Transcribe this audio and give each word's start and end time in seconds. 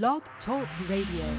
Blog 0.00 0.22
Talk 0.46 0.66
Radio. 0.88 1.36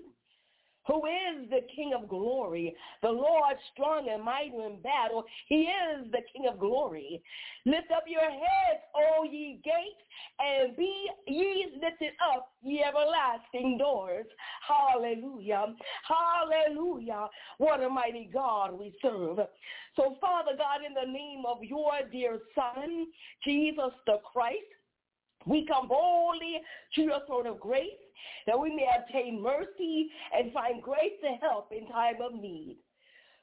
who 0.89 1.05
is 1.07 1.51
the 1.51 1.61
King 1.77 1.93
of 1.95 2.09
glory, 2.09 2.75
the 3.03 3.11
Lord 3.11 3.57
strong 3.73 4.09
and 4.11 4.25
mighty 4.25 4.57
in 4.57 4.81
battle. 4.83 5.25
He 5.47 5.69
is 5.69 6.11
the 6.11 6.23
King 6.33 6.49
of 6.51 6.59
glory. 6.59 7.23
Lift 7.67 7.91
up 7.95 8.05
your 8.07 8.23
heads, 8.23 8.83
O 8.97 9.25
ye 9.25 9.61
gates, 9.63 10.03
and 10.41 10.75
be 10.77 10.91
ye 11.27 11.67
lifted 11.75 12.13
up, 12.35 12.49
ye 12.63 12.83
everlasting 12.83 13.77
doors. 13.77 14.27
Hallelujah. 14.67 15.75
Hallelujah. 16.09 17.29
What 17.59 17.83
a 17.83 17.89
mighty 17.91 18.31
God 18.33 18.73
we 18.73 18.95
serve. 19.03 19.39
So, 19.95 20.17
Father 20.21 20.53
God, 20.57 20.81
in 20.87 20.95
the 20.95 21.13
name 21.13 21.43
of 21.47 21.63
your 21.63 21.93
dear 22.11 22.39
Son, 22.55 23.07
Jesus 23.45 23.93
the 24.07 24.21
Christ, 24.33 24.57
we 25.47 25.67
come 25.67 25.89
boldly 25.89 26.61
to 26.95 27.03
your 27.03 27.21
throne 27.27 27.47
of 27.47 27.61
grace 27.61 27.91
that 28.47 28.59
we 28.59 28.75
may 28.75 28.87
obtain 28.99 29.41
mercy 29.43 30.11
and 30.33 30.53
find 30.53 30.83
grace 30.83 31.19
to 31.23 31.37
help 31.41 31.73
in 31.73 31.87
time 31.89 32.17
of 32.23 32.35
need. 32.35 32.79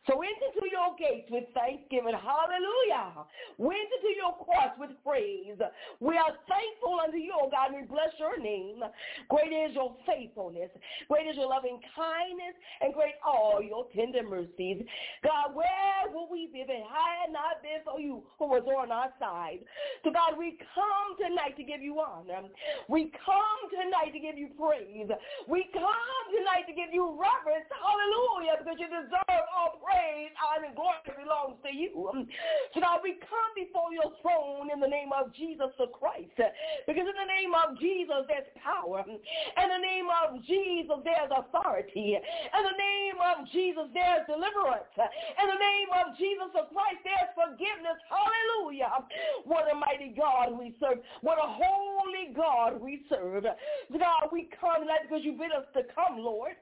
So 0.06 0.22
enter 0.22 0.50
to 0.62 0.66
your 0.70 0.94
gates 1.02 1.26
with 1.34 1.50
thanksgiving. 1.58 2.14
Hallelujah. 2.14 3.26
We 3.58 3.74
enter 3.74 4.00
to 4.06 4.12
your 4.14 4.38
courts 4.38 4.78
with 4.78 4.94
praise. 5.02 5.58
We 5.98 6.14
are 6.14 6.34
thankful 6.46 7.02
unto 7.02 7.18
you, 7.18 7.34
O 7.34 7.50
God. 7.50 7.74
We 7.74 7.90
bless 7.90 8.14
your 8.22 8.38
name. 8.38 8.86
Great 9.34 9.50
is 9.50 9.74
your 9.74 9.98
faithfulness. 10.06 10.70
Great 11.10 11.26
is 11.26 11.34
your 11.34 11.50
loving 11.50 11.82
kindness. 11.98 12.54
And 12.86 12.94
great 12.94 13.18
all 13.26 13.66
your 13.66 13.90
tender 13.98 14.22
mercies. 14.22 14.86
God, 15.26 15.58
where 15.58 16.06
would 16.14 16.30
we 16.30 16.54
be 16.54 16.62
if 16.62 16.70
it 16.70 16.86
had 16.86 17.34
not 17.34 17.66
been 17.66 17.82
for 17.82 17.98
you 17.98 18.22
who 18.38 18.54
was 18.54 18.62
on 18.70 18.94
our 18.94 19.10
side? 19.18 19.66
So 20.06 20.14
God, 20.14 20.38
we 20.38 20.62
come 20.78 21.18
tonight 21.18 21.58
to 21.58 21.66
give 21.66 21.82
you 21.82 21.98
honor. 21.98 22.46
We 22.86 23.10
come 23.26 23.62
tonight 23.74 24.14
to 24.14 24.22
give 24.22 24.38
you 24.38 24.54
praise. 24.54 25.10
We 25.50 25.66
come 25.74 26.24
tonight 26.30 26.70
to 26.70 26.78
give 26.78 26.94
you 26.94 27.10
reverence. 27.18 27.66
Hallelujah. 27.74 28.62
Because 28.62 28.78
you 28.78 28.86
deserve 28.86 29.46
all 29.50 29.82
praise 29.82 29.95
praise, 29.96 30.36
honor, 30.44 30.68
and 30.68 30.76
glory 30.76 31.00
belongs 31.16 31.56
to 31.64 31.72
you. 31.72 32.12
Um, 32.12 32.28
so 32.76 32.84
now 32.84 33.00
we 33.00 33.16
come 33.24 33.52
before 33.56 33.96
your 33.96 34.12
throne 34.20 34.68
in 34.68 34.84
the 34.84 34.92
name 34.92 35.16
of 35.16 35.32
Jesus 35.32 35.72
the 35.80 35.88
Christ. 35.88 36.36
Because 36.84 37.08
in 37.08 37.16
the 37.16 37.32
name 37.32 37.56
of 37.56 37.80
Jesus 37.80 38.28
there's 38.28 38.50
power. 38.60 39.08
Um, 39.08 39.16
in 39.16 39.68
the 39.72 39.80
name 39.80 40.12
of 40.12 40.44
Jesus 40.44 41.00
there's 41.08 41.32
authority. 41.32 42.20
In 42.20 42.62
the 42.68 42.76
name 42.76 43.18
of 43.24 43.48
Jesus 43.56 43.88
there's 43.96 44.28
deliverance. 44.28 44.92
In 45.00 45.48
the 45.48 45.60
name 45.60 45.90
of 45.96 46.12
Jesus 46.20 46.52
the 46.52 46.68
Christ 46.76 47.00
there's 47.08 47.32
forgiveness. 47.32 47.98
Hallelujah. 48.12 48.92
Um, 48.92 49.08
what 49.48 49.72
a 49.72 49.76
mighty 49.76 50.12
God 50.12 50.52
we 50.52 50.76
serve. 50.84 51.00
What 51.24 51.40
a 51.40 51.48
holy 51.48 52.36
God 52.36 52.82
we 52.84 53.08
serve. 53.08 53.48
God, 53.48 54.24
we 54.32 54.50
come 54.60 54.88
because 55.04 55.24
you 55.24 55.34
bid 55.34 55.52
us 55.56 55.66
to 55.74 55.82
come, 55.96 56.20
Lord. 56.20 56.58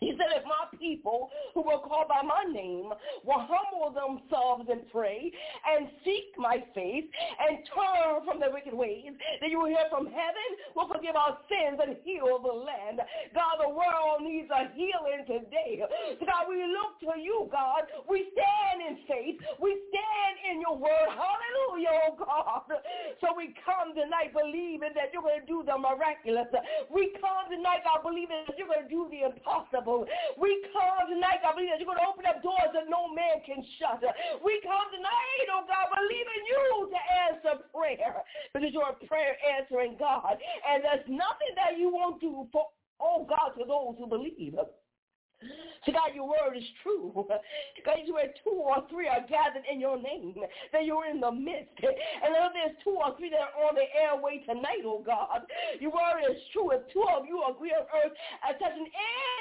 He 0.00 0.16
said, 0.16 0.32
if 0.32 0.44
my 0.48 0.64
people 0.80 1.28
who 1.52 1.60
were 1.60 1.76
called 1.84 2.08
by 2.08 2.24
my 2.24 2.48
name 2.48 2.88
will 3.20 3.44
humble 3.44 3.92
themselves 3.92 4.64
and 4.72 4.80
pray 4.88 5.28
and 5.68 5.92
seek 6.00 6.32
my 6.40 6.64
face 6.72 7.04
and 7.36 7.60
turn 7.68 8.24
from 8.24 8.40
their 8.40 8.48
wicked 8.48 8.72
ways, 8.72 9.12
then 9.44 9.52
you 9.52 9.60
will 9.60 9.68
hear 9.68 9.84
from 9.92 10.08
heaven, 10.08 10.48
will 10.72 10.88
forgive 10.88 11.20
our 11.20 11.36
sins 11.52 11.76
and 11.84 12.00
heal 12.00 12.40
the 12.40 12.48
land. 12.48 13.04
God, 13.36 13.60
the 13.60 13.68
world 13.68 14.24
needs 14.24 14.48
a 14.48 14.72
healing 14.72 15.28
today. 15.28 15.84
So 16.16 16.24
God, 16.24 16.48
we 16.48 16.64
look 16.64 16.96
to 17.04 17.20
you, 17.20 17.52
God. 17.52 17.84
We 18.08 18.32
stand 18.32 18.80
in 18.80 19.04
faith. 19.04 19.36
We 19.60 19.76
stand 19.92 20.34
in 20.48 20.64
your 20.64 20.80
word. 20.80 21.12
Hallelujah, 21.12 22.08
oh 22.08 22.16
God. 22.16 22.72
So 23.20 23.36
we 23.36 23.52
come 23.68 23.92
tonight 23.92 24.32
believing 24.32 24.96
that 24.96 25.12
you're 25.12 25.20
going 25.20 25.44
to 25.44 25.46
do 25.46 25.60
the 25.60 25.76
miraculous. 25.76 26.48
We 26.88 27.12
come 27.20 27.52
tonight, 27.52 27.84
God, 27.84 28.00
believing 28.00 28.48
that 28.48 28.56
you're 28.56 28.70
going 28.70 28.88
to 28.88 28.88
do 28.88 29.04
the 29.12 29.28
impossible. 29.28 29.89
We 30.38 30.50
come 30.72 31.10
tonight, 31.10 31.42
God, 31.42 31.58
believe 31.58 31.74
that 31.74 31.78
you're 31.82 31.90
going 31.90 32.00
to 32.00 32.08
open 32.08 32.26
up 32.26 32.42
doors 32.42 32.70
that 32.72 32.86
no 32.88 33.10
man 33.10 33.42
can 33.44 33.60
shut. 33.78 34.00
We 34.44 34.60
come 34.62 34.86
tonight, 34.94 35.46
oh 35.50 35.66
God, 35.66 35.90
believing 35.90 36.42
you 36.46 36.64
to 36.94 37.00
answer 37.28 37.52
prayer 37.74 38.22
because 38.54 38.70
you're 38.72 38.94
a 38.94 38.98
prayer 39.06 39.34
answering 39.58 39.96
God. 39.98 40.38
And 40.38 40.84
there's 40.84 41.06
nothing 41.08 41.52
that 41.58 41.78
you 41.78 41.90
won't 41.90 42.20
do 42.20 42.46
for, 42.52 42.66
oh 43.00 43.26
God, 43.28 43.58
to 43.58 43.64
those 43.66 43.98
who 43.98 44.06
believe. 44.06 44.54
So 45.86 45.92
God, 45.96 46.12
your 46.12 46.28
word 46.28 46.52
is 46.56 46.66
true. 46.84 47.08
God, 47.84 47.98
where 48.12 48.28
two 48.44 48.60
or 48.60 48.84
three 48.92 49.08
are 49.08 49.24
gathered 49.24 49.64
in 49.64 49.80
your 49.80 49.96
name, 49.96 50.36
that 50.72 50.84
you're 50.84 51.08
in 51.08 51.20
the 51.20 51.32
midst. 51.32 51.72
And 52.20 52.36
if 52.36 52.52
there's 52.52 52.76
two 52.84 53.00
or 53.00 53.16
three 53.16 53.32
that 53.32 53.40
are 53.40 53.72
on 53.72 53.74
the 53.74 53.88
airway 53.96 54.44
tonight, 54.44 54.84
oh 54.84 55.00
God, 55.00 55.48
your 55.80 55.88
word 55.88 56.20
is 56.28 56.36
true. 56.52 56.68
If 56.76 56.84
two 56.92 57.04
of 57.08 57.24
you 57.24 57.40
agree 57.48 57.72
on 57.72 57.88
earth 57.96 58.12
as 58.44 58.60
touching 58.60 58.84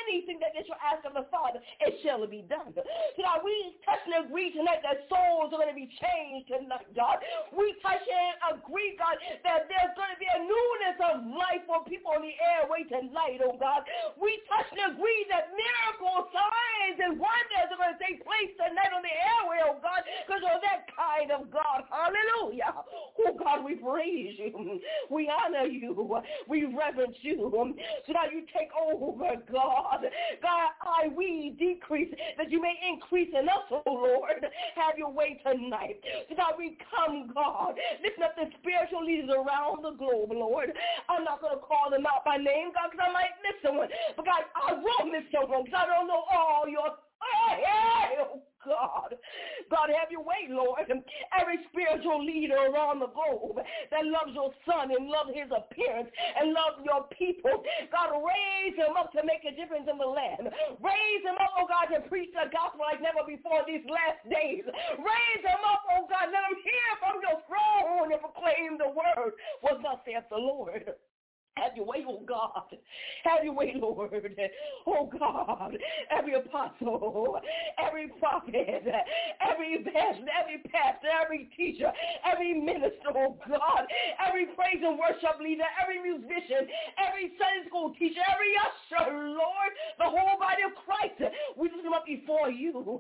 anything 0.07 0.39
that 0.39 0.55
they 0.55 0.63
shall 0.63 0.79
ask 0.79 1.03
of 1.03 1.11
the 1.11 1.27
Father, 1.27 1.59
it 1.83 1.99
shall 1.99 2.23
be 2.23 2.47
done. 2.47 2.71
So 2.71 3.19
God, 3.19 3.43
we 3.43 3.75
touch 3.83 3.99
and 4.07 4.23
agree 4.23 4.55
tonight 4.55 4.79
that 4.87 5.03
souls 5.11 5.51
are 5.51 5.59
going 5.59 5.71
to 5.71 5.75
be 5.75 5.91
changed 5.99 6.47
tonight, 6.47 6.87
God. 6.95 7.19
We 7.51 7.75
touch 7.83 7.99
and 7.99 8.55
agree, 8.55 8.95
God, 8.95 9.19
that 9.43 9.67
there's 9.67 9.93
going 9.99 10.13
to 10.15 10.19
be 10.19 10.29
a 10.31 10.39
newness 10.39 10.97
of 11.03 11.15
life 11.35 11.67
for 11.67 11.83
people 11.83 12.15
on 12.15 12.23
the 12.23 12.35
airway 12.39 12.87
tonight, 12.87 13.43
oh 13.43 13.59
God. 13.59 13.83
We 14.15 14.39
touch 14.47 14.71
and 14.71 14.95
agree 14.95 15.27
that 15.35 15.51
miracles 15.51 15.88
Miracles, 15.89 16.29
signs, 16.29 16.99
and 17.01 17.19
wonders 17.19 17.69
are 17.73 17.79
going 17.81 17.97
to 17.97 18.01
take 18.03 18.21
place 18.21 18.53
tonight 18.57 18.93
on 18.93 19.01
the 19.01 19.09
airway, 19.09 19.57
oh 19.65 19.81
God, 19.81 20.05
because 20.05 20.41
you're 20.45 20.61
that 20.61 20.85
kind 20.93 21.31
of 21.33 21.49
God. 21.49 21.89
Hallelujah. 21.89 22.73
Oh 23.17 23.33
God, 23.33 23.65
we 23.65 23.75
praise 23.75 24.37
you. 24.37 24.79
We 25.09 25.31
honor 25.31 25.65
you. 25.65 26.21
We 26.47 26.65
reverence 26.65 27.17
you. 27.21 27.49
So 28.05 28.13
now 28.13 28.29
you 28.29 28.45
take 28.53 28.69
over, 28.77 29.33
God. 29.51 30.05
God, 30.41 30.69
I, 30.85 31.09
we 31.09 31.55
decrease 31.57 32.13
that 32.37 32.51
you 32.51 32.61
may 32.61 32.75
increase 32.85 33.33
in 33.33 33.49
us, 33.49 33.65
oh 33.71 33.81
Lord. 33.85 34.45
Have 34.75 34.97
your 34.97 35.11
way 35.11 35.41
tonight. 35.41 35.97
So 36.29 36.35
God, 36.35 36.53
we 36.57 36.77
come, 36.93 37.31
God, 37.33 37.73
lifting 38.03 38.23
up 38.23 38.35
the 38.35 38.45
spiritual 38.61 39.05
leaders 39.05 39.29
around 39.33 39.81
the 39.81 39.97
globe, 39.97 40.31
Lord. 40.33 40.69
I'm 41.09 41.23
not 41.23 41.41
going 41.41 41.57
to 41.57 41.63
call 41.63 41.89
them 41.89 42.05
out 42.05 42.23
by 42.25 42.37
name, 42.37 42.71
God, 42.77 42.91
because 42.91 43.09
I 43.09 43.11
might 43.11 43.33
miss 43.41 43.57
someone. 43.65 43.89
But 44.15 44.25
God, 44.25 44.43
I 44.53 44.73
will 44.75 45.07
miss 45.09 45.23
someone 45.31 45.63
because 45.63 45.78
I 45.79 45.87
don't 45.87 46.07
know 46.07 46.23
all 46.31 46.67
your 46.67 46.99
Oh, 47.21 48.41
God. 48.65 49.15
God, 49.71 49.87
have 49.91 50.11
your 50.11 50.23
way, 50.23 50.47
Lord. 50.49 50.87
Every 50.87 51.59
spiritual 51.71 52.23
leader 52.23 52.57
around 52.57 52.99
the 52.99 53.11
globe 53.11 53.63
that 53.91 54.03
loves 54.03 54.35
your 54.35 54.51
son 54.67 54.91
and 54.91 55.07
loves 55.07 55.31
his 55.31 55.47
appearance 55.51 56.09
and 56.11 56.51
loves 56.51 56.83
your 56.83 57.07
people, 57.15 57.63
God, 57.91 58.11
raise 58.19 58.75
him 58.75 58.97
up 58.99 59.11
to 59.15 59.23
make 59.23 59.43
a 59.47 59.55
difference 59.55 59.87
in 59.87 59.97
the 59.97 60.07
land. 60.07 60.51
Raise 60.83 61.23
him 61.23 61.37
up, 61.39 61.53
oh 61.59 61.67
God, 61.67 61.91
to 61.95 62.03
preach 62.09 62.31
the 62.35 62.51
gospel 62.51 62.83
like 62.83 62.99
never 62.99 63.23
before 63.23 63.63
these 63.67 63.85
last 63.87 64.19
days. 64.27 64.67
Raise 64.99 65.43
him 65.43 65.63
up, 65.63 65.83
oh 65.95 66.07
God. 66.11 66.31
Let 66.31 66.43
him 66.51 66.59
hear 66.59 66.89
from 66.99 67.15
your 67.23 67.39
throne 67.47 68.11
and 68.11 68.21
proclaim 68.21 68.75
the 68.79 68.91
word. 68.91 69.39
What 69.63 69.79
thus 69.83 70.03
saith 70.03 70.27
the 70.29 70.39
Lord. 70.41 70.98
Have 71.61 71.75
your 71.75 71.85
way, 71.85 72.05
oh 72.07 72.21
God. 72.27 72.63
Have 73.23 73.43
your 73.43 73.53
way, 73.53 73.75
Lord. 73.75 74.11
Oh 74.87 75.09
God. 75.19 75.77
Every 76.09 76.33
apostle, 76.35 77.39
every 77.77 78.07
prophet, 78.19 78.55
every 79.41 79.83
pastor, 79.83 80.25
every 80.31 80.63
pastor, 80.71 81.07
every 81.23 81.49
teacher, 81.55 81.91
every 82.25 82.53
minister, 82.53 83.11
oh 83.15 83.37
God. 83.47 83.87
Every 84.25 84.45
praise 84.55 84.81
and 84.83 84.97
worship 84.97 85.39
leader, 85.41 85.67
every 85.81 86.01
musician, 86.01 86.67
every 86.97 87.33
Sunday 87.37 87.67
school 87.67 87.93
teacher, 87.99 88.21
every 88.23 88.53
usher, 88.57 89.11
Lord. 89.11 89.71
The 89.97 90.05
whole 90.05 90.39
body 90.39 90.63
of 90.63 90.73
Christ. 90.85 91.33
We 91.57 91.69
lift 91.69 91.83
them 91.83 91.93
up 91.93 92.05
before 92.05 92.49
you. 92.49 92.99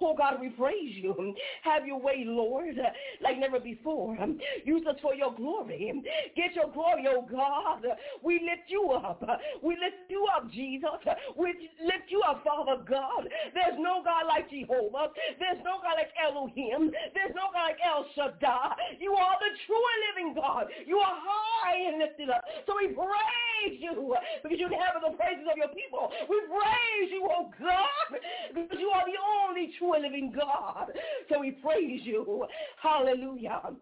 Oh 0.00 0.14
God, 0.16 0.40
we 0.40 0.48
praise 0.50 0.94
you. 0.96 1.34
Have 1.62 1.86
your 1.86 2.00
way, 2.00 2.24
Lord, 2.26 2.76
like 3.20 3.38
never 3.38 3.60
before. 3.60 4.16
Use 4.64 4.86
us 4.88 4.96
for 5.02 5.14
your 5.14 5.34
glory. 5.34 5.92
Get 6.36 6.54
your 6.54 6.70
glory, 6.72 7.06
oh 7.08 7.26
God. 7.30 7.84
We 8.22 8.40
lift 8.44 8.68
you 8.68 8.90
up. 8.92 9.22
We 9.62 9.74
lift 9.76 10.08
you 10.08 10.26
up, 10.34 10.50
Jesus. 10.50 11.00
We 11.36 11.70
lift 11.82 12.08
you 12.08 12.22
up, 12.26 12.42
Father 12.44 12.82
God. 12.88 13.28
There's 13.54 13.78
no 13.78 14.02
God 14.04 14.26
like 14.26 14.50
Jehovah. 14.50 15.12
There's 15.38 15.62
no 15.64 15.80
God 15.82 15.96
like 15.96 16.12
Elohim. 16.18 16.90
There's 17.14 17.34
no 17.34 17.50
God 17.52 17.74
like 17.74 17.80
El 17.84 18.06
Shaddai. 18.14 18.98
You 19.00 19.14
are 19.14 19.36
the 19.40 19.52
true 19.66 19.84
and 19.92 20.00
living 20.08 20.30
God. 20.34 20.66
You 20.86 20.98
are 20.98 21.16
high 21.18 21.78
and 21.88 21.98
lifted 21.98 22.30
up. 22.30 22.44
So 22.66 22.74
we 22.76 22.94
praise 22.94 23.78
you 23.78 24.14
because 24.42 24.58
you 24.58 24.66
inhabit 24.66 25.02
the 25.04 25.16
praises 25.16 25.46
of 25.50 25.56
your 25.56 25.72
people. 25.74 26.10
We 26.28 26.40
praise 26.46 27.10
you, 27.10 27.28
oh 27.28 27.50
God, 27.58 28.20
because 28.54 28.78
you 28.78 28.88
are 28.90 29.04
the 29.06 29.18
only 29.46 29.72
true 29.78 29.94
and 29.94 30.02
living 30.02 30.32
God. 30.34 30.92
So 31.28 31.40
we 31.40 31.52
praise 31.52 32.00
you. 32.04 32.46
Hallelujah. 32.82 33.74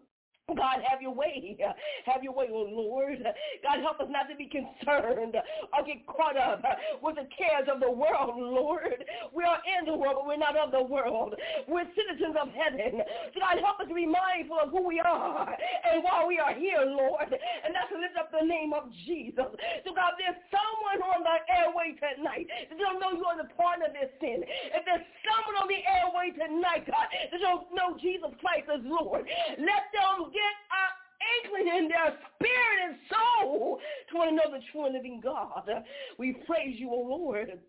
God, 0.55 0.79
have 0.87 1.01
your 1.01 1.11
way. 1.11 1.59
Have 2.07 2.23
your 2.23 2.31
way, 2.31 2.47
oh 2.47 2.71
Lord. 2.71 3.19
God, 3.19 3.83
help 3.83 3.99
us 3.99 4.07
not 4.07 4.31
to 4.31 4.35
be 4.39 4.47
concerned 4.47 5.35
or 5.35 5.81
get 5.83 6.07
caught 6.07 6.39
up 6.39 6.63
with 7.03 7.19
the 7.19 7.27
cares 7.35 7.67
of 7.67 7.83
the 7.83 7.91
world, 7.91 8.31
Lord. 8.39 9.03
We 9.35 9.43
are 9.43 9.59
in 9.67 9.83
the 9.83 9.91
world, 9.91 10.23
but 10.23 10.25
we're 10.25 10.39
not 10.39 10.55
of 10.55 10.71
the 10.71 10.87
world. 10.87 11.35
We're 11.67 11.83
citizens 11.99 12.39
of 12.39 12.47
heaven. 12.55 13.03
So 13.35 13.43
God, 13.43 13.59
help 13.59 13.83
us 13.83 13.91
to 13.91 13.93
be 13.93 14.07
mindful 14.07 14.55
of 14.63 14.71
who 14.71 14.87
we 14.87 15.03
are 15.03 15.51
and 15.51 15.99
why 15.99 16.23
we 16.23 16.39
are 16.39 16.55
here, 16.55 16.79
Lord. 16.79 17.27
And 17.27 17.75
that's 17.75 17.91
to 17.91 17.99
lift 17.99 18.15
up 18.15 18.31
the 18.31 18.47
name 18.47 18.71
of 18.71 18.87
Jesus. 19.03 19.51
So 19.83 19.91
God, 19.91 20.15
there's 20.15 20.39
someone 20.47 21.03
on 21.11 21.27
the 21.27 21.43
airway 21.59 21.99
tonight 21.99 22.47
that 22.71 22.79
don't 22.79 23.03
know 23.03 23.11
you 23.11 23.27
are 23.27 23.35
the 23.35 23.51
partner 23.59 23.91
of 23.91 23.99
this 23.99 24.15
sin. 24.23 24.47
If 24.47 24.87
there's 24.87 25.03
someone 25.27 25.59
on 25.59 25.67
the 25.67 25.83
airway 25.83 26.31
tonight, 26.31 26.87
God, 26.87 27.11
that 27.35 27.43
don't 27.43 27.67
know 27.75 27.99
Jesus 27.99 28.31
Christ 28.39 28.71
as 28.71 28.79
Lord, 28.87 29.27
let 29.59 29.91
them 29.91 30.31
get 30.37 30.55
an 30.81 30.89
inkling 31.33 31.67
in 31.77 31.83
their 31.89 32.13
spirit 32.35 32.79
and 32.85 32.95
soul 33.09 33.79
to 34.09 34.17
want 34.17 34.29
to 34.29 34.35
know 34.35 34.49
the 34.53 34.63
true 34.71 34.85
and 34.85 34.93
living 34.93 35.19
God. 35.21 35.69
We 36.17 36.33
praise 36.45 36.77
you, 36.77 36.89
O 36.89 37.01
Lord. 37.01 37.59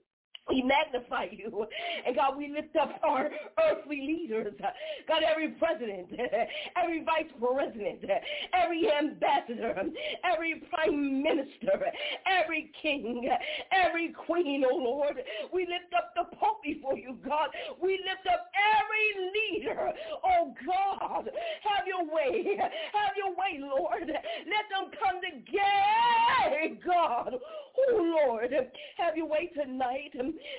We 0.49 0.62
magnify 0.62 1.29
you. 1.31 1.67
And 2.06 2.17
God, 2.17 2.37
we 2.37 2.49
lift 2.49 2.75
up 2.77 3.00
our 3.03 3.31
earthly 3.62 4.00
leaders. 4.00 4.55
God, 5.06 5.23
every 5.23 5.49
president, 5.50 6.09
every 6.77 7.05
vice 7.05 7.31
president, 7.39 8.05
every 8.55 8.91
ambassador, 8.91 9.75
every 10.25 10.62
prime 10.71 11.23
minister, 11.23 11.81
every 12.27 12.71
king, 12.81 13.29
every 13.73 14.12
queen, 14.27 14.65
oh 14.71 14.77
Lord. 14.77 15.23
We 15.53 15.62
lift 15.62 15.93
up 15.97 16.12
the 16.17 16.37
Pope 16.37 16.62
before 16.62 16.97
you, 16.97 17.17
God. 17.27 17.49
We 17.83 18.01
lift 18.05 18.27
up 18.33 18.51
every 18.56 19.31
leader. 19.35 19.93
Oh 20.25 20.55
God, 20.67 21.31
have 21.62 21.87
your 21.87 22.05
way. 22.05 22.56
Have 22.59 23.17
your 23.17 23.31
way, 23.31 23.61
Lord. 23.61 24.09
Let 24.09 24.65
them 24.71 24.91
come 24.99 25.21
together, 25.21 26.81
God. 26.85 27.35
Oh 27.79 28.27
Lord, 28.27 28.53
have 28.97 29.17
your 29.17 29.27
way 29.27 29.51
tonight. 29.55 30.13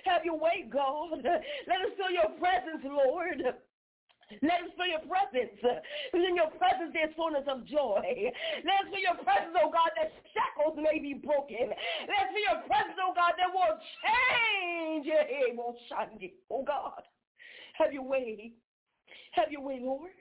Have 0.05 0.23
your 0.23 0.39
way, 0.39 0.65
God. 0.71 1.19
Let 1.23 1.81
us 1.81 1.91
feel 1.97 2.11
your 2.11 2.31
presence, 2.39 2.83
Lord. 2.83 3.43
Let 4.41 4.61
us 4.61 4.69
feel 4.77 4.85
your 4.85 5.05
presence. 5.09 5.57
In 6.13 6.35
your 6.35 6.53
presence 6.61 6.93
there's 6.93 7.15
fullness 7.15 7.47
of 7.49 7.65
joy. 7.65 8.31
Let 8.63 8.85
us 8.85 8.87
feel 8.93 9.01
your 9.01 9.17
presence, 9.25 9.57
oh 9.57 9.71
God, 9.73 9.89
that 9.97 10.13
shackles 10.37 10.77
may 10.77 10.99
be 11.01 11.13
broken. 11.17 11.73
Let 12.05 12.19
us 12.23 12.29
feel 12.29 12.45
your 12.53 12.61
presence, 12.69 12.97
oh 13.01 13.13
God, 13.17 13.33
that 13.41 13.49
will 13.49 13.75
change. 14.05 15.09
Oh 16.51 16.63
God, 16.63 17.01
have 17.73 17.91
your 17.91 18.03
way. 18.03 18.53
Have 19.31 19.51
your 19.51 19.61
way, 19.61 19.79
Lord. 19.81 20.11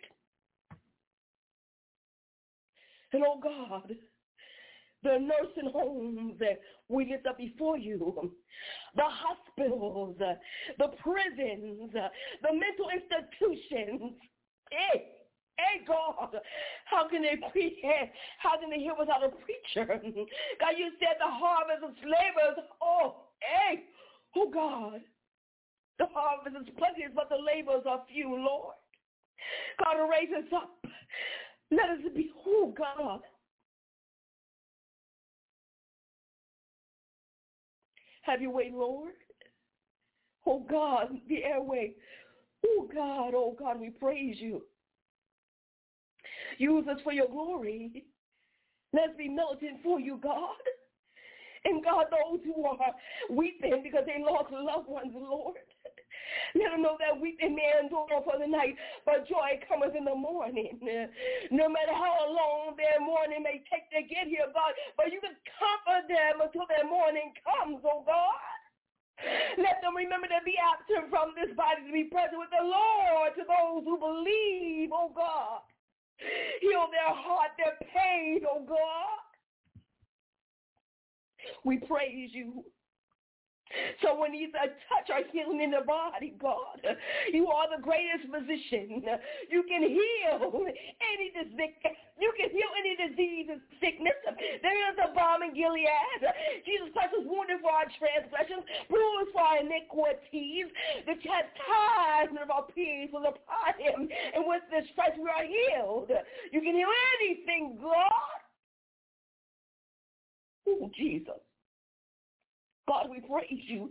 And 3.12 3.24
oh 3.26 3.38
God, 3.40 3.94
the 5.02 5.18
nursing 5.18 5.70
homes 5.72 6.34
that 6.40 6.60
we 6.88 7.08
lift 7.10 7.26
up 7.26 7.38
before 7.38 7.78
you, 7.78 8.32
the 8.96 9.02
hospitals, 9.02 10.16
the 10.18 10.88
prisons, 11.02 11.92
the 11.92 12.52
mental 12.52 12.88
institutions. 12.92 14.14
Hey, 14.70 15.08
hey 15.56 15.84
God, 15.86 16.40
how 16.84 17.08
can 17.08 17.22
they 17.22 17.36
preach? 17.50 17.78
How 18.38 18.58
can 18.60 18.70
they 18.70 18.78
hear 18.78 18.94
without 18.98 19.24
a 19.24 19.28
preacher? 19.28 19.86
God, 19.86 20.74
you 20.76 20.90
said 20.98 21.16
the 21.18 21.30
harvest 21.30 21.84
of 21.84 21.90
laborers. 22.02 22.58
Oh, 22.82 23.28
hey, 23.40 23.84
oh 24.36 24.50
God, 24.50 25.00
the 25.98 26.06
harvest 26.12 26.56
is 26.60 26.74
plenty, 26.76 27.06
but 27.14 27.28
the 27.28 27.36
laborers 27.36 27.84
are 27.88 28.02
few, 28.12 28.34
Lord. 28.34 28.74
God, 29.82 29.96
raise 30.10 30.30
us 30.36 30.52
up. 30.54 30.84
Let 31.70 31.90
us 31.90 31.98
be, 32.14 32.30
oh 32.46 32.74
God, 32.76 33.20
Have 38.28 38.42
your 38.42 38.52
way, 38.52 38.70
Lord. 38.72 39.12
Oh 40.46 40.62
God, 40.68 41.08
the 41.28 41.44
airway. 41.44 41.94
Oh 42.66 42.86
God, 42.92 43.32
oh 43.34 43.56
God, 43.58 43.80
we 43.80 43.88
praise 43.88 44.36
you. 44.38 44.62
Use 46.58 46.86
us 46.88 46.98
for 47.02 47.12
your 47.12 47.28
glory. 47.28 48.04
Let's 48.92 49.16
be 49.16 49.28
militant 49.28 49.82
for 49.82 49.98
you, 49.98 50.18
God. 50.22 50.56
And 51.64 51.82
God, 51.82 52.06
those 52.10 52.40
who 52.44 52.64
are 52.66 52.76
weeping 53.30 53.80
because 53.82 54.04
they 54.06 54.22
lost 54.22 54.52
loved 54.52 54.88
ones, 54.88 55.12
Lord. 55.14 55.56
Let 56.54 56.72
them 56.72 56.82
know 56.82 56.96
that 57.00 57.20
weeping 57.20 57.54
may 57.56 57.72
endure 57.80 58.22
for 58.24 58.36
the 58.38 58.46
night, 58.46 58.76
but 59.04 59.28
joy 59.28 59.60
cometh 59.68 59.96
in 59.96 60.04
the 60.04 60.14
morning. 60.14 60.78
No 61.50 61.68
matter 61.68 61.94
how 61.94 62.28
long 62.28 62.76
their 62.76 63.00
morning 63.00 63.42
may 63.42 63.64
take 63.68 63.88
to 63.92 64.02
get 64.06 64.28
here, 64.28 64.48
God, 64.52 64.72
but 64.96 65.12
you 65.12 65.20
can 65.20 65.36
comfort 65.56 66.08
them 66.08 66.40
until 66.44 66.66
their 66.68 66.84
morning 66.88 67.32
comes, 67.44 67.80
oh 67.84 68.04
God. 68.04 68.38
Let 69.58 69.82
them 69.82 69.96
remember 69.96 70.28
to 70.28 70.40
be 70.46 70.54
absent 70.56 71.10
from 71.10 71.34
this 71.34 71.50
body 71.56 71.82
to 71.86 71.92
be 71.92 72.04
present 72.04 72.38
with 72.38 72.54
the 72.54 72.62
Lord 72.62 73.34
to 73.34 73.42
those 73.42 73.82
who 73.82 73.98
believe, 73.98 74.90
oh 74.94 75.10
God. 75.14 75.66
Heal 76.60 76.86
their 76.90 77.14
heart, 77.14 77.50
their 77.58 77.78
pain, 77.94 78.40
oh 78.46 78.64
God. 78.66 79.18
We 81.64 81.78
praise 81.78 82.30
you. 82.32 82.64
So 84.02 84.18
when 84.18 84.32
he's 84.32 84.54
a 84.56 84.72
touch 84.88 85.08
or 85.12 85.20
healing 85.32 85.60
in 85.60 85.70
the 85.70 85.84
body, 85.84 86.34
God, 86.40 86.80
you 87.32 87.48
are 87.48 87.68
the 87.68 87.82
greatest 87.82 88.28
physician. 88.30 89.04
You 89.50 89.62
can 89.68 89.82
heal 89.82 90.40
any 91.12 91.28
You 92.18 92.32
can 92.36 92.50
heal 92.50 92.72
any 92.80 92.96
disease 92.96 93.46
and 93.50 93.60
sickness. 93.80 94.16
There 94.62 94.78
is 94.90 94.96
a 94.98 95.14
balm 95.14 95.42
in 95.42 95.54
Gilead. 95.54 96.22
Jesus 96.66 96.88
Christ 96.92 97.12
was 97.16 97.26
wounded 97.28 97.60
for 97.60 97.70
our 97.70 97.86
transgressions, 97.98 98.64
bruised 98.88 99.32
for 99.32 99.42
our 99.42 99.58
iniquities. 99.60 100.66
The 101.06 101.14
chastisement 101.20 102.44
of 102.44 102.50
our 102.50 102.66
peace 102.74 103.10
was 103.12 103.24
upon 103.28 103.72
him, 103.78 104.08
and 104.34 104.44
with 104.46 104.62
this 104.70 104.88
stripes 104.92 105.18
we 105.18 105.28
are 105.28 105.46
healed. 105.46 106.10
You 106.52 106.60
can 106.60 106.74
heal 106.74 106.92
anything, 107.20 107.78
God. 107.80 108.38
Oh, 110.68 110.90
Jesus. 110.96 111.40
God, 112.88 113.10
we 113.10 113.20
praise 113.20 113.68
you. 113.68 113.90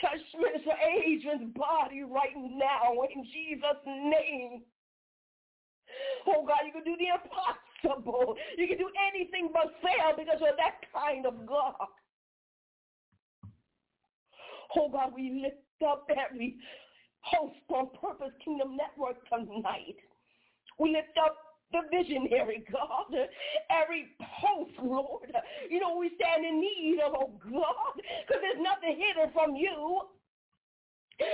Touch 0.00 0.24
Minister 0.40 0.72
Adrian's 0.80 1.52
body 1.52 2.02
right 2.02 2.32
now 2.34 2.96
in 3.14 3.22
Jesus' 3.28 3.84
name. 3.86 4.62
Oh 6.26 6.44
God, 6.48 6.64
you 6.64 6.72
can 6.72 6.84
do 6.84 6.96
the 6.96 7.12
impossible. 7.12 8.36
You 8.56 8.66
can 8.66 8.78
do 8.78 8.88
anything 9.12 9.50
but 9.52 9.76
fail 9.84 10.16
because 10.16 10.40
you're 10.40 10.56
that 10.56 10.80
kind 10.96 11.26
of 11.26 11.46
God. 11.46 11.76
Oh 14.76 14.88
God, 14.88 15.12
we 15.14 15.44
lift 15.44 15.68
up 15.86 16.08
every 16.08 16.56
host 17.20 17.56
on 17.68 17.88
Purpose 18.00 18.32
Kingdom 18.44 18.76
Network 18.76 19.16
tonight. 19.28 19.96
We 20.78 20.92
lift 20.92 21.16
up 21.22 21.36
the 21.72 21.82
visionary, 21.90 22.64
God, 22.72 23.12
every 23.70 24.08
post, 24.40 24.72
Lord. 24.82 25.32
You 25.70 25.80
know, 25.80 25.96
we 25.96 26.10
stand 26.16 26.44
in 26.44 26.60
need 26.60 26.98
of, 27.04 27.12
oh 27.14 27.32
God, 27.44 27.94
because 27.96 28.42
there's 28.42 28.62
nothing 28.62 28.96
hidden 28.96 29.32
from 29.32 29.54
you. 29.54 30.02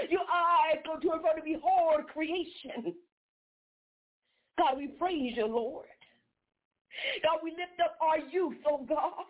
Your 0.09 0.25
eyes 0.33 0.81
go 0.85 0.97
to 0.97 1.13
and 1.13 1.21
fro 1.21 1.37
to 1.37 1.45
behold 1.45 2.09
creation. 2.09 2.95
God, 4.57 4.79
we 4.79 4.89
praise 4.89 5.35
you, 5.37 5.47
Lord. 5.47 5.87
God, 7.23 7.43
we 7.43 7.51
lift 7.51 7.77
up 7.83 7.99
our 8.01 8.23
youth, 8.31 8.57
oh 8.71 8.87
God. 8.87 9.29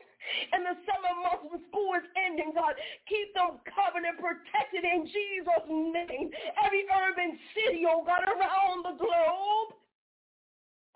And 0.52 0.64
the 0.64 0.76
summer 0.88 1.14
months 1.20 1.44
when 1.48 1.60
school 1.68 1.92
is 2.00 2.06
ending, 2.16 2.52
God, 2.54 2.72
keep 3.08 3.34
them 3.34 3.60
covered 3.68 4.08
and 4.08 4.16
protected 4.16 4.84
in 4.84 5.04
Jesus' 5.04 5.68
name. 5.68 6.32
Every 6.64 6.84
urban 6.88 7.36
city, 7.52 7.84
oh 7.88 8.04
God, 8.04 8.24
around 8.24 8.84
the 8.88 8.96
globe. 9.00 9.83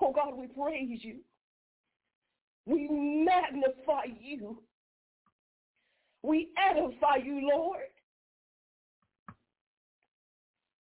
Oh 0.01 0.13
God, 0.13 0.35
we 0.37 0.47
praise 0.47 1.01
you. 1.03 1.17
We 2.67 2.89
magnify 2.91 4.05
you. 4.21 4.63
We 6.23 6.51
edify 6.71 7.17
you, 7.25 7.49
Lord. 7.53 7.81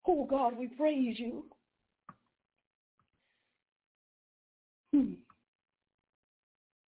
Oh 0.06 0.26
God, 0.26 0.56
we 0.58 0.66
praise 0.68 1.18
you. 1.18 1.44
Hmm. 4.92 5.12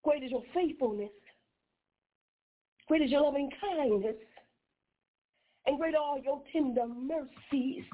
Great 0.03 0.25
is 0.25 0.33
your 0.33 0.43
faithfulness. 0.53 1.11
Great 2.89 3.03
is 3.03 3.11
your 3.11 3.23
loving 3.23 3.49
kindness. 3.61 4.17
And 5.67 5.79
great 5.79 5.95
are 5.95 6.19
your 6.19 6.43
tender 6.53 6.87
mercies. 6.89 7.85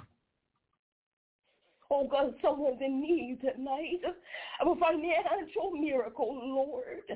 Oh 1.90 2.07
God, 2.07 2.35
someone's 2.42 2.80
in 2.85 3.00
need 3.00 3.40
tonight 3.40 4.04
of 4.61 4.68
a 4.68 4.76
financial 4.76 5.73
miracle, 5.73 6.37
Lord. 6.37 7.09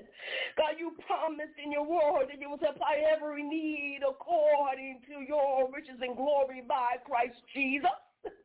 God, 0.56 0.74
you 0.78 0.96
promised 1.06 1.60
in 1.62 1.70
your 1.70 1.84
word 1.84 2.32
that 2.32 2.40
you 2.40 2.48
will 2.48 2.58
supply 2.58 3.04
every 3.04 3.42
need 3.42 4.00
according 4.00 5.00
to 5.08 5.20
your 5.28 5.68
riches 5.70 6.00
and 6.00 6.16
glory 6.16 6.62
by 6.66 6.96
Christ 7.04 7.36
Jesus. 7.52 7.92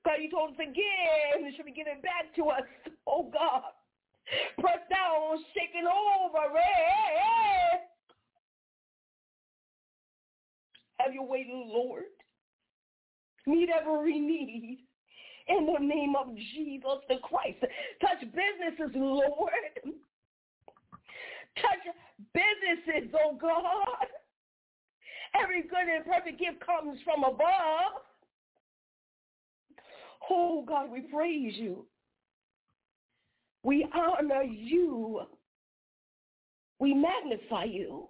God, 0.03 0.19
you 0.19 0.29
told 0.29 0.51
us 0.51 0.59
again, 0.59 1.47
it 1.47 1.53
should 1.55 1.65
be 1.65 1.71
given 1.71 2.01
back 2.01 2.35
to 2.35 2.49
us, 2.49 2.67
oh 3.07 3.31
God 3.31 3.71
pressed 4.59 4.89
down, 4.89 5.37
shaking 5.53 5.87
over. 5.87 6.53
Hey, 6.53 7.79
Have 10.99 11.13
your 11.13 11.27
way, 11.27 11.47
Lord. 11.49 12.03
Meet 13.45 13.69
every 13.69 14.19
need 14.19 14.79
in 15.47 15.65
the 15.65 15.79
name 15.79 16.15
of 16.15 16.35
Jesus 16.35 16.99
the 17.09 17.15
Christ. 17.23 17.59
Touch 18.01 18.21
businesses, 18.21 18.95
Lord. 18.95 19.51
Touch 21.55 21.95
businesses, 22.33 23.13
oh 23.23 23.37
God. 23.39 24.07
Every 25.41 25.63
good 25.63 25.87
and 25.93 26.05
perfect 26.05 26.39
gift 26.39 26.65
comes 26.65 26.99
from 27.03 27.23
above. 27.23 28.01
Oh 30.29 30.63
God, 30.67 30.91
we 30.91 31.01
praise 31.01 31.53
you. 31.55 31.85
We 33.63 33.87
honor 33.93 34.43
you. 34.43 35.21
We 36.79 36.93
magnify 36.93 37.65
you. 37.65 38.07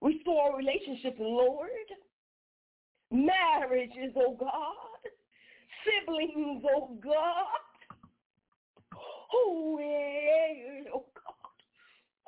Restore 0.00 0.56
relationships, 0.56 1.16
Lord. 1.18 1.68
Marriages, 3.14 4.12
oh 4.16 4.36
God. 4.38 4.74
Siblings, 5.84 6.64
oh 6.76 6.98
God. 7.02 7.46
Oh, 9.32 9.78
yeah, 9.80 10.90
oh 10.92 11.04
God. 11.14 11.34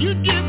You 0.00 0.14
do. 0.14 0.39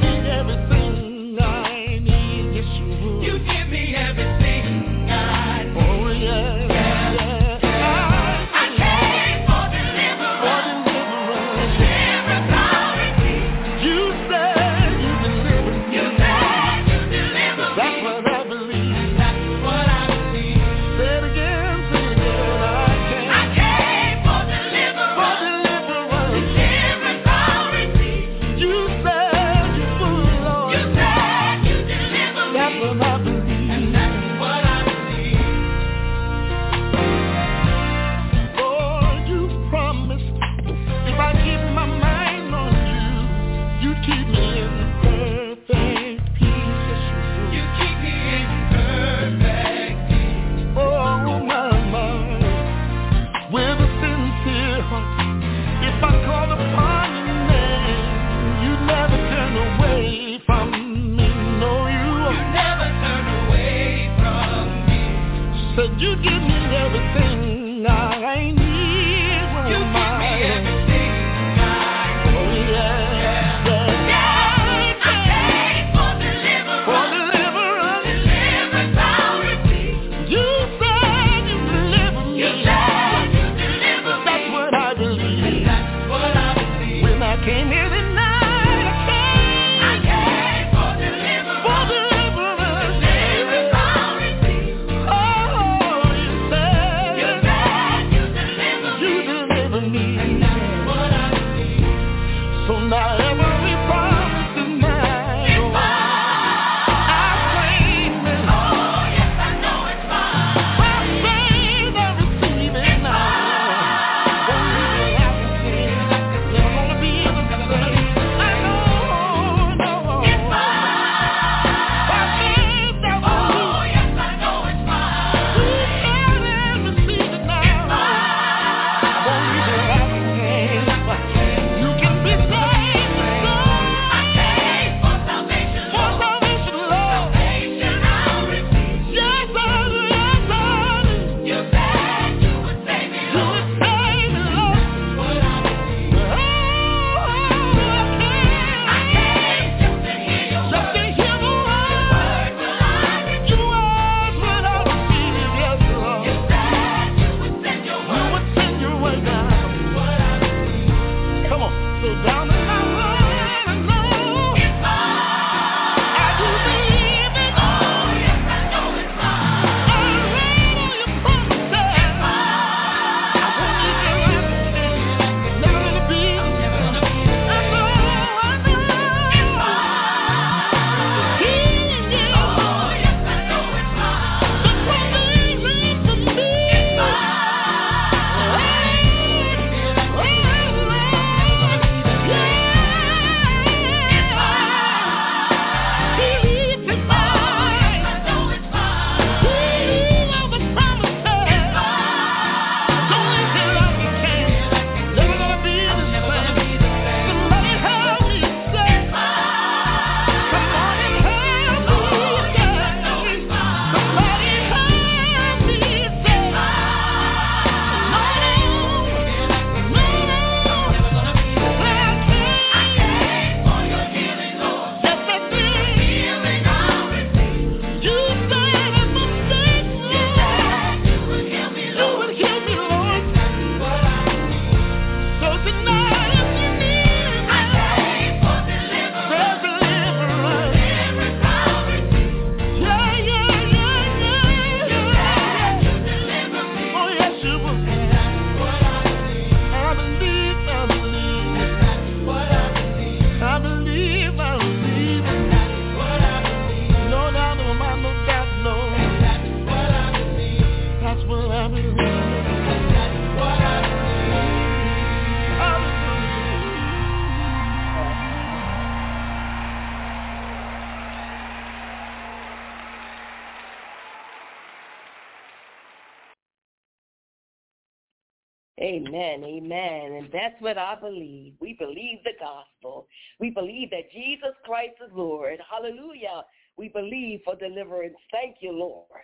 Amen, 279.12 279.44
amen. 279.44 280.14
And 280.14 280.30
that's 280.32 280.56
what 280.60 280.78
I 280.78 280.96
believe. 280.96 281.56
We 281.60 281.74
believe 281.74 282.20
the 282.24 282.32
gospel. 282.40 283.08
We 283.42 283.50
believe 283.50 283.90
that 283.90 284.10
Jesus 284.14 284.56
Christ 284.64 284.94
is 285.06 285.12
Lord. 285.14 285.60
Hallelujah. 285.70 286.46
We 286.78 286.88
believe 286.88 287.42
for 287.44 287.58
deliverance. 287.58 288.16
Thank 288.32 288.58
you, 288.62 288.72
Lord. 288.72 289.08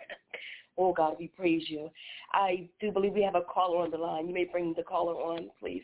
Oh, 0.80 0.92
God, 0.92 1.16
we 1.18 1.26
praise 1.26 1.64
you. 1.66 1.90
I 2.32 2.68
do 2.80 2.92
believe 2.92 3.12
we 3.12 3.22
have 3.24 3.34
a 3.34 3.40
caller 3.40 3.82
on 3.82 3.90
the 3.90 3.96
line. 3.96 4.28
You 4.28 4.32
may 4.32 4.44
bring 4.44 4.74
the 4.76 4.84
caller 4.84 5.14
on, 5.14 5.50
please. 5.58 5.82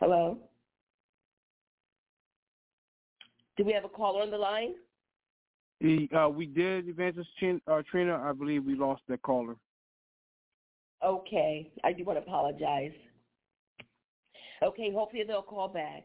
Hello? 0.00 0.38
Do 3.58 3.64
we 3.66 3.74
have 3.74 3.84
a 3.84 3.90
caller 3.90 4.22
on 4.22 4.30
the 4.30 4.38
line? 4.38 4.72
The, 5.80 6.08
uh, 6.16 6.28
we 6.28 6.46
did, 6.46 6.88
Evangelist 6.88 7.30
Chin, 7.38 7.60
uh, 7.68 7.82
Trina. 7.88 8.20
I 8.22 8.32
believe 8.32 8.64
we 8.64 8.74
lost 8.74 9.02
that 9.08 9.22
caller. 9.22 9.54
Okay. 11.04 11.70
I 11.84 11.92
do 11.92 12.04
want 12.04 12.18
to 12.18 12.22
apologize. 12.22 12.92
Okay. 14.62 14.92
Hopefully 14.92 15.22
they'll 15.26 15.42
call 15.42 15.68
back. 15.68 16.04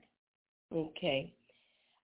Okay. 0.74 1.34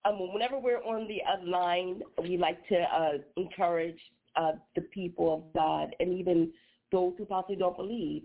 Um, 0.05 0.33
whenever 0.33 0.57
we're 0.57 0.83
on 0.83 1.07
the 1.07 1.21
other 1.31 1.45
line, 1.45 2.01
we 2.21 2.37
like 2.37 2.65
to 2.69 2.77
uh, 2.79 3.17
encourage 3.37 3.99
uh, 4.35 4.53
the 4.75 4.81
people 4.81 5.33
of 5.33 5.53
God 5.53 5.95
and 5.99 6.17
even 6.17 6.51
those 6.91 7.13
who 7.17 7.25
possibly 7.25 7.55
don't 7.55 7.77
believe. 7.77 8.23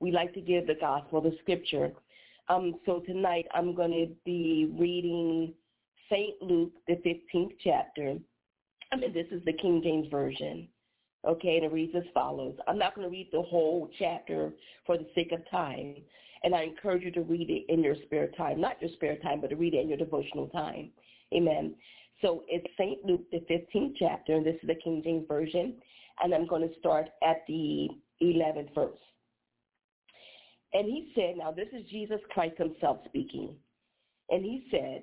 We 0.00 0.10
like 0.10 0.34
to 0.34 0.40
give 0.40 0.66
the 0.66 0.74
gospel, 0.74 1.20
the 1.20 1.36
scripture. 1.40 1.92
Um, 2.48 2.74
so 2.84 3.00
tonight 3.06 3.46
I'm 3.54 3.74
going 3.74 3.92
to 3.92 4.08
be 4.24 4.74
reading 4.78 5.54
St. 6.10 6.42
Luke, 6.42 6.72
the 6.88 6.96
15th 6.96 7.52
chapter, 7.62 8.16
I 8.92 8.96
mean, 8.96 9.12
this 9.12 9.26
is 9.30 9.42
the 9.44 9.54
King 9.54 9.80
James 9.82 10.08
Version. 10.10 10.68
Okay, 11.26 11.56
and 11.56 11.64
it 11.64 11.72
reads 11.72 11.94
as 11.96 12.02
follows. 12.12 12.56
I'm 12.66 12.78
not 12.78 12.94
going 12.94 13.06
to 13.06 13.10
read 13.10 13.28
the 13.32 13.42
whole 13.42 13.88
chapter 13.98 14.52
for 14.84 14.98
the 14.98 15.06
sake 15.14 15.32
of 15.32 15.48
time. 15.50 15.96
And 16.44 16.54
I 16.54 16.62
encourage 16.64 17.04
you 17.04 17.12
to 17.12 17.22
read 17.22 17.48
it 17.48 17.72
in 17.72 17.82
your 17.84 17.94
spare 18.04 18.28
time, 18.36 18.60
not 18.60 18.82
your 18.82 18.90
spare 18.94 19.16
time, 19.16 19.40
but 19.40 19.50
to 19.50 19.56
read 19.56 19.74
it 19.74 19.82
in 19.82 19.88
your 19.88 19.98
devotional 19.98 20.48
time. 20.48 20.90
Amen. 21.32 21.74
So 22.20 22.42
it's 22.48 22.66
St. 22.76 23.04
Luke, 23.04 23.24
the 23.30 23.44
15th 23.50 23.94
chapter, 23.98 24.34
and 24.34 24.44
this 24.44 24.56
is 24.62 24.66
the 24.66 24.74
King 24.74 25.00
James 25.04 25.26
Version. 25.28 25.74
And 26.22 26.34
I'm 26.34 26.46
going 26.46 26.68
to 26.68 26.78
start 26.80 27.06
at 27.22 27.44
the 27.46 27.88
11th 28.20 28.74
verse. 28.74 28.98
And 30.74 30.86
he 30.86 31.12
said, 31.14 31.36
now 31.36 31.52
this 31.52 31.68
is 31.72 31.88
Jesus 31.90 32.20
Christ 32.30 32.58
himself 32.58 32.98
speaking. 33.06 33.54
And 34.30 34.44
he 34.44 34.66
said, 34.70 35.02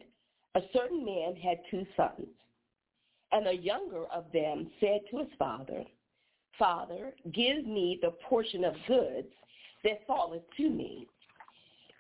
A 0.56 0.62
certain 0.74 1.06
man 1.06 1.36
had 1.36 1.58
two 1.72 1.86
sons, 1.96 2.28
and 3.32 3.46
the 3.46 3.56
younger 3.56 4.06
of 4.06 4.26
them 4.34 4.70
said 4.80 5.02
to 5.12 5.20
his 5.20 5.28
father, 5.38 5.84
Father, 6.58 7.14
give 7.34 7.66
me 7.66 8.00
the 8.02 8.12
portion 8.28 8.66
of 8.66 8.74
goods 8.88 9.28
that 9.84 10.06
falleth 10.08 10.44
to 10.58 10.70
me. 10.70 11.08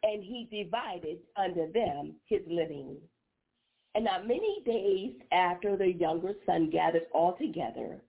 And 0.03 0.23
he 0.23 0.47
divided 0.51 1.19
unto 1.35 1.71
them 1.71 2.15
his 2.25 2.41
living. 2.47 2.97
And 3.95 4.05
not 4.05 4.27
many 4.27 4.61
days 4.65 5.13
after 5.31 5.75
the 5.75 5.91
younger 5.91 6.33
son 6.45 6.69
gathered 6.69 7.07
all 7.13 7.35
together 7.37 8.01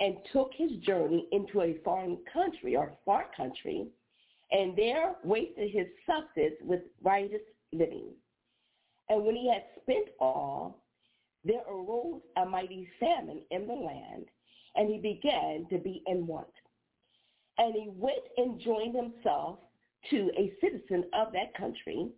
and 0.00 0.16
took 0.32 0.50
his 0.54 0.72
journey 0.82 1.26
into 1.32 1.62
a 1.62 1.78
foreign 1.84 2.18
country 2.32 2.76
or 2.76 2.92
far 3.04 3.26
country, 3.36 3.86
and 4.52 4.76
there 4.76 5.16
wasted 5.24 5.70
his 5.70 5.86
substance 6.06 6.54
with 6.62 6.82
riotous 7.02 7.40
living. 7.72 8.10
And 9.08 9.24
when 9.24 9.36
he 9.36 9.50
had 9.50 9.64
spent 9.82 10.08
all, 10.20 10.82
there 11.46 11.62
arose 11.68 12.22
a 12.36 12.44
mighty 12.44 12.88
famine 12.98 13.42
in 13.50 13.66
the 13.66 13.74
land, 13.74 14.26
and 14.74 14.90
he 14.90 14.98
began 14.98 15.66
to 15.70 15.78
be 15.78 16.02
in 16.06 16.26
want. 16.26 16.48
And 17.58 17.74
he 17.74 17.88
went 17.88 18.24
and 18.36 18.60
joined 18.60 18.96
himself 18.96 19.60
to 20.10 20.30
a 20.36 20.52
citizen 20.60 21.04
of 21.14 21.32
that 21.32 21.54
country, 21.56 22.08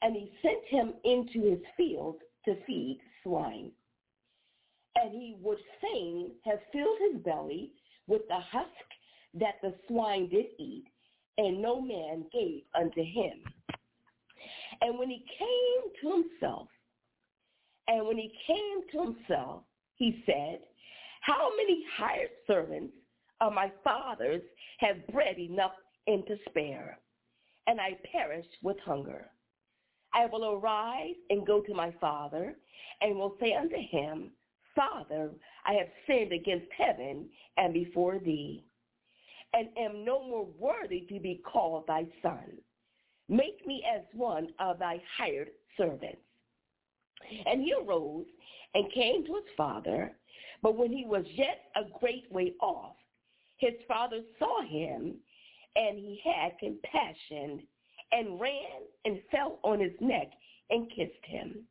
and 0.00 0.16
he 0.16 0.32
sent 0.42 0.64
him 0.68 0.94
into 1.04 1.50
his 1.50 1.60
fields 1.76 2.18
to 2.46 2.56
feed 2.66 2.98
swine. 3.22 3.70
And 4.96 5.12
he 5.12 5.36
would 5.40 5.58
fain 5.80 6.32
have 6.44 6.58
filled 6.72 6.98
his 7.10 7.22
belly 7.22 7.72
with 8.06 8.22
the 8.28 8.40
husk 8.40 8.66
that 9.34 9.56
the 9.62 9.74
swine 9.86 10.28
did 10.28 10.46
eat, 10.58 10.84
and 11.38 11.62
no 11.62 11.80
man 11.80 12.24
gave 12.32 12.62
unto 12.74 13.02
him. 13.02 13.42
And 14.80 14.98
when 14.98 15.08
he 15.08 15.24
came 15.38 15.92
to 16.00 16.22
himself, 16.22 16.68
and 17.88 18.06
when 18.06 18.16
he 18.16 18.32
came 18.46 18.80
to 18.92 19.12
himself, 19.12 19.62
he 19.96 20.22
said, 20.26 20.60
How 21.22 21.50
many 21.56 21.84
hired 21.96 22.30
servants 22.46 22.94
of 23.40 23.52
my 23.52 23.70
father's 23.82 24.42
have 24.78 25.06
bread 25.08 25.38
enough 25.38 25.72
and 26.06 26.26
to 26.26 26.36
spare, 26.48 26.98
and 27.66 27.80
I 27.80 27.98
perish 28.10 28.46
with 28.62 28.78
hunger? 28.84 29.26
I 30.14 30.26
will 30.26 30.56
arise 30.56 31.14
and 31.30 31.46
go 31.46 31.60
to 31.62 31.74
my 31.74 31.92
father, 32.00 32.54
and 33.00 33.16
will 33.16 33.36
say 33.40 33.54
unto 33.54 33.76
him, 33.90 34.30
Father, 34.74 35.30
I 35.66 35.74
have 35.74 35.88
sinned 36.06 36.32
against 36.32 36.66
heaven 36.76 37.28
and 37.56 37.72
before 37.72 38.18
thee, 38.18 38.64
and 39.54 39.68
am 39.76 40.04
no 40.04 40.26
more 40.26 40.46
worthy 40.58 41.00
to 41.08 41.20
be 41.20 41.42
called 41.44 41.86
thy 41.86 42.06
son. 42.22 42.58
Make 43.28 43.66
me 43.66 43.82
as 43.94 44.02
one 44.12 44.48
of 44.58 44.78
thy 44.78 45.00
hired 45.16 45.48
servants. 45.76 46.22
And 47.46 47.62
he 47.62 47.72
arose 47.72 48.26
and 48.74 48.92
came 48.92 49.24
to 49.26 49.34
his 49.34 49.54
father, 49.56 50.12
but 50.62 50.76
when 50.76 50.92
he 50.92 51.04
was 51.04 51.24
yet 51.34 51.64
a 51.76 51.82
great 51.98 52.30
way 52.30 52.54
off, 52.60 52.96
his 53.58 53.74
father 53.86 54.20
saw 54.38 54.62
him, 54.62 55.14
and 55.76 55.98
he 55.98 56.20
had 56.24 56.58
compassion, 56.58 57.62
and 58.12 58.40
ran 58.40 58.82
and 59.04 59.20
fell 59.30 59.58
on 59.62 59.80
his 59.80 59.92
neck 60.00 60.30
and 60.70 60.90
kissed 60.90 61.24
him. 61.24 61.66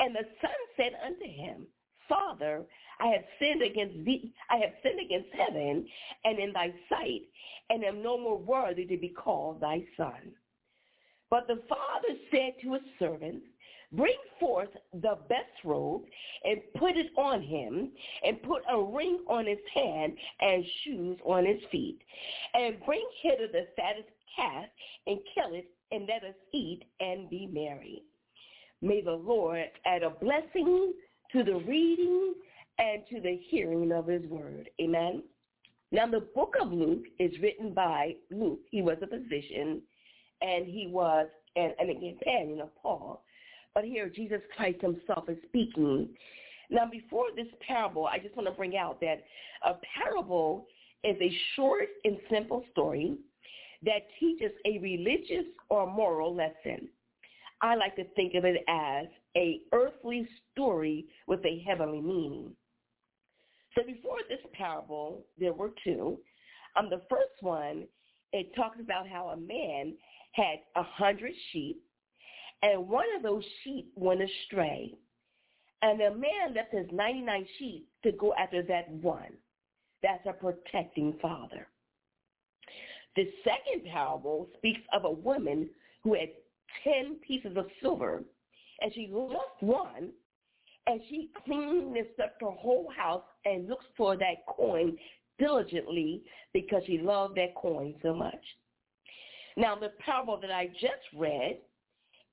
And 0.00 0.14
the 0.14 0.24
son 0.40 0.50
said 0.76 0.92
unto 1.04 1.26
him, 1.26 1.66
Father, 2.08 2.64
I 3.00 3.08
have 3.08 3.24
sinned 3.38 3.62
against 3.62 4.04
thee, 4.04 4.32
I 4.50 4.56
have 4.56 4.72
sinned 4.82 5.00
against 5.00 5.28
heaven 5.34 5.86
and 6.24 6.38
in 6.38 6.52
thy 6.52 6.72
sight, 6.88 7.22
and 7.70 7.84
am 7.84 8.02
no 8.02 8.16
more 8.18 8.38
worthy 8.38 8.86
to 8.86 8.96
be 8.96 9.08
called 9.08 9.60
thy 9.60 9.84
son. 9.96 10.32
But 11.30 11.46
the 11.46 11.62
father 11.68 12.18
said 12.30 12.54
to 12.62 12.74
his 12.74 12.82
servants, 12.98 13.44
Bring 13.92 14.16
forth 14.38 14.68
the 14.92 15.16
best 15.28 15.64
robe 15.64 16.02
and 16.44 16.60
put 16.76 16.96
it 16.96 17.10
on 17.16 17.42
him, 17.42 17.90
and 18.22 18.42
put 18.42 18.62
a 18.70 18.78
ring 18.80 19.20
on 19.28 19.46
his 19.46 19.58
hand 19.74 20.12
and 20.40 20.64
shoes 20.84 21.18
on 21.24 21.46
his 21.46 21.60
feet. 21.70 21.98
And 22.54 22.84
bring 22.84 23.06
hither 23.22 23.48
the 23.50 23.66
fattest 23.76 24.08
calf 24.36 24.66
and 25.06 25.18
kill 25.34 25.54
it, 25.54 25.68
and 25.90 26.06
let 26.06 26.22
us 26.22 26.36
eat 26.52 26.84
and 27.00 27.30
be 27.30 27.48
merry. 27.50 28.02
May 28.82 29.00
the 29.00 29.12
Lord 29.12 29.70
add 29.86 30.02
a 30.02 30.10
blessing 30.10 30.92
to 31.32 31.42
the 31.42 31.56
reading 31.56 32.34
and 32.78 33.02
to 33.10 33.20
the 33.20 33.40
hearing 33.48 33.90
of 33.92 34.06
his 34.06 34.24
word. 34.26 34.68
Amen. 34.80 35.22
Now 35.90 36.06
the 36.06 36.28
book 36.34 36.54
of 36.60 36.70
Luke 36.70 37.06
is 37.18 37.32
written 37.40 37.72
by 37.72 38.16
Luke. 38.30 38.60
He 38.70 38.82
was 38.82 38.98
a 39.02 39.06
physician 39.06 39.82
and 40.42 40.66
he 40.66 40.86
was 40.86 41.26
an, 41.56 41.72
an 41.78 41.88
companion 41.88 42.60
of 42.60 42.74
Paul. 42.80 43.24
But 43.74 43.84
here 43.84 44.08
Jesus 44.08 44.40
Christ 44.56 44.80
himself 44.80 45.28
is 45.28 45.38
speaking. 45.46 46.08
Now 46.70 46.88
before 46.90 47.26
this 47.34 47.46
parable, 47.66 48.06
I 48.06 48.18
just 48.18 48.36
want 48.36 48.48
to 48.48 48.54
bring 48.54 48.76
out 48.76 49.00
that 49.00 49.24
a 49.64 49.74
parable 49.96 50.66
is 51.04 51.16
a 51.20 51.38
short 51.54 51.88
and 52.04 52.16
simple 52.30 52.64
story 52.72 53.16
that 53.84 54.08
teaches 54.18 54.50
a 54.66 54.78
religious 54.78 55.46
or 55.68 55.86
moral 55.86 56.34
lesson. 56.34 56.88
I 57.60 57.74
like 57.74 57.96
to 57.96 58.04
think 58.14 58.34
of 58.34 58.44
it 58.44 58.64
as 58.68 59.06
a 59.36 59.60
earthly 59.72 60.28
story 60.52 61.06
with 61.26 61.40
a 61.44 61.62
heavenly 61.66 62.00
meaning. 62.00 62.52
So 63.74 63.82
before 63.84 64.18
this 64.28 64.40
parable, 64.52 65.24
there 65.38 65.52
were 65.52 65.70
two. 65.84 66.18
Um, 66.76 66.90
the 66.90 67.02
first 67.08 67.40
one, 67.40 67.84
it 68.32 68.54
talks 68.54 68.78
about 68.80 69.08
how 69.08 69.28
a 69.28 69.36
man 69.36 69.94
had 70.32 70.58
a 70.76 70.82
hundred 70.82 71.32
sheep, 71.52 71.82
and 72.62 72.88
one 72.88 73.06
of 73.16 73.22
those 73.22 73.44
sheep 73.62 73.92
went 73.94 74.20
astray. 74.22 74.94
And 75.82 76.00
the 76.00 76.10
man 76.10 76.54
left 76.54 76.72
his 76.72 76.86
99 76.92 77.46
sheep 77.58 77.88
to 78.02 78.12
go 78.12 78.34
after 78.34 78.62
that 78.64 78.90
one. 78.90 79.32
That's 80.02 80.26
a 80.26 80.32
protecting 80.32 81.16
father. 81.22 81.68
The 83.16 83.28
second 83.44 83.84
parable 83.90 84.48
speaks 84.56 84.80
of 84.92 85.04
a 85.04 85.10
woman 85.10 85.68
who 86.02 86.14
had 86.14 86.28
10 86.84 87.16
pieces 87.26 87.56
of 87.56 87.66
silver, 87.80 88.22
and 88.80 88.92
she 88.94 89.08
lost 89.10 89.60
one, 89.60 90.10
and 90.86 91.00
she 91.08 91.30
cleaned 91.44 91.96
up 92.22 92.34
her 92.40 92.50
whole 92.50 92.90
house 92.96 93.24
and 93.44 93.68
looks 93.68 93.86
for 93.96 94.16
that 94.16 94.46
coin 94.48 94.96
diligently 95.38 96.22
because 96.52 96.82
she 96.86 96.98
loved 96.98 97.36
that 97.36 97.54
coin 97.54 97.94
so 98.02 98.14
much. 98.14 98.42
Now, 99.56 99.74
the 99.74 99.90
parable 99.98 100.38
that 100.40 100.50
I 100.52 100.68
just 100.68 101.02
read, 101.16 101.58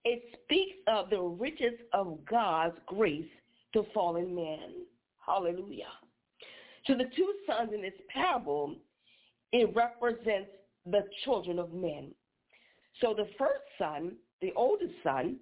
it 0.06 0.24
speaks 0.44 0.78
of 0.88 1.10
the 1.10 1.20
riches 1.20 1.74
of 1.92 2.20
God's 2.30 2.78
grace 2.86 3.26
to 3.74 3.84
fallen 3.94 4.34
man. 4.34 4.86
Hallelujah. 5.26 5.92
So 6.86 6.94
the 6.94 7.10
two 7.16 7.34
sons 7.48 7.72
in 7.74 7.82
this 7.82 7.94
parable, 8.14 8.76
it 9.52 9.76
represents 9.76 10.52
the 10.86 11.02
children 11.24 11.58
of 11.58 11.74
men. 11.74 12.12
So 13.02 13.14
the 13.16 13.28
first 13.38 13.64
son, 13.80 14.14
the 14.42 14.54
oldest 14.56 14.94
son, 15.04 15.38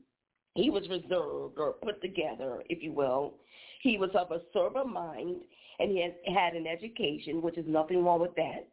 he 0.55 0.69
was 0.69 0.87
reserved 0.87 1.57
or 1.57 1.73
put 1.83 2.01
together, 2.01 2.63
if 2.69 2.81
you 2.81 2.93
will. 2.93 3.33
He 3.81 3.97
was 3.97 4.11
of 4.15 4.31
a 4.31 4.41
sober 4.53 4.85
mind 4.85 5.41
and 5.79 5.91
he 5.91 6.09
had 6.33 6.53
an 6.53 6.67
education, 6.67 7.41
which 7.41 7.57
is 7.57 7.65
nothing 7.67 8.03
wrong 8.03 8.21
with 8.21 8.35
that. 8.35 8.67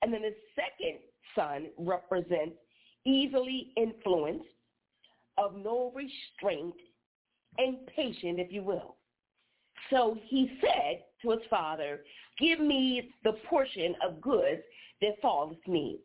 And 0.00 0.12
then 0.12 0.22
the 0.22 0.34
second 0.56 0.98
son 1.36 1.68
represents 1.78 2.56
easily 3.06 3.68
influenced, 3.76 4.46
of 5.38 5.56
no 5.56 5.92
restraint, 5.94 6.74
and 7.58 7.86
patient, 7.94 8.40
if 8.40 8.52
you 8.52 8.62
will. 8.62 8.96
So 9.90 10.16
he 10.24 10.50
said 10.60 11.02
to 11.22 11.30
his 11.30 11.40
father, 11.50 12.00
give 12.38 12.60
me 12.60 13.10
the 13.24 13.32
portion 13.48 13.94
of 14.06 14.20
goods 14.20 14.62
that 15.00 15.20
falls 15.20 15.56
me. 15.66 15.98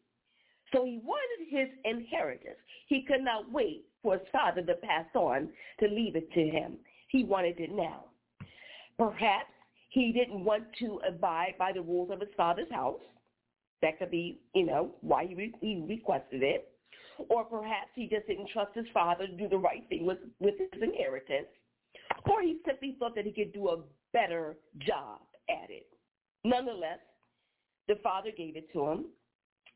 So 0.73 0.83
he 0.83 0.99
wanted 1.03 1.47
his 1.49 1.69
inheritance. 1.85 2.57
He 2.87 3.03
could 3.03 3.21
not 3.21 3.51
wait 3.51 3.85
for 4.03 4.17
his 4.17 4.27
father 4.31 4.61
to 4.61 4.73
pass 4.75 5.05
on 5.15 5.49
to 5.79 5.87
leave 5.87 6.15
it 6.15 6.31
to 6.33 6.49
him. 6.49 6.77
He 7.07 7.23
wanted 7.23 7.59
it 7.59 7.71
now. 7.71 8.05
Perhaps 8.97 9.51
he 9.89 10.11
didn't 10.11 10.43
want 10.43 10.63
to 10.79 10.99
abide 11.07 11.53
by 11.57 11.71
the 11.71 11.81
rules 11.81 12.11
of 12.11 12.19
his 12.19 12.29
father's 12.35 12.71
house. 12.71 12.99
That 13.81 13.99
could 13.99 14.11
be, 14.11 14.39
you 14.53 14.65
know, 14.65 14.91
why 15.01 15.27
he, 15.27 15.35
re- 15.35 15.53
he 15.61 15.85
requested 15.87 16.43
it. 16.43 16.71
Or 17.29 17.43
perhaps 17.43 17.89
he 17.95 18.07
just 18.07 18.27
didn't 18.27 18.49
trust 18.49 18.71
his 18.75 18.85
father 18.93 19.27
to 19.27 19.33
do 19.33 19.47
the 19.47 19.57
right 19.57 19.83
thing 19.89 20.05
with, 20.05 20.19
with 20.39 20.55
his 20.57 20.81
inheritance. 20.81 21.47
Or 22.29 22.41
he 22.41 22.57
simply 22.65 22.95
thought 22.99 23.15
that 23.15 23.25
he 23.25 23.31
could 23.31 23.53
do 23.53 23.69
a 23.69 23.77
better 24.13 24.57
job 24.79 25.21
at 25.49 25.69
it. 25.69 25.87
Nonetheless, 26.43 26.99
the 27.87 27.95
father 28.03 28.29
gave 28.35 28.55
it 28.55 28.71
to 28.73 28.85
him. 28.87 29.05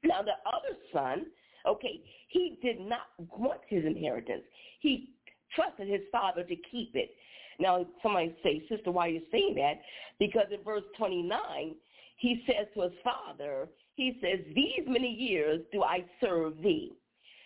Now 0.04 0.22
the 0.22 0.34
other 0.48 0.78
son, 0.94 1.28
okay, 1.68 2.02
he 2.30 2.58
did 2.62 2.80
not 2.80 3.08
want 3.18 3.62
his 3.68 3.86
inheritance. 3.86 4.44
He 4.80 5.14
trusted 5.56 5.88
his 5.88 6.02
father 6.12 6.44
to 6.44 6.56
keep 6.56 6.96
it. 6.96 7.12
Now 7.60 7.86
somebody 8.02 8.36
say, 8.44 8.64
sister, 8.70 8.92
why 8.92 9.08
are 9.08 9.12
you 9.12 9.22
saying 9.32 9.56
that? 9.56 9.82
Because 10.20 10.48
in 10.52 10.64
verse 10.64 10.84
29, 10.98 11.76
he 12.18 12.44
says 12.46 12.68
to 12.74 12.82
his 12.84 12.92
father, 13.04 13.68
he 13.96 14.18
says, 14.22 14.40
these 14.56 14.86
many 14.88 15.12
years 15.12 15.62
do 15.72 15.84
I 15.84 16.06
serve 16.20 16.54
thee. 16.62 16.94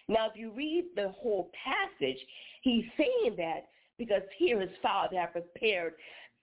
Now, 0.08 0.28
if 0.28 0.36
you 0.36 0.52
read 0.52 0.86
the 0.96 1.10
whole 1.10 1.52
passage, 1.64 2.20
he's 2.62 2.86
saying 2.98 3.36
that 3.38 3.70
because 3.98 4.22
here 4.38 4.62
his 4.62 4.70
father 4.82 5.20
had 5.20 5.32
prepared 5.32 5.94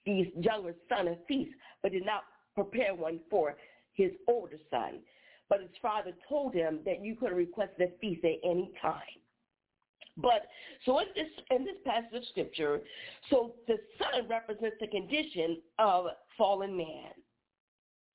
his 0.05 0.27
younger 0.41 0.75
son 0.89 1.09
a 1.09 1.17
feast, 1.29 1.53
but 1.83 1.93
did 1.93 2.05
not 2.05 2.25
prepare 2.55 2.95
one 2.95 3.21
for 3.31 3.57
his 3.93 4.11
older 4.27 4.59
son. 4.71 5.01
But 5.49 5.61
his 5.61 5.71
father 5.81 6.13
told 6.29 6.55
him 6.55 6.81
that 6.85 7.05
you 7.05 7.15
could 7.15 7.33
request 7.33 7.73
the 7.79 7.93
feast 8.01 8.25
at 8.25 8.39
any 8.45 8.73
time. 8.81 9.01
But 10.17 10.47
so 10.85 10.99
in 10.99 11.07
this 11.15 11.29
in 11.51 11.65
this 11.65 11.77
passage 11.87 12.15
of 12.15 12.25
scripture, 12.31 12.81
so 13.31 13.55
the 13.67 13.79
son 13.99 14.29
represents 14.29 14.77
the 14.81 14.89
condition 14.89 15.59
of 15.79 16.07
fallen 16.37 16.77
man. 16.77 17.13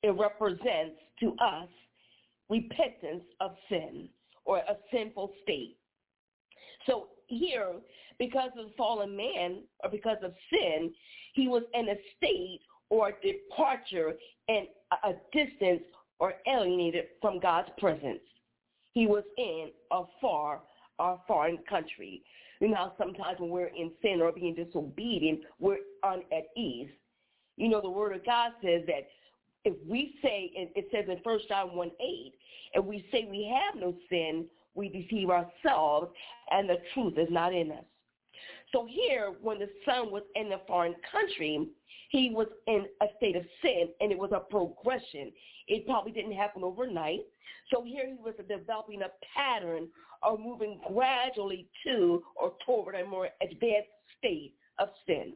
It 0.04 0.10
represents 0.10 1.00
to 1.22 1.36
us 1.42 1.70
repentance 2.50 3.24
of 3.40 3.56
sin 3.68 4.10
or 4.48 4.58
a 4.60 4.78
sinful 4.92 5.32
state. 5.44 5.78
So 6.88 7.10
here, 7.28 7.74
because 8.18 8.52
of 8.58 8.74
fallen 8.76 9.16
man 9.16 9.64
or 9.84 9.92
because 9.92 10.18
of 10.24 10.34
sin, 10.50 10.92
he 11.34 11.48
was 11.48 11.64
in 11.74 11.90
a 11.90 11.96
state 12.16 12.62
or 12.90 13.12
departure 13.22 14.14
and 14.48 14.68
a 15.04 15.12
distance 15.34 15.84
or 16.20 16.36
alienated 16.48 17.06
from 17.22 17.40
God's 17.40 17.70
presence. 17.78 18.22
He 18.94 19.06
was 19.06 19.24
in 19.38 19.70
a 19.92 20.04
far 20.20 20.62
a 21.00 21.18
foreign 21.28 21.60
country. 21.70 22.24
You 22.60 22.70
know 22.70 22.94
sometimes 22.98 23.40
when 23.40 23.52
we're 23.52 23.68
in 23.68 23.92
sin 24.02 24.20
or 24.22 24.32
being 24.32 24.56
disobedient, 24.56 25.42
we're 25.60 25.78
un 26.04 26.24
at 26.32 26.46
ease. 26.56 26.90
You 27.58 27.70
know, 27.70 27.82
the 27.82 27.90
word 27.90 28.16
of 28.16 28.26
God 28.26 28.52
says 28.64 28.84
that 28.88 29.08
if 29.68 29.76
we 29.86 30.16
say, 30.22 30.50
and 30.58 30.70
it 30.76 30.88
says 30.94 31.06
in 31.10 31.18
1 31.22 31.40
John 31.50 31.76
1, 31.76 31.92
8, 32.00 32.34
if 32.76 32.86
we 32.86 33.06
say 33.12 33.28
we 33.30 33.54
have 33.54 33.80
no 33.80 33.94
sin, 34.10 34.46
we 34.76 34.88
deceive 34.88 35.30
ourselves 35.30 36.08
and 36.52 36.70
the 36.70 36.78
truth 36.94 37.18
is 37.18 37.28
not 37.30 37.54
in 37.54 37.72
us. 37.72 37.84
So 38.72 38.88
here, 38.90 39.34
when 39.42 39.60
the 39.60 39.70
son 39.86 40.10
was 40.10 40.24
in 40.36 40.54
a 40.54 40.60
foreign 40.68 40.96
country, 41.12 41.68
he 42.10 42.30
was 42.30 42.48
in 42.68 42.86
a 43.02 43.08
state 43.18 43.36
of 43.36 43.44
sin, 43.62 43.90
and 44.00 44.12
it 44.12 44.18
was 44.18 44.32
a 44.32 44.40
progression. 44.40 45.32
It 45.68 45.86
probably 45.86 46.14
didn't 46.14 46.34
happen 46.34 46.64
overnight. 46.64 47.22
So 47.74 47.84
here 47.84 48.08
he 48.08 48.14
was 48.14 48.36
developing 48.48 49.02
a 49.02 49.12
pattern 49.36 49.90
of 50.24 50.40
moving 50.40 50.80
gradually 50.94 51.68
to 51.86 52.24
or 52.36 52.54
toward 52.66 52.96
a 52.96 53.06
more 53.06 53.28
advanced 53.42 53.90
state 54.18 54.54
of 54.80 54.90
sin. 55.06 55.34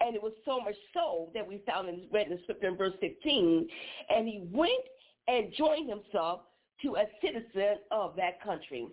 And 0.00 0.14
it 0.14 0.22
was 0.22 0.32
so 0.44 0.60
much 0.60 0.74
so 0.92 1.30
that 1.34 1.46
we 1.46 1.62
found 1.66 1.88
in 1.88 2.02
read 2.12 2.30
in 2.30 2.38
scripture 2.42 2.68
in 2.68 2.76
verse 2.76 2.94
15, 3.00 3.68
and 4.10 4.28
he 4.28 4.46
went 4.52 4.72
and 5.28 5.52
joined 5.56 5.88
himself 5.88 6.40
to 6.82 6.96
a 6.96 7.04
citizen 7.22 7.78
of 7.90 8.14
that 8.16 8.42
country. 8.42 8.86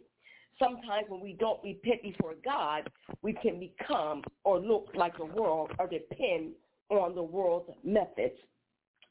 Sometimes 0.59 1.05
when 1.09 1.21
we 1.21 1.33
don't 1.33 1.61
repent 1.63 2.03
before 2.03 2.35
God, 2.45 2.89
we 3.21 3.33
can 3.33 3.59
become 3.59 4.23
or 4.43 4.59
look 4.59 4.89
like 4.93 5.17
the 5.17 5.25
world 5.25 5.71
or 5.79 5.87
depend 5.87 6.51
on 6.89 7.15
the 7.15 7.23
world's 7.23 7.71
methods 7.83 8.35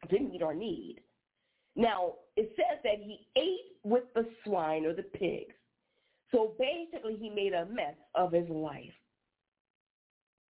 to 0.09 0.19
meet 0.21 0.43
our 0.43 0.55
need. 0.55 1.01
Now, 1.77 2.15
it 2.37 2.53
says 2.57 2.79
that 2.85 2.99
he 2.99 3.27
ate 3.37 3.77
with 3.85 4.05
the 4.15 4.27
swine 4.45 4.87
or 4.87 4.95
the 4.95 5.03
pigs. 5.03 5.55
So 6.31 6.55
basically, 6.59 7.17
he 7.17 7.31
made 7.31 7.53
a 7.53 7.67
mess 7.67 7.97
of 8.15 8.33
his 8.33 8.49
life. 8.49 8.93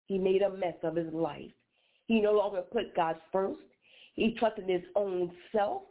He 0.09 0.18
made 0.18 0.42
a 0.42 0.51
mess 0.51 0.75
of 0.83 0.97
his 0.97 1.12
life. 1.12 1.51
He 2.07 2.21
no 2.21 2.33
longer 2.33 2.62
put 2.62 2.97
God 2.97 3.16
first. 3.31 3.61
He 4.14 4.35
trusted 4.38 4.68
his 4.68 4.83
own 4.97 5.31
self. 5.53 5.83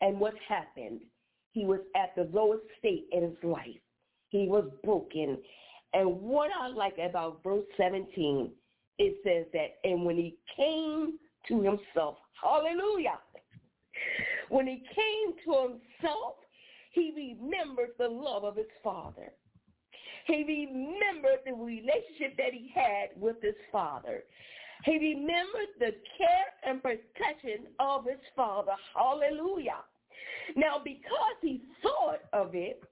And 0.00 0.18
what 0.20 0.34
happened? 0.46 1.00
He 1.52 1.64
was 1.64 1.80
at 1.96 2.14
the 2.16 2.28
lowest 2.36 2.64
state 2.78 3.06
in 3.12 3.22
his 3.22 3.36
life. 3.42 3.80
He 4.28 4.46
was 4.48 4.68
broken. 4.84 5.38
And 5.92 6.20
what 6.20 6.50
I 6.58 6.68
like 6.68 6.98
about 6.98 7.42
verse 7.42 7.64
17, 7.76 8.50
it 8.98 9.16
says 9.24 9.46
that, 9.52 9.88
and 9.88 10.04
when 10.04 10.16
he 10.16 10.36
came 10.56 11.18
to 11.48 11.62
himself, 11.62 12.18
hallelujah, 12.40 13.18
when 14.48 14.66
he 14.66 14.82
came 14.94 15.34
to 15.44 15.62
himself, 15.62 16.34
he 16.92 17.38
remembered 17.40 17.90
the 17.98 18.08
love 18.08 18.44
of 18.44 18.56
his 18.56 18.66
father. 18.82 19.32
He 20.30 20.44
remembered 20.44 21.40
the 21.44 21.52
relationship 21.52 22.36
that 22.36 22.52
he 22.52 22.70
had 22.72 23.08
with 23.16 23.36
his 23.42 23.56
father. 23.72 24.22
He 24.84 24.92
remembered 24.92 25.74
the 25.78 25.92
care 26.16 26.46
and 26.64 26.80
protection 26.80 27.66
of 27.80 28.04
his 28.04 28.20
father. 28.36 28.72
Hallelujah. 28.94 29.82
Now, 30.54 30.80
because 30.82 31.36
he 31.42 31.62
thought 31.82 32.20
of 32.32 32.54
it, 32.54 32.82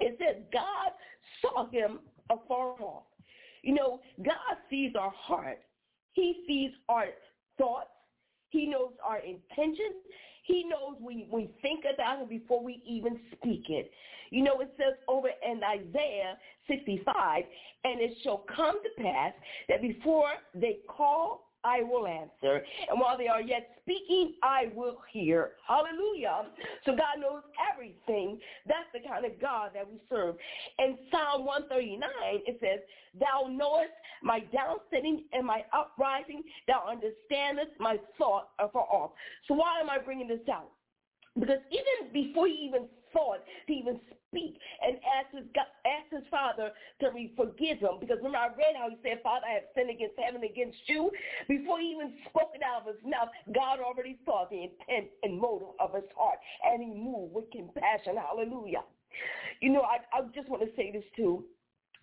it 0.00 0.16
says 0.20 0.42
God 0.52 0.92
saw 1.42 1.68
him 1.68 1.98
afar 2.30 2.80
off. 2.80 3.04
You 3.62 3.74
know, 3.74 4.00
God 4.24 4.56
sees 4.70 4.92
our 4.98 5.12
heart. 5.16 5.58
He 6.12 6.44
sees 6.46 6.70
our 6.88 7.06
thoughts. 7.58 7.90
He 8.50 8.66
knows 8.66 8.92
our 9.04 9.18
intentions. 9.18 9.96
He 10.48 10.64
knows 10.64 10.96
we, 10.98 11.28
we 11.30 11.50
think 11.60 11.84
about 11.92 12.22
it 12.22 12.28
before 12.30 12.64
we 12.64 12.82
even 12.86 13.20
speak 13.32 13.66
it. 13.68 13.90
You 14.30 14.42
know, 14.42 14.60
it 14.60 14.72
says 14.78 14.94
over 15.06 15.28
in 15.28 15.60
Isaiah 15.62 16.38
65, 16.66 17.44
and 17.84 18.00
it 18.00 18.16
shall 18.22 18.44
come 18.56 18.82
to 18.82 19.02
pass 19.02 19.32
that 19.68 19.82
before 19.82 20.30
they 20.54 20.78
call 20.88 21.47
I 21.64 21.82
will 21.82 22.06
answer. 22.06 22.62
And 22.88 23.00
while 23.00 23.18
they 23.18 23.28
are 23.28 23.40
yet 23.40 23.70
speaking, 23.82 24.34
I 24.42 24.70
will 24.74 24.98
hear. 25.10 25.52
Hallelujah. 25.66 26.46
So 26.84 26.92
God 26.92 27.20
knows 27.20 27.42
everything. 27.72 28.38
That's 28.66 28.88
the 28.92 29.00
kind 29.08 29.24
of 29.24 29.40
God 29.40 29.70
that 29.74 29.90
we 29.90 30.00
serve. 30.08 30.36
In 30.78 30.96
Psalm 31.10 31.44
139, 31.44 32.08
it 32.46 32.58
says, 32.60 32.80
Thou 33.18 33.48
knowest 33.48 33.92
my 34.22 34.40
downsitting 34.40 35.22
and 35.32 35.46
my 35.46 35.64
uprising. 35.72 36.42
Thou 36.66 36.84
understandest 36.88 37.78
my 37.80 37.96
thought 38.16 38.50
afar 38.58 38.86
off. 38.90 39.10
So 39.46 39.54
why 39.54 39.80
am 39.80 39.90
I 39.90 39.98
bringing 39.98 40.28
this 40.28 40.48
out? 40.52 40.70
Because 41.38 41.58
even 41.70 42.12
before 42.12 42.46
he 42.46 42.54
even 42.68 42.86
thought 43.12 43.40
to 43.66 43.72
even 43.72 44.00
speak 44.28 44.58
and 44.82 44.96
ask 45.18 45.34
his, 45.34 45.46
God, 45.54 45.68
ask 45.86 46.08
his 46.12 46.26
father 46.30 46.70
to 47.00 47.06
forgive 47.36 47.78
him. 47.78 48.00
Because 48.00 48.18
remember 48.18 48.38
I 48.38 48.48
read 48.48 48.76
how 48.76 48.90
he 48.90 48.96
said, 49.02 49.20
Father, 49.22 49.46
I 49.46 49.54
have 49.62 49.68
sinned 49.74 49.90
against 49.90 50.18
heaven 50.18 50.44
against 50.44 50.78
you. 50.86 51.10
Before 51.48 51.80
he 51.80 51.96
even 51.96 52.14
spoke 52.28 52.52
it 52.54 52.62
out 52.62 52.86
of 52.86 52.94
his 52.94 53.02
mouth, 53.04 53.28
God 53.54 53.80
already 53.80 54.18
saw 54.24 54.46
the 54.50 54.68
intent 54.68 55.08
and 55.22 55.38
motive 55.38 55.74
of 55.80 55.94
his 55.94 56.08
heart. 56.16 56.38
And 56.64 56.82
he 56.82 56.92
moved 56.92 57.34
with 57.34 57.50
compassion. 57.50 58.16
Hallelujah. 58.16 58.84
You 59.60 59.72
know, 59.72 59.82
I, 59.82 59.98
I 60.12 60.22
just 60.34 60.48
want 60.48 60.62
to 60.62 60.70
say 60.76 60.92
this 60.92 61.04
too 61.16 61.44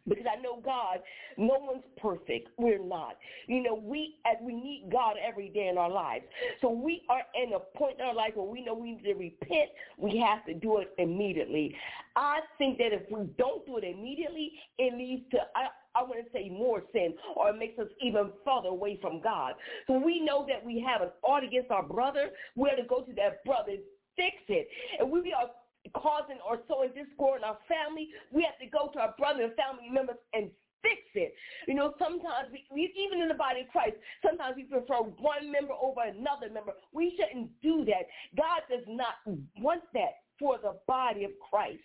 because 0.07 0.25
I 0.31 0.41
know 0.41 0.61
God, 0.63 0.99
no 1.37 1.57
one's 1.59 1.83
perfect. 1.97 2.49
We're 2.57 2.83
not. 2.83 3.17
You 3.47 3.63
know, 3.63 3.75
we 3.75 4.15
we 4.41 4.53
need 4.53 4.89
God 4.91 5.15
every 5.25 5.49
day 5.49 5.67
in 5.67 5.77
our 5.77 5.89
lives. 5.89 6.25
So 6.61 6.69
we 6.69 7.03
are 7.09 7.23
in 7.35 7.53
a 7.53 7.59
point 7.77 7.99
in 7.99 8.05
our 8.05 8.13
life 8.13 8.31
where 8.35 8.45
we 8.45 8.63
know 8.63 8.73
we 8.73 8.93
need 8.93 9.03
to 9.03 9.13
repent. 9.13 9.69
We 9.97 10.17
have 10.19 10.45
to 10.45 10.53
do 10.53 10.77
it 10.79 10.93
immediately. 10.97 11.75
I 12.15 12.39
think 12.57 12.77
that 12.77 12.93
if 12.93 13.01
we 13.11 13.25
don't 13.37 13.65
do 13.65 13.77
it 13.77 13.83
immediately, 13.83 14.53
it 14.77 14.93
leads 14.97 15.29
to 15.31 15.39
I, 15.55 15.67
I 15.95 16.03
want 16.03 16.25
to 16.25 16.31
say 16.31 16.49
more 16.49 16.83
sin, 16.93 17.13
or 17.35 17.49
it 17.49 17.57
makes 17.57 17.79
us 17.79 17.87
even 18.01 18.29
further 18.43 18.69
away 18.69 18.99
from 19.01 19.21
God. 19.21 19.53
So 19.87 19.97
we 19.97 20.19
know 20.19 20.45
that 20.47 20.63
we 20.65 20.79
have 20.81 21.01
an 21.01 21.09
ought 21.23 21.43
against 21.43 21.71
our 21.71 21.83
brother. 21.83 22.29
We 22.55 22.69
have 22.69 22.77
to 22.77 22.85
go 22.85 23.01
to 23.01 23.13
that 23.13 23.43
brother, 23.45 23.71
and 23.71 23.79
fix 24.15 24.37
it. 24.47 24.67
And 24.99 25.11
we 25.11 25.33
are 25.33 25.49
causing 25.93 26.39
or 26.47 26.59
sowing 26.67 26.89
discord 26.95 27.41
in 27.41 27.43
our 27.45 27.57
family, 27.67 28.09
we 28.31 28.43
have 28.43 28.57
to 28.59 28.67
go 28.67 28.89
to 28.93 28.99
our 28.99 29.13
brother 29.17 29.43
and 29.43 29.53
family 29.55 29.89
members 29.91 30.17
and 30.33 30.49
fix 30.81 31.01
it. 31.15 31.33
You 31.67 31.73
know, 31.73 31.93
sometimes, 31.97 32.49
we, 32.51 32.65
we, 32.71 32.93
even 32.93 33.21
in 33.21 33.27
the 33.27 33.33
body 33.33 33.61
of 33.61 33.67
Christ, 33.69 33.95
sometimes 34.25 34.55
we 34.55 34.63
prefer 34.63 35.01
one 35.01 35.51
member 35.51 35.73
over 35.73 36.01
another 36.01 36.49
member. 36.53 36.73
We 36.93 37.17
shouldn't 37.17 37.49
do 37.61 37.85
that. 37.85 38.05
God 38.37 38.61
does 38.69 38.85
not 38.87 39.21
want 39.59 39.81
that 39.93 40.21
for 40.39 40.57
the 40.61 40.77
body 40.87 41.23
of 41.23 41.31
Christ. 41.49 41.81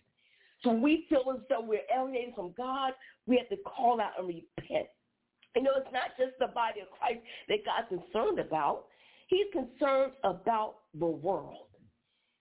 So 0.62 0.72
we 0.72 1.06
feel 1.08 1.24
as 1.32 1.40
though 1.48 1.62
we're 1.62 1.88
alienated 1.94 2.34
from 2.34 2.52
God. 2.56 2.92
We 3.26 3.38
have 3.38 3.48
to 3.48 3.56
call 3.64 4.00
out 4.00 4.12
and 4.18 4.28
repent. 4.28 4.88
You 5.56 5.62
know, 5.62 5.72
it's 5.76 5.92
not 5.92 6.16
just 6.18 6.38
the 6.38 6.48
body 6.48 6.80
of 6.80 6.90
Christ 6.90 7.20
that 7.48 7.64
God's 7.64 7.88
concerned 7.88 8.38
about. 8.38 8.84
He's 9.28 9.46
concerned 9.52 10.12
about 10.22 10.76
the 10.98 11.06
world 11.06 11.69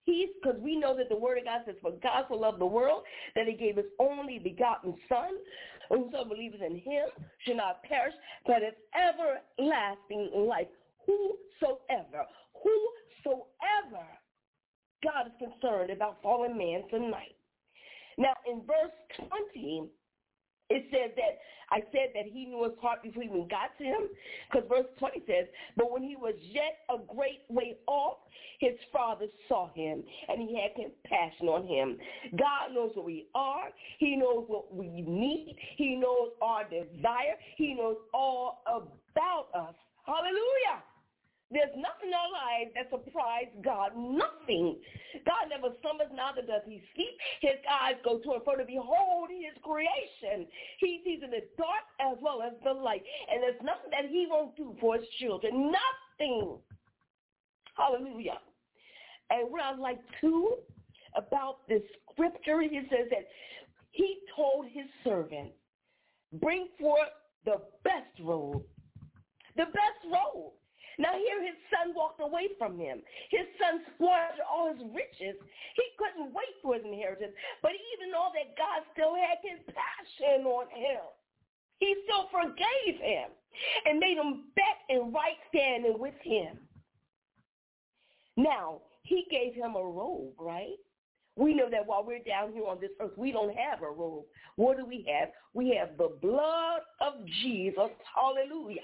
peace 0.04 0.30
because 0.42 0.58
we 0.60 0.76
know 0.76 0.96
that 0.96 1.08
the 1.08 1.16
word 1.16 1.38
of 1.38 1.44
God 1.44 1.60
says, 1.66 1.76
for 1.80 1.92
God 2.02 2.24
so 2.28 2.34
loved 2.36 2.60
the 2.60 2.66
world 2.66 3.02
that 3.34 3.46
he 3.46 3.54
gave 3.54 3.76
his 3.76 3.86
only 3.98 4.38
begotten 4.38 4.94
son, 5.08 5.30
whosoever 5.88 6.30
believes 6.30 6.56
in 6.64 6.76
him 6.76 7.08
should 7.44 7.56
not 7.56 7.82
perish, 7.82 8.14
but 8.46 8.62
have 8.62 8.74
everlasting 9.58 10.30
life. 10.46 10.68
Whosoever, 11.06 12.24
whosoever 12.54 14.06
God 15.02 15.26
is 15.26 15.32
concerned 15.38 15.90
about 15.90 16.22
fallen 16.22 16.56
man 16.56 16.82
tonight. 16.90 17.34
Now 18.18 18.34
in 18.46 18.62
verse 18.66 19.28
20, 19.54 19.88
it 20.70 20.84
says 20.90 21.10
that 21.16 21.38
I 21.70 21.80
said 21.92 22.10
that 22.14 22.26
he 22.26 22.46
knew 22.46 22.64
his 22.64 22.72
heart 22.80 23.02
before 23.02 23.22
he 23.22 23.28
even 23.28 23.46
got 23.48 23.76
to 23.78 23.84
him. 23.84 24.08
Because 24.50 24.68
verse 24.68 24.86
20 24.98 25.22
says, 25.26 25.46
But 25.76 25.90
when 25.90 26.02
he 26.02 26.16
was 26.16 26.34
yet 26.40 26.78
a 26.90 26.98
great 27.14 27.42
way 27.48 27.76
off, 27.86 28.18
his 28.58 28.74
father 28.92 29.26
saw 29.48 29.68
him 29.72 30.02
and 30.28 30.48
he 30.48 30.60
had 30.60 30.74
compassion 30.74 31.48
on 31.48 31.66
him. 31.66 31.96
God 32.38 32.74
knows 32.74 32.90
what 32.94 33.06
we 33.06 33.26
are. 33.34 33.70
He 33.98 34.16
knows 34.16 34.44
what 34.48 34.74
we 34.74 34.88
need. 34.88 35.56
He 35.76 35.94
knows 35.94 36.30
our 36.42 36.64
desire. 36.64 37.36
He 37.56 37.74
knows 37.74 37.96
all 38.12 38.62
about 38.66 39.46
us. 39.54 39.74
Hallelujah. 40.04 40.82
There's 41.50 41.74
nothing 41.74 42.08
in 42.08 42.14
our 42.14 42.30
lives 42.30 42.70
that 42.78 42.90
surprises 42.94 43.58
God. 43.62 43.90
Nothing. 43.98 44.78
God 45.26 45.50
never 45.50 45.74
slumbers, 45.82 46.06
neither 46.14 46.46
does 46.46 46.62
he 46.64 46.78
sleep. 46.94 47.10
His 47.42 47.58
eyes 47.66 47.98
go 48.04 48.22
to 48.22 48.38
and 48.38 48.44
fro 48.44 48.54
to 48.54 48.64
behold 48.64 49.30
his 49.34 49.58
creation. 49.66 50.46
He 50.78 51.02
sees 51.04 51.20
in 51.24 51.30
the 51.30 51.42
dark 51.58 51.86
as 51.98 52.16
well 52.22 52.40
as 52.42 52.54
the 52.62 52.72
light. 52.72 53.02
And 53.26 53.42
there's 53.42 53.60
nothing 53.66 53.90
that 53.90 54.06
he 54.06 54.30
won't 54.30 54.56
do 54.56 54.76
for 54.80 54.96
his 54.96 55.08
children. 55.18 55.74
Nothing. 55.74 56.58
Hallelujah. 57.74 58.38
And 59.30 59.50
what 59.50 59.62
I 59.62 59.74
like 59.74 59.98
too 60.20 60.54
about 61.16 61.66
this 61.68 61.82
scripture, 62.12 62.62
he 62.62 62.80
says 62.90 63.10
that 63.10 63.26
he 63.90 64.18
told 64.36 64.66
his 64.70 64.86
servant, 65.02 65.50
bring 66.34 66.68
forth 66.78 67.10
the 67.44 67.58
best 67.82 68.14
robe. 68.22 68.62
The 69.56 69.64
best 69.66 70.06
robe. 70.06 70.52
Now 71.00 71.16
here 71.16 71.40
his 71.40 71.56
son 71.72 71.96
walked 71.96 72.20
away 72.20 72.52
from 72.60 72.76
him. 72.78 73.00
His 73.32 73.48
son 73.56 73.80
squandered 73.96 74.44
all 74.44 74.68
his 74.68 74.84
riches. 74.92 75.40
He 75.74 75.86
couldn't 75.96 76.36
wait 76.36 76.54
for 76.60 76.76
his 76.76 76.84
inheritance. 76.84 77.32
But 77.64 77.72
even 77.96 78.12
though 78.12 78.28
that 78.36 78.52
God 78.60 78.84
still 78.92 79.16
had 79.16 79.40
compassion 79.40 80.44
on 80.44 80.68
him, 80.68 81.00
he 81.80 81.96
still 82.04 82.28
forgave 82.28 83.00
him 83.00 83.32
and 83.88 83.98
made 83.98 84.20
him 84.20 84.52
back 84.54 84.84
in 84.90 85.10
right 85.10 85.40
standing 85.48 85.98
with 85.98 86.20
him. 86.20 86.60
Now, 88.36 88.82
he 89.02 89.24
gave 89.30 89.54
him 89.54 89.76
a 89.76 89.82
robe, 89.82 90.36
right? 90.38 90.76
We 91.36 91.54
know 91.54 91.70
that 91.70 91.86
while 91.86 92.04
we're 92.04 92.22
down 92.22 92.52
here 92.52 92.66
on 92.66 92.80
this 92.80 92.90
earth, 93.00 93.12
we 93.16 93.32
don't 93.32 93.54
have 93.56 93.82
a 93.82 93.90
robe. 93.90 94.24
What 94.56 94.76
do 94.76 94.84
we 94.84 95.06
have? 95.08 95.30
We 95.54 95.74
have 95.78 95.96
the 95.96 96.10
blood 96.20 96.80
of 97.00 97.14
Jesus. 97.42 97.90
Hallelujah. 98.14 98.80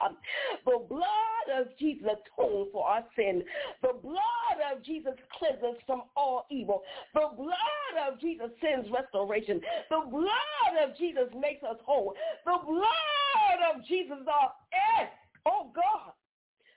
The 0.64 0.78
blood 0.88 1.60
of 1.60 1.66
Jesus 1.78 2.06
atones 2.06 2.68
for 2.72 2.88
our 2.88 3.04
sin. 3.16 3.42
The 3.82 3.92
blood 4.02 4.58
of 4.72 4.84
Jesus 4.84 5.14
cleanses 5.38 5.80
from 5.86 6.02
all 6.16 6.46
evil. 6.50 6.82
The 7.14 7.28
blood 7.36 8.08
of 8.08 8.20
Jesus 8.20 8.50
sends 8.60 8.88
restoration. 8.90 9.60
The 9.90 10.08
blood 10.08 10.88
of 10.88 10.96
Jesus 10.96 11.28
makes 11.38 11.62
us 11.62 11.76
whole. 11.84 12.14
The 12.44 12.58
blood 12.64 13.74
of 13.74 13.84
Jesus, 13.86 14.18
our, 14.26 14.52
eh, 14.72 15.06
oh 15.46 15.70
God, 15.74 16.12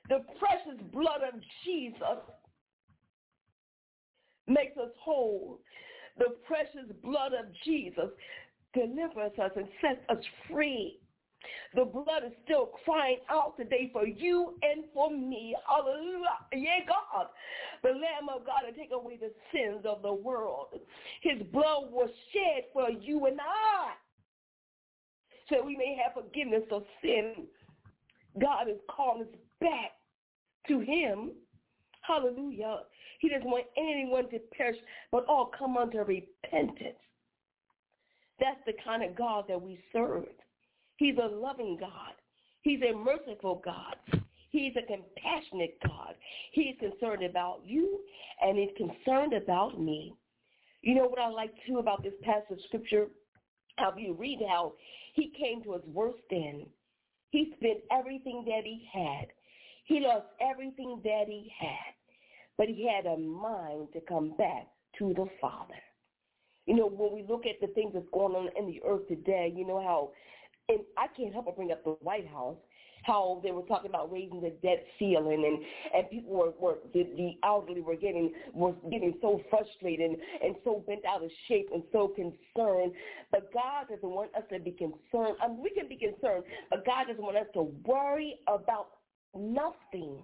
the 0.09 0.25
precious 0.39 0.81
blood 0.91 1.21
of 1.21 1.39
Jesus 1.63 2.19
makes 4.49 4.77
us 4.77 4.91
whole. 4.99 5.59
The 6.17 6.35
precious 6.45 6.91
blood 7.03 7.33
of 7.33 7.45
Jesus 7.63 8.09
delivers 8.73 9.37
us 9.39 9.51
and 9.55 9.67
sets 9.81 10.01
us 10.09 10.23
free. 10.49 10.99
The 11.73 11.85
blood 11.85 12.23
is 12.25 12.33
still 12.43 12.71
crying 12.83 13.19
out 13.29 13.55
today 13.55 13.89
for 13.93 14.05
you 14.05 14.55
and 14.61 14.83
for 14.93 15.09
me. 15.09 15.55
Hallelujah. 15.67 16.27
Yeah, 16.53 16.85
God. 16.85 17.27
The 17.81 17.89
Lamb 17.89 18.27
of 18.33 18.45
God 18.45 18.69
to 18.69 18.77
take 18.77 18.91
away 18.91 19.17
the 19.17 19.31
sins 19.53 19.85
of 19.85 20.01
the 20.01 20.13
world. 20.13 20.67
His 21.21 21.41
blood 21.53 21.91
was 21.91 22.09
shed 22.33 22.65
for 22.73 22.89
you 22.89 23.25
and 23.27 23.39
I. 23.39 23.93
So 25.49 25.63
we 25.63 25.77
may 25.77 25.97
have 26.03 26.13
forgiveness 26.13 26.67
of 26.71 26.83
sin. 27.01 27.47
God 28.39 28.67
is 28.69 28.77
calling 28.89 29.23
us 29.23 29.27
back 29.61 29.91
to 30.67 30.79
him. 30.79 31.31
Hallelujah. 32.01 32.79
He 33.19 33.27
doesn't 33.27 33.49
want 33.49 33.65
anyone 33.77 34.29
to 34.29 34.39
perish, 34.57 34.77
but 35.11 35.25
all 35.27 35.51
come 35.57 35.77
unto 35.77 35.99
repentance. 35.99 36.97
That's 38.39 38.59
the 38.65 38.73
kind 38.83 39.03
of 39.03 39.15
God 39.15 39.45
that 39.49 39.61
we 39.61 39.79
serve. 39.91 40.25
He's 40.95 41.15
a 41.21 41.27
loving 41.27 41.77
God. 41.79 42.13
He's 42.61 42.79
a 42.81 42.95
merciful 42.95 43.61
God. 43.63 43.95
He's 44.51 44.73
a 44.77 44.81
compassionate 44.81 45.77
God. 45.85 46.15
He's 46.53 46.75
concerned 46.79 47.23
about 47.23 47.59
you 47.65 47.99
and 48.41 48.57
he's 48.57 48.75
concerned 48.77 49.33
about 49.33 49.79
me. 49.79 50.13
You 50.81 50.95
know 50.95 51.05
what 51.05 51.19
I 51.19 51.29
like 51.29 51.53
too 51.67 51.79
about 51.79 52.01
this 52.03 52.13
passage 52.23 52.51
of 52.51 52.59
scripture? 52.67 53.07
How 53.75 53.93
you 53.97 54.13
read 54.13 54.39
how 54.47 54.73
he 55.13 55.31
came 55.37 55.61
to 55.63 55.73
his 55.73 55.83
worst 55.85 56.23
end. 56.31 56.65
He 57.31 57.53
spent 57.57 57.79
everything 57.91 58.43
that 58.47 58.63
he 58.63 58.89
had. 58.91 59.27
He 59.83 59.99
lost 59.99 60.27
everything 60.41 61.01
that 61.03 61.25
he 61.27 61.51
had 61.59 61.93
but 62.59 62.67
he 62.67 62.85
had 62.93 63.05
a 63.05 63.17
mind 63.17 63.87
to 63.93 64.01
come 64.01 64.33
back 64.37 64.67
to 64.99 65.13
the 65.15 65.25
Father. 65.39 65.79
You 66.65 66.75
know, 66.75 66.89
when 66.89 67.13
we 67.15 67.25
look 67.27 67.45
at 67.45 67.55
the 67.61 67.73
things 67.73 67.93
that's 67.93 68.05
going 68.13 68.35
on 68.35 68.49
in 68.59 68.67
the 68.67 68.81
earth 68.85 69.07
today, 69.07 69.51
you 69.55 69.65
know 69.65 69.81
how, 69.81 70.11
and 70.67 70.79
I 70.97 71.07
can't 71.15 71.33
help 71.33 71.45
but 71.45 71.55
bring 71.55 71.71
up 71.71 71.85
the 71.85 71.91
White 72.01 72.27
House, 72.27 72.57
how 73.03 73.39
they 73.45 73.51
were 73.51 73.61
talking 73.61 73.89
about 73.89 74.11
raising 74.11 74.41
the 74.41 74.49
debt 74.61 74.83
ceiling 74.99 75.45
and 75.47 75.95
and 75.95 76.09
people 76.09 76.35
were, 76.35 76.51
were 76.59 76.79
the, 76.93 77.03
the 77.15 77.37
elderly 77.47 77.79
were 77.79 77.95
getting 77.95 78.33
were 78.53 78.73
getting 78.91 79.13
so 79.21 79.41
frustrated 79.49 80.11
and, 80.11 80.17
and 80.43 80.55
so 80.65 80.83
bent 80.85 81.05
out 81.05 81.23
of 81.23 81.31
shape 81.47 81.69
and 81.73 81.81
so 81.93 82.09
concerned. 82.09 82.91
But 83.31 83.53
god 83.53 83.87
doesn't 83.89 84.03
want 84.03 84.35
us 84.35 84.43
to 84.51 84.59
be 84.59 84.71
concerned. 84.71 85.37
I 85.41 85.47
mean, 85.47 85.63
we 85.63 85.69
can 85.69 85.87
be 85.87 85.95
concerned 85.95 86.43
but 86.69 86.85
god 86.85 87.07
doesn't 87.07 87.23
want 87.23 87.37
us 87.37 87.47
to 87.53 87.71
worry 87.85 88.35
about 88.49 88.89
nothing 89.33 90.17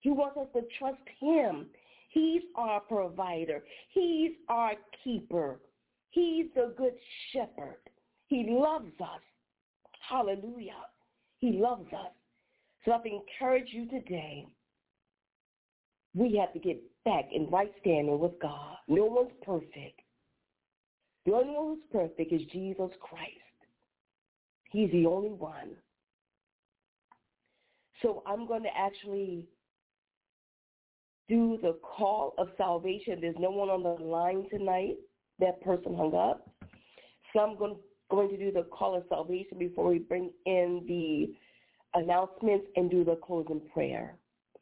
he 0.00 0.10
wants 0.10 0.36
us 0.38 0.46
to 0.54 0.62
trust 0.78 1.02
him. 1.20 1.66
He's 2.08 2.42
our 2.56 2.80
provider. 2.80 3.62
He's 3.90 4.32
our 4.48 4.72
keeper. 5.04 5.60
He's 6.10 6.46
the 6.54 6.74
good 6.76 6.94
shepherd. 7.32 7.78
He 8.26 8.46
loves 8.48 8.92
us. 9.00 9.20
Hallelujah. 10.08 10.72
He 11.38 11.52
loves 11.52 11.86
us. 11.92 12.12
So 12.84 12.92
I 12.92 12.96
encourage 12.96 13.68
you 13.70 13.86
today. 13.88 14.46
We 16.14 16.36
have 16.36 16.52
to 16.54 16.58
get 16.58 16.82
back 17.04 17.26
in 17.32 17.48
right 17.50 17.70
standing 17.80 18.18
with 18.18 18.40
God. 18.40 18.76
No 18.88 19.04
one's 19.04 19.30
perfect. 19.42 20.00
The 21.26 21.32
only 21.32 21.54
one 21.54 21.66
who's 21.76 21.84
perfect 21.92 22.32
is 22.32 22.40
Jesus 22.50 22.90
Christ. 23.00 23.30
He's 24.72 24.90
the 24.90 25.06
only 25.06 25.30
one. 25.30 25.76
So 28.02 28.22
I'm 28.26 28.46
going 28.46 28.62
to 28.62 28.76
actually 28.76 29.46
do 31.30 31.58
the 31.62 31.78
call 31.82 32.34
of 32.38 32.48
salvation. 32.58 33.18
There's 33.20 33.36
no 33.38 33.50
one 33.50 33.70
on 33.70 33.84
the 33.84 34.04
line 34.04 34.46
tonight. 34.50 34.96
That 35.38 35.62
person 35.62 35.94
hung 35.96 36.14
up. 36.14 36.50
So 37.32 37.38
I'm 37.38 37.56
going, 37.56 37.76
going 38.10 38.28
to 38.30 38.36
do 38.36 38.50
the 38.50 38.64
call 38.64 38.96
of 38.96 39.04
salvation 39.08 39.56
before 39.58 39.88
we 39.88 40.00
bring 40.00 40.32
in 40.44 40.82
the 40.88 41.32
announcements 41.98 42.66
and 42.74 42.90
do 42.90 43.04
the 43.04 43.16
closing 43.24 43.62
prayer. 43.72 44.16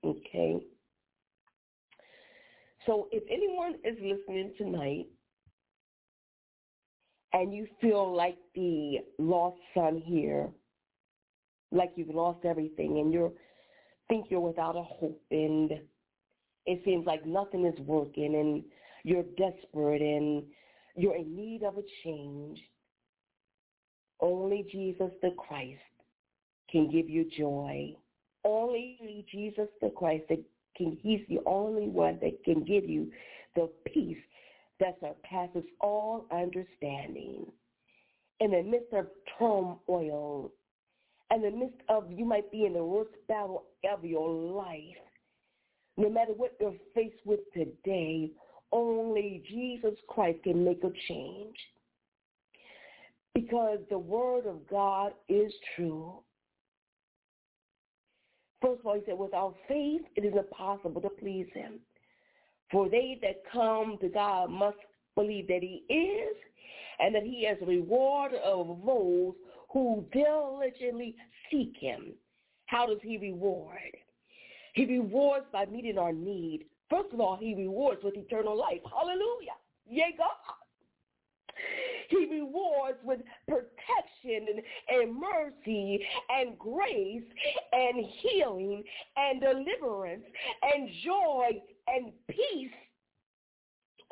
Okay? 0.04 0.60
So 2.86 3.08
if 3.12 3.22
anyone 3.30 3.74
is 3.82 3.96
listening 4.02 4.52
tonight 4.58 5.06
and 7.32 7.54
you 7.54 7.66
feel 7.80 8.14
like 8.14 8.36
the 8.54 8.98
lost 9.18 9.58
son 9.74 10.02
here, 10.04 10.48
like 11.72 11.92
you've 11.96 12.14
lost 12.14 12.44
everything 12.44 12.98
and 12.98 13.12
you 13.12 13.32
think 14.08 14.26
you're 14.30 14.40
without 14.40 14.76
a 14.76 14.82
hope 14.82 15.20
and 15.30 15.72
it 16.68 16.82
seems 16.84 17.06
like 17.06 17.24
nothing 17.24 17.64
is 17.64 17.78
working 17.80 18.34
and 18.34 18.62
you're 19.02 19.24
desperate 19.38 20.02
and 20.02 20.42
you're 20.96 21.16
in 21.16 21.34
need 21.34 21.62
of 21.62 21.78
a 21.78 21.82
change, 22.04 22.60
only 24.20 24.66
Jesus 24.70 25.10
the 25.22 25.30
Christ 25.30 25.80
can 26.70 26.90
give 26.90 27.08
you 27.08 27.24
joy. 27.38 27.96
Only 28.44 29.24
Jesus 29.32 29.68
the 29.80 29.88
Christ 29.88 30.24
that 30.28 30.42
can, 30.76 30.98
he's 31.02 31.22
the 31.30 31.38
only 31.46 31.88
one 31.88 32.18
that 32.20 32.44
can 32.44 32.64
give 32.64 32.86
you 32.86 33.10
the 33.56 33.70
peace 33.86 34.18
that 34.78 34.98
surpasses 35.00 35.64
all 35.80 36.26
understanding. 36.30 37.46
In 38.40 38.50
the 38.50 38.62
midst 38.62 38.92
of 38.92 39.06
turmoil, 39.38 40.52
in 41.34 41.42
the 41.42 41.50
midst 41.50 41.80
of 41.88 42.12
you 42.12 42.26
might 42.26 42.52
be 42.52 42.66
in 42.66 42.74
the 42.74 42.84
worst 42.84 43.14
battle 43.26 43.64
of 43.90 44.04
your 44.04 44.28
life, 44.28 44.98
no 45.98 46.08
matter 46.08 46.32
what 46.32 46.54
you're 46.60 46.74
faced 46.94 47.26
with 47.26 47.40
today, 47.52 48.30
only 48.70 49.42
Jesus 49.50 49.98
Christ 50.08 50.38
can 50.44 50.64
make 50.64 50.82
a 50.84 50.92
change. 51.08 51.56
Because 53.34 53.80
the 53.90 53.98
word 53.98 54.46
of 54.46 54.66
God 54.70 55.12
is 55.28 55.52
true. 55.74 56.20
First 58.62 58.80
of 58.80 58.86
all, 58.86 58.94
he 58.94 59.02
said, 59.06 59.18
without 59.18 59.56
faith, 59.66 60.02
it 60.14 60.24
is 60.24 60.34
impossible 60.36 61.00
to 61.00 61.08
please 61.08 61.48
him. 61.52 61.80
For 62.70 62.88
they 62.88 63.18
that 63.22 63.42
come 63.52 63.98
to 64.00 64.08
God 64.08 64.50
must 64.50 64.76
believe 65.16 65.48
that 65.48 65.62
he 65.62 65.82
is 65.92 66.36
and 67.00 67.14
that 67.14 67.24
he 67.24 67.44
has 67.46 67.58
a 67.60 67.66
reward 67.66 68.34
of 68.34 68.78
those 68.86 69.34
who 69.72 70.04
diligently 70.12 71.16
seek 71.50 71.74
him. 71.78 72.12
How 72.66 72.86
does 72.86 72.98
he 73.02 73.18
reward? 73.18 73.96
He 74.78 74.84
rewards 74.84 75.44
by 75.52 75.66
meeting 75.66 75.98
our 75.98 76.12
need. 76.12 76.66
First 76.88 77.12
of 77.12 77.18
all, 77.18 77.36
he 77.36 77.52
rewards 77.52 78.00
with 78.04 78.16
eternal 78.16 78.56
life. 78.56 78.78
Hallelujah. 78.88 79.58
Yea, 79.90 80.14
God. 80.16 80.28
He 82.08 82.28
rewards 82.30 82.98
with 83.02 83.18
protection 83.48 84.46
and, 84.48 84.62
and, 84.88 85.20
mercy 85.20 86.00
and 86.30 86.56
grace 86.56 87.24
and 87.72 88.06
healing 88.22 88.84
and 89.16 89.40
deliverance 89.40 90.22
and 90.62 90.88
joy 91.04 91.60
and 91.88 92.12
peace. 92.30 92.70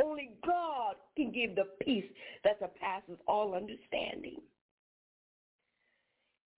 Only 0.02 0.32
God 0.44 0.96
can 1.16 1.30
give 1.30 1.54
the 1.54 1.68
peace 1.80 2.10
that 2.42 2.58
surpasses 2.58 3.18
all 3.28 3.54
understanding. 3.54 4.40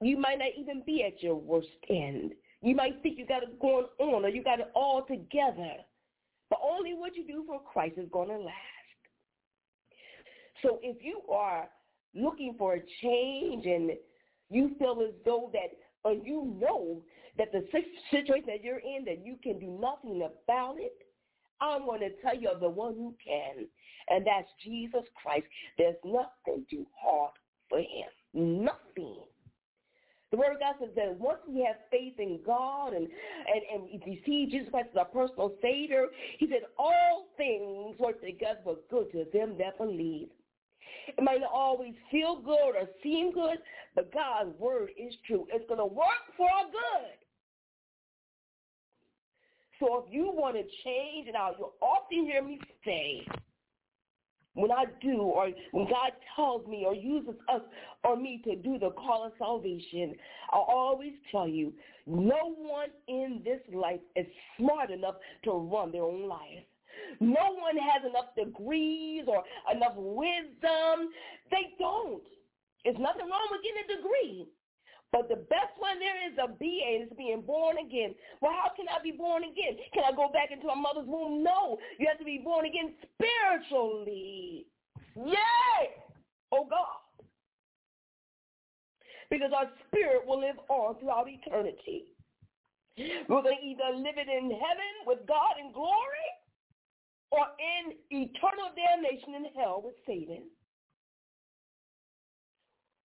You 0.00 0.16
might 0.16 0.38
not 0.38 0.52
even 0.58 0.82
be 0.86 1.04
at 1.04 1.22
your 1.22 1.34
worst 1.34 1.68
end. 1.90 2.32
You 2.62 2.74
might 2.74 3.02
think 3.02 3.18
you 3.18 3.26
got 3.26 3.42
it 3.42 3.58
going 3.60 3.86
on 3.98 4.24
or 4.24 4.28
you 4.28 4.42
got 4.42 4.60
it 4.60 4.70
all 4.74 5.02
together. 5.02 5.74
But 6.50 6.60
only 6.62 6.94
what 6.94 7.14
you 7.14 7.26
do 7.26 7.44
for 7.46 7.60
Christ 7.60 7.98
is 7.98 8.08
going 8.10 8.28
to 8.28 8.38
last. 8.38 8.54
So 10.62 10.78
if 10.82 11.02
you 11.02 11.20
are 11.30 11.68
looking 12.14 12.54
for 12.58 12.74
a 12.74 12.82
change 13.02 13.66
and 13.66 13.92
you 14.50 14.74
feel 14.78 15.02
as 15.06 15.14
though 15.24 15.50
that, 15.52 15.76
or 16.04 16.14
you 16.14 16.56
know 16.60 17.02
that 17.36 17.52
the 17.52 17.64
situation 18.10 18.46
that 18.46 18.64
you're 18.64 18.78
in, 18.78 19.04
that 19.04 19.24
you 19.24 19.36
can 19.42 19.58
do 19.58 19.78
nothing 19.80 20.22
about 20.22 20.76
it, 20.78 20.96
I'm 21.60 21.84
going 21.86 22.00
to 22.00 22.10
tell 22.22 22.36
you 22.36 22.48
of 22.48 22.60
the 22.60 22.68
one 22.68 22.94
who 22.94 23.14
can, 23.24 23.66
and 24.08 24.26
that's 24.26 24.48
Jesus 24.64 25.02
Christ. 25.20 25.46
There's 25.76 25.96
nothing 26.04 26.64
too 26.70 26.86
hard 27.00 27.32
for 27.68 27.78
him. 27.78 28.08
Nothing. 28.32 29.16
The 30.30 30.36
Word 30.36 30.52
of 30.52 30.60
God 30.60 30.74
says 30.78 30.90
that 30.94 31.18
once 31.18 31.38
we 31.48 31.64
have 31.64 31.76
faith 31.90 32.14
in 32.18 32.40
God 32.44 32.92
and, 32.92 33.06
and, 33.06 33.90
and 33.90 34.02
receive 34.06 34.50
Jesus 34.50 34.68
Christ 34.70 34.88
as 34.92 34.98
our 34.98 35.04
personal 35.06 35.54
Savior, 35.62 36.06
he 36.38 36.46
said 36.48 36.68
all 36.78 37.28
things 37.38 37.98
work 37.98 38.20
together 38.20 38.60
for 38.62 38.76
good 38.90 39.10
to 39.12 39.24
them 39.32 39.56
that 39.58 39.78
believe. 39.78 40.28
It 41.16 41.24
might 41.24 41.40
not 41.40 41.50
always 41.52 41.94
feel 42.10 42.36
good 42.36 42.76
or 42.76 42.88
seem 43.02 43.32
good, 43.32 43.58
but 43.94 44.12
God's 44.12 44.58
word 44.58 44.90
is 44.98 45.14
true. 45.26 45.46
It's 45.50 45.66
going 45.66 45.80
to 45.80 45.86
work 45.86 46.28
for 46.36 46.46
our 46.46 46.66
good. 46.66 47.16
So 49.80 50.04
if 50.04 50.12
you 50.12 50.30
want 50.34 50.56
to 50.56 50.62
change, 50.84 51.28
and 51.28 51.36
I'll, 51.36 51.54
you'll 51.58 51.74
often 51.80 52.26
hear 52.26 52.42
me 52.42 52.60
say, 52.84 53.26
when 54.54 54.72
I 54.72 54.86
do, 55.00 55.18
or 55.20 55.50
when 55.72 55.84
God 55.86 56.12
tells 56.34 56.66
me 56.66 56.84
or 56.86 56.94
uses 56.94 57.34
us 57.52 57.62
or 58.04 58.16
me 58.16 58.42
to 58.44 58.56
do 58.56 58.78
the 58.78 58.90
call 58.90 59.24
of 59.26 59.32
salvation, 59.38 60.14
I'll 60.52 60.66
always 60.68 61.12
tell 61.30 61.46
you, 61.46 61.72
no 62.06 62.54
one 62.56 62.88
in 63.06 63.42
this 63.44 63.60
life 63.72 64.00
is 64.16 64.26
smart 64.56 64.90
enough 64.90 65.16
to 65.44 65.52
run 65.52 65.92
their 65.92 66.02
own 66.02 66.26
life. 66.28 66.64
No 67.20 67.54
one 67.54 67.76
has 67.76 68.02
enough 68.08 68.34
degrees 68.36 69.24
or 69.26 69.42
enough 69.72 69.94
wisdom. 69.96 71.10
They 71.50 71.74
don't. 71.78 72.22
There's 72.84 72.98
nothing 72.98 73.28
wrong 73.28 73.48
with 73.50 73.60
getting 73.62 73.84
a 73.84 73.96
degree. 73.96 74.48
But 75.10 75.28
the 75.28 75.36
best 75.36 75.72
one 75.78 75.98
there 75.98 76.20
is 76.28 76.36
a 76.36 76.48
BA 76.48 77.08
is 77.08 77.16
being 77.16 77.40
born 77.40 77.76
again. 77.78 78.14
Well, 78.40 78.52
how 78.52 78.70
can 78.76 78.86
I 78.88 79.02
be 79.02 79.12
born 79.12 79.42
again? 79.42 79.80
Can 79.94 80.04
I 80.04 80.14
go 80.14 80.28
back 80.28 80.50
into 80.52 80.66
my 80.66 80.74
mother's 80.74 81.08
womb? 81.08 81.42
No. 81.42 81.78
You 81.98 82.06
have 82.08 82.18
to 82.18 82.24
be 82.24 82.40
born 82.44 82.66
again 82.66 82.92
spiritually. 83.16 84.66
Yay! 85.16 85.80
Oh 86.52 86.66
God. 86.68 87.00
Because 89.30 89.50
our 89.56 89.70
spirit 89.86 90.26
will 90.26 90.40
live 90.40 90.56
on 90.68 90.96
throughout 91.00 91.28
eternity. 91.28 92.12
We're 93.28 93.42
going 93.42 93.56
to 93.60 93.66
either 93.66 93.96
live 93.96 94.16
it 94.16 94.28
in 94.28 94.50
heaven 94.50 94.92
with 95.06 95.20
God 95.26 95.56
in 95.60 95.72
glory 95.72 96.28
or 97.30 97.46
in 97.60 97.94
eternal 98.10 98.72
damnation 98.74 99.34
in 99.34 99.44
hell 99.56 99.82
with 99.84 99.94
Satan. 100.06 100.44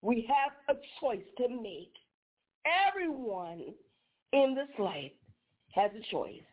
We 0.04 0.28
have 0.28 0.76
a 0.76 0.80
choice 1.00 1.26
to 1.38 1.48
make. 1.48 1.96
Everyone 2.68 3.74
in 4.34 4.54
this 4.54 4.68
life 4.78 5.16
has 5.74 5.92
a 5.96 6.12
choice. 6.12 6.44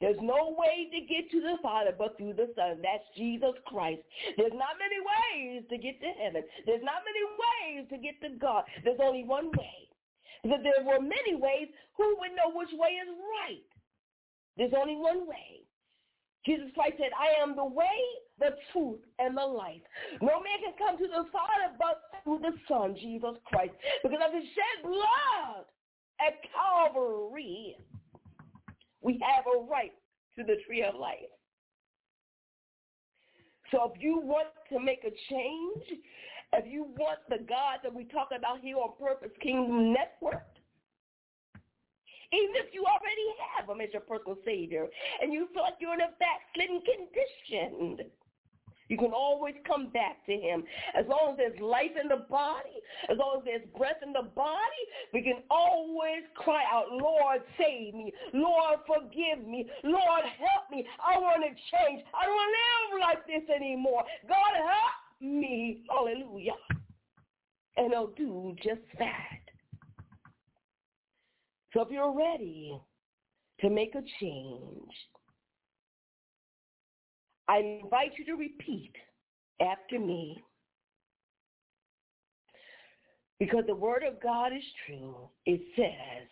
There's 0.00 0.18
no 0.22 0.54
way 0.56 0.86
to 0.94 1.00
get 1.06 1.30
to 1.30 1.40
the 1.40 1.58
Father 1.62 1.90
but 1.96 2.16
through 2.16 2.34
the 2.34 2.54
Son. 2.54 2.78
That's 2.82 3.02
Jesus 3.16 3.54
Christ. 3.66 4.02
There's 4.36 4.54
not 4.54 4.78
many 4.78 5.02
ways 5.02 5.64
to 5.70 5.76
get 5.76 6.00
to 6.00 6.10
heaven. 6.22 6.42
There's 6.66 6.86
not 6.86 7.02
many 7.02 7.24
ways 7.34 7.88
to 7.90 7.98
get 7.98 8.20
to 8.22 8.38
God. 8.38 8.62
There's 8.84 9.02
only 9.02 9.24
one 9.24 9.50
way. 9.58 9.90
If 10.44 10.62
there 10.62 10.84
were 10.84 11.00
many 11.00 11.34
ways, 11.34 11.68
who 11.96 12.16
would 12.20 12.36
know 12.36 12.54
which 12.54 12.70
way 12.78 13.00
is 13.00 13.10
right? 13.42 13.64
There's 14.56 14.74
only 14.76 14.94
one 14.94 15.26
way. 15.26 15.66
Jesus 16.46 16.68
Christ 16.74 16.94
said, 16.98 17.10
I 17.16 17.42
am 17.42 17.56
the 17.56 17.64
way, 17.64 17.98
the 18.38 18.50
truth, 18.72 19.00
and 19.18 19.36
the 19.36 19.46
life. 19.46 19.82
No 20.20 20.40
man 20.42 20.58
can 20.62 20.74
come 20.78 20.98
to 20.98 21.06
the 21.06 21.24
Father 21.30 21.74
but 21.78 22.02
through 22.24 22.40
the 22.40 22.52
Son, 22.68 22.94
Jesus 22.94 23.36
Christ. 23.46 23.72
Because 24.02 24.18
of 24.26 24.34
his 24.34 24.44
shed 24.54 24.82
blood 24.82 25.64
at 26.20 26.34
Calvary, 26.52 27.76
we 29.00 29.20
have 29.22 29.44
a 29.46 29.64
right 29.64 29.92
to 30.36 30.44
the 30.44 30.56
tree 30.66 30.82
of 30.82 30.94
life. 30.94 31.30
So 33.70 33.92
if 33.94 34.02
you 34.02 34.20
want 34.20 34.48
to 34.70 34.80
make 34.80 35.04
a 35.04 35.14
change, 35.30 36.00
if 36.52 36.64
you 36.66 36.86
want 36.98 37.18
the 37.28 37.38
God 37.38 37.80
that 37.82 37.94
we 37.94 38.04
talk 38.04 38.28
about 38.36 38.60
here 38.60 38.76
on 38.76 38.92
Purpose 38.98 39.32
Kingdom 39.42 39.92
Network, 39.92 40.46
even 42.32 42.56
if 42.56 42.74
you 42.74 42.84
already 42.84 43.28
have 43.54 43.68
him 43.68 43.80
as 43.80 43.92
your 43.92 44.02
personal 44.02 44.36
Savior 44.44 44.86
and 45.22 45.32
you 45.32 45.48
feel 45.54 45.62
like 45.62 45.74
you're 45.78 45.94
in 45.94 46.00
a 46.00 46.10
backslidden 46.18 46.82
condition, 46.82 48.10
you 48.88 48.98
can 48.98 49.12
always 49.12 49.54
come 49.66 49.88
back 49.90 50.24
to 50.26 50.32
him. 50.32 50.64
As 50.94 51.06
long 51.08 51.32
as 51.32 51.36
there's 51.38 51.60
life 51.60 51.92
in 52.00 52.08
the 52.08 52.24
body, 52.28 52.80
as 53.10 53.16
long 53.16 53.38
as 53.38 53.44
there's 53.44 53.66
breath 53.76 54.02
in 54.02 54.12
the 54.12 54.28
body, 54.34 54.82
we 55.12 55.22
can 55.22 55.42
always 55.50 56.22
cry 56.34 56.62
out, 56.70 56.86
Lord, 56.90 57.40
save 57.58 57.94
me. 57.94 58.12
Lord, 58.32 58.80
forgive 58.86 59.46
me. 59.46 59.68
Lord, 59.82 60.24
help 60.38 60.70
me. 60.70 60.86
I 61.00 61.18
want 61.18 61.42
to 61.42 61.48
change. 61.48 62.02
I 62.14 62.26
don't 62.26 62.34
want 62.34 62.54
to 62.54 62.96
live 62.96 63.00
like 63.00 63.26
this 63.26 63.54
anymore. 63.54 64.04
God, 64.28 64.54
help 64.54 65.04
me. 65.20 65.82
Hallelujah. 65.90 66.52
And 67.76 67.90
he'll 67.90 68.12
do 68.16 68.54
just 68.62 68.82
that. 68.98 69.40
So 71.72 71.80
if 71.80 71.88
you're 71.90 72.16
ready 72.16 72.78
to 73.60 73.70
make 73.70 73.94
a 73.96 74.02
change, 74.20 74.92
I 77.48 77.78
invite 77.82 78.12
you 78.18 78.24
to 78.26 78.34
repeat 78.34 78.92
after 79.60 79.98
me. 79.98 80.42
Because 83.38 83.64
the 83.66 83.74
word 83.74 84.02
of 84.02 84.22
God 84.22 84.52
is 84.52 84.62
true. 84.86 85.28
It 85.44 85.60
says 85.76 86.28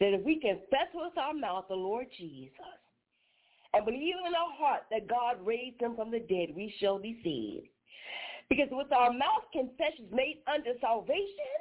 that 0.00 0.14
if 0.14 0.24
we 0.24 0.40
confess 0.40 0.88
with 0.94 1.16
our 1.18 1.34
mouth 1.34 1.66
the 1.68 1.74
Lord 1.74 2.06
Jesus 2.16 2.50
and 3.74 3.84
believe 3.84 4.16
in 4.26 4.34
our 4.34 4.52
heart 4.58 4.82
that 4.90 5.06
God 5.08 5.36
raised 5.44 5.80
him 5.80 5.94
from 5.94 6.10
the 6.10 6.20
dead, 6.20 6.56
we 6.56 6.74
shall 6.80 6.98
be 6.98 7.20
saved. 7.22 7.68
Because 8.48 8.68
with 8.72 8.90
our 8.90 9.12
mouth 9.12 9.46
confession 9.52 10.06
is 10.06 10.12
made 10.12 10.42
unto 10.52 10.70
salvation, 10.80 11.54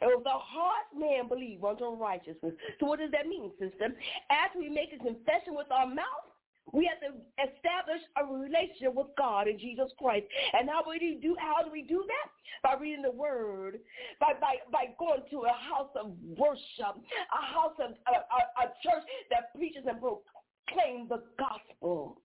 and 0.00 0.10
with 0.16 0.26
our 0.26 0.40
heart, 0.40 0.86
man 0.96 1.28
believe 1.28 1.62
unto 1.62 1.84
righteousness. 1.96 2.54
So 2.78 2.86
what 2.86 2.98
does 2.98 3.10
that 3.10 3.26
mean, 3.26 3.50
sister? 3.58 3.94
After 4.30 4.58
we 4.58 4.70
make 4.70 4.88
a 4.94 5.04
confession 5.04 5.52
with 5.54 5.70
our 5.70 5.86
mouth, 5.86 6.32
we 6.72 6.88
have 6.88 7.00
to 7.00 7.18
establish 7.40 8.00
a 8.16 8.24
relationship 8.24 8.94
with 8.94 9.08
God 9.18 9.48
and 9.48 9.58
Jesus 9.58 9.90
Christ. 9.98 10.26
And 10.52 10.68
how 10.68 10.82
do 10.82 10.90
we 10.90 11.18
do 11.20 11.36
how 11.38 11.64
do 11.64 11.70
we 11.70 11.82
do 11.82 12.04
that? 12.06 12.30
By 12.62 12.80
reading 12.80 13.02
the 13.02 13.10
word, 13.10 13.80
by 14.20 14.32
by, 14.40 14.56
by 14.70 14.94
going 14.98 15.22
to 15.30 15.38
a 15.42 15.52
house 15.52 15.90
of 15.96 16.12
worship, 16.36 16.94
a 17.32 17.54
house 17.54 17.74
of 17.78 17.90
a, 17.90 18.16
a, 18.16 18.66
a 18.66 18.72
church 18.82 19.04
that 19.30 19.54
preaches 19.54 19.84
and 19.88 19.98
proclaims 20.00 21.08
the 21.08 21.22
gospel. 21.38 22.20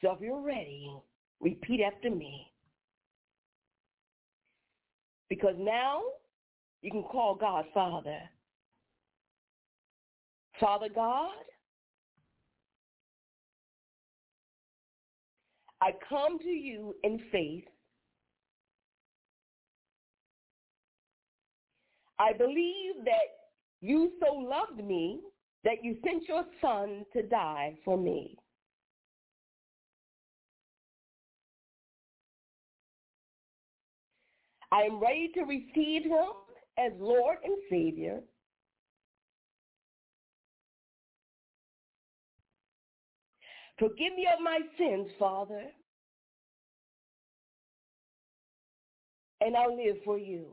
So 0.00 0.12
if 0.12 0.20
you're 0.20 0.40
ready, 0.40 0.90
repeat 1.40 1.82
after 1.82 2.10
me. 2.10 2.48
Because 5.28 5.54
now 5.58 6.02
you 6.82 6.90
can 6.90 7.04
call 7.04 7.34
God 7.34 7.64
Father. 7.72 8.18
Father 10.60 10.88
God, 10.94 11.32
I 15.82 15.90
come 16.08 16.38
to 16.38 16.48
you 16.48 16.94
in 17.02 17.18
faith. 17.32 17.64
I 22.20 22.32
believe 22.32 23.04
that 23.04 23.50
you 23.80 24.12
so 24.20 24.32
loved 24.32 24.86
me 24.86 25.18
that 25.64 25.82
you 25.82 25.96
sent 26.04 26.28
your 26.28 26.44
son 26.60 27.04
to 27.14 27.24
die 27.24 27.74
for 27.84 27.98
me. 27.98 28.38
I 34.70 34.82
am 34.82 35.00
ready 35.00 35.32
to 35.34 35.42
receive 35.42 36.04
him 36.04 36.28
as 36.78 36.92
Lord 37.00 37.38
and 37.42 37.56
Savior. 37.68 38.20
Forgive 43.82 44.14
me 44.14 44.28
of 44.32 44.40
my 44.40 44.60
sins, 44.78 45.08
Father, 45.18 45.64
and 49.40 49.56
I'll 49.56 49.76
live 49.76 49.96
for 50.04 50.16
you. 50.16 50.46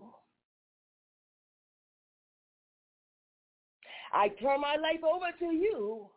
I 4.11 4.29
turn 4.29 4.61
my 4.61 4.77
life 4.77 5.03
over 5.03 5.27
to 5.37 5.45
you. 5.45 6.07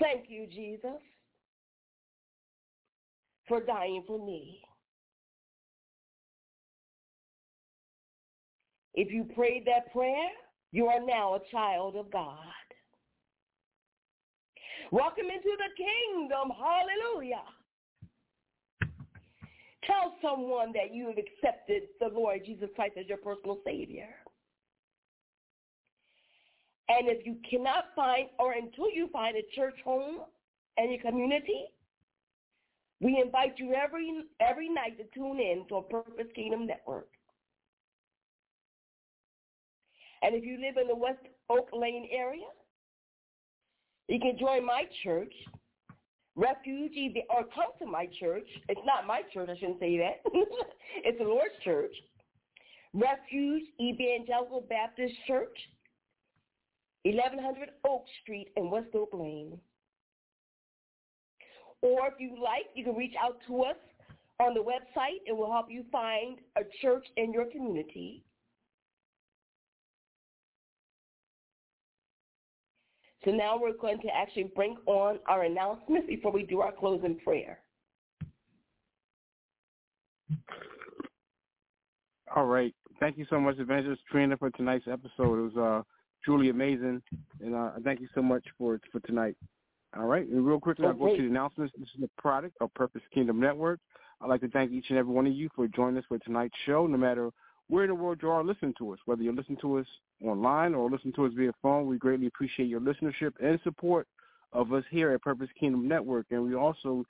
Thank 0.00 0.24
you, 0.28 0.48
Jesus, 0.48 1.00
for 3.46 3.60
dying 3.60 4.02
for 4.04 4.18
me. 4.18 4.62
If 8.94 9.12
you 9.12 9.28
prayed 9.32 9.64
that 9.66 9.92
prayer, 9.92 10.30
you 10.72 10.86
are 10.86 11.04
now 11.04 11.34
a 11.34 11.40
child 11.50 11.96
of 11.96 12.10
God. 12.10 12.36
Welcome 14.92 15.26
into 15.26 15.56
the 15.56 15.70
kingdom. 15.76 16.50
Hallelujah. 16.50 17.42
Tell 19.84 20.14
someone 20.22 20.72
that 20.72 20.94
you 20.94 21.06
have 21.06 21.16
accepted 21.16 21.82
the 22.00 22.08
Lord 22.08 22.40
Jesus 22.44 22.68
Christ 22.76 22.94
as 22.98 23.06
your 23.06 23.18
personal 23.18 23.58
Savior. 23.64 24.08
And 26.88 27.08
if 27.08 27.24
you 27.24 27.36
cannot 27.48 27.86
find, 27.94 28.28
or 28.38 28.52
until 28.52 28.90
you 28.92 29.08
find 29.12 29.36
a 29.36 29.42
church 29.54 29.78
home 29.84 30.18
and 30.76 30.90
your 30.90 31.00
community, 31.00 31.66
we 33.00 33.20
invite 33.24 33.58
you 33.58 33.74
every 33.74 34.24
every 34.40 34.68
night 34.68 34.98
to 34.98 35.04
tune 35.14 35.38
in 35.38 35.64
to 35.68 35.76
a 35.76 35.82
Purpose 35.82 36.26
Kingdom 36.34 36.66
Network. 36.66 37.08
And 40.22 40.34
if 40.34 40.44
you 40.44 40.58
live 40.60 40.76
in 40.80 40.88
the 40.88 40.94
West 40.94 41.20
Oak 41.48 41.68
Lane 41.72 42.08
area, 42.12 42.46
you 44.08 44.18
can 44.18 44.36
join 44.38 44.64
my 44.66 44.84
church, 45.02 45.32
Refuge, 46.36 46.92
or 47.30 47.44
come 47.54 47.70
to 47.78 47.86
my 47.86 48.08
church. 48.18 48.48
It's 48.68 48.80
not 48.84 49.06
my 49.06 49.22
church, 49.32 49.48
I 49.50 49.58
shouldn't 49.58 49.80
say 49.80 49.98
that. 49.98 50.20
it's 51.04 51.18
the 51.18 51.24
Lord's 51.24 51.54
church. 51.64 51.92
Refuge 52.92 53.62
Evangelical 53.80 54.66
Baptist 54.68 55.14
Church, 55.26 55.56
1100 57.04 57.70
Oak 57.86 58.04
Street 58.22 58.48
in 58.56 58.70
West 58.70 58.88
Oak 58.94 59.10
Lane. 59.12 59.58
Or 61.82 62.08
if 62.08 62.14
you 62.18 62.36
like, 62.42 62.66
you 62.74 62.84
can 62.84 62.96
reach 62.96 63.14
out 63.22 63.38
to 63.46 63.62
us 63.62 63.76
on 64.40 64.54
the 64.54 64.60
website 64.60 65.20
and 65.26 65.38
we'll 65.38 65.52
help 65.52 65.70
you 65.70 65.84
find 65.92 66.38
a 66.56 66.62
church 66.82 67.06
in 67.16 67.32
your 67.32 67.46
community. 67.46 68.24
So 73.24 73.30
now 73.30 73.58
we're 73.60 73.76
going 73.76 74.00
to 74.00 74.08
actually 74.14 74.50
bring 74.54 74.76
on 74.86 75.18
our 75.26 75.44
announcements 75.44 76.06
before 76.06 76.32
we 76.32 76.44
do 76.44 76.60
our 76.60 76.72
closing 76.72 77.18
prayer. 77.22 77.58
All 82.34 82.46
right. 82.46 82.74
Thank 82.98 83.18
you 83.18 83.26
so 83.28 83.40
much, 83.40 83.58
Evangelist 83.58 84.02
Trina, 84.10 84.36
for 84.36 84.50
tonight's 84.50 84.86
episode. 84.86 85.38
It 85.38 85.54
was 85.54 85.56
uh, 85.56 85.82
truly 86.24 86.50
amazing, 86.50 87.02
and 87.40 87.54
uh, 87.54 87.70
thank 87.82 88.00
you 88.00 88.08
so 88.14 88.22
much 88.22 88.44
for 88.58 88.78
for 88.92 89.00
tonight. 89.00 89.36
All 89.96 90.06
right, 90.06 90.26
and 90.26 90.46
real 90.46 90.60
quickly, 90.60 90.86
I'll 90.86 90.92
go 90.92 91.08
to 91.08 91.20
the 91.20 91.26
announcements. 91.26 91.72
This 91.76 91.88
is 91.98 92.04
a 92.04 92.20
product 92.20 92.56
of 92.60 92.72
Purpose 92.74 93.02
Kingdom 93.12 93.40
Network. 93.40 93.80
I'd 94.20 94.28
like 94.28 94.42
to 94.42 94.48
thank 94.48 94.70
each 94.70 94.86
and 94.90 94.98
every 94.98 95.12
one 95.12 95.26
of 95.26 95.32
you 95.32 95.48
for 95.56 95.66
joining 95.66 95.98
us 95.98 96.04
for 96.08 96.18
tonight's 96.18 96.54
show, 96.66 96.86
no 96.86 96.96
matter 96.96 97.30
where 97.70 97.84
in 97.84 97.90
the 97.90 97.94
world 97.94 98.18
you 98.20 98.28
are 98.28 98.44
listening 98.44 98.74
to 98.78 98.92
us, 98.92 98.98
whether 99.06 99.22
you're 99.22 99.32
listening 99.32 99.56
to 99.62 99.78
us 99.78 99.86
online 100.24 100.74
or 100.74 100.90
listening 100.90 101.14
to 101.14 101.24
us 101.24 101.32
via 101.34 101.52
phone. 101.62 101.86
We 101.86 101.96
greatly 101.98 102.26
appreciate 102.26 102.66
your 102.66 102.80
listenership 102.80 103.32
and 103.40 103.60
support 103.62 104.08
of 104.52 104.72
us 104.72 104.82
here 104.90 105.12
at 105.12 105.22
Purpose 105.22 105.48
Kingdom 105.58 105.86
Network. 105.86 106.26
And 106.30 106.42
we 106.42 106.56
also 106.56 107.04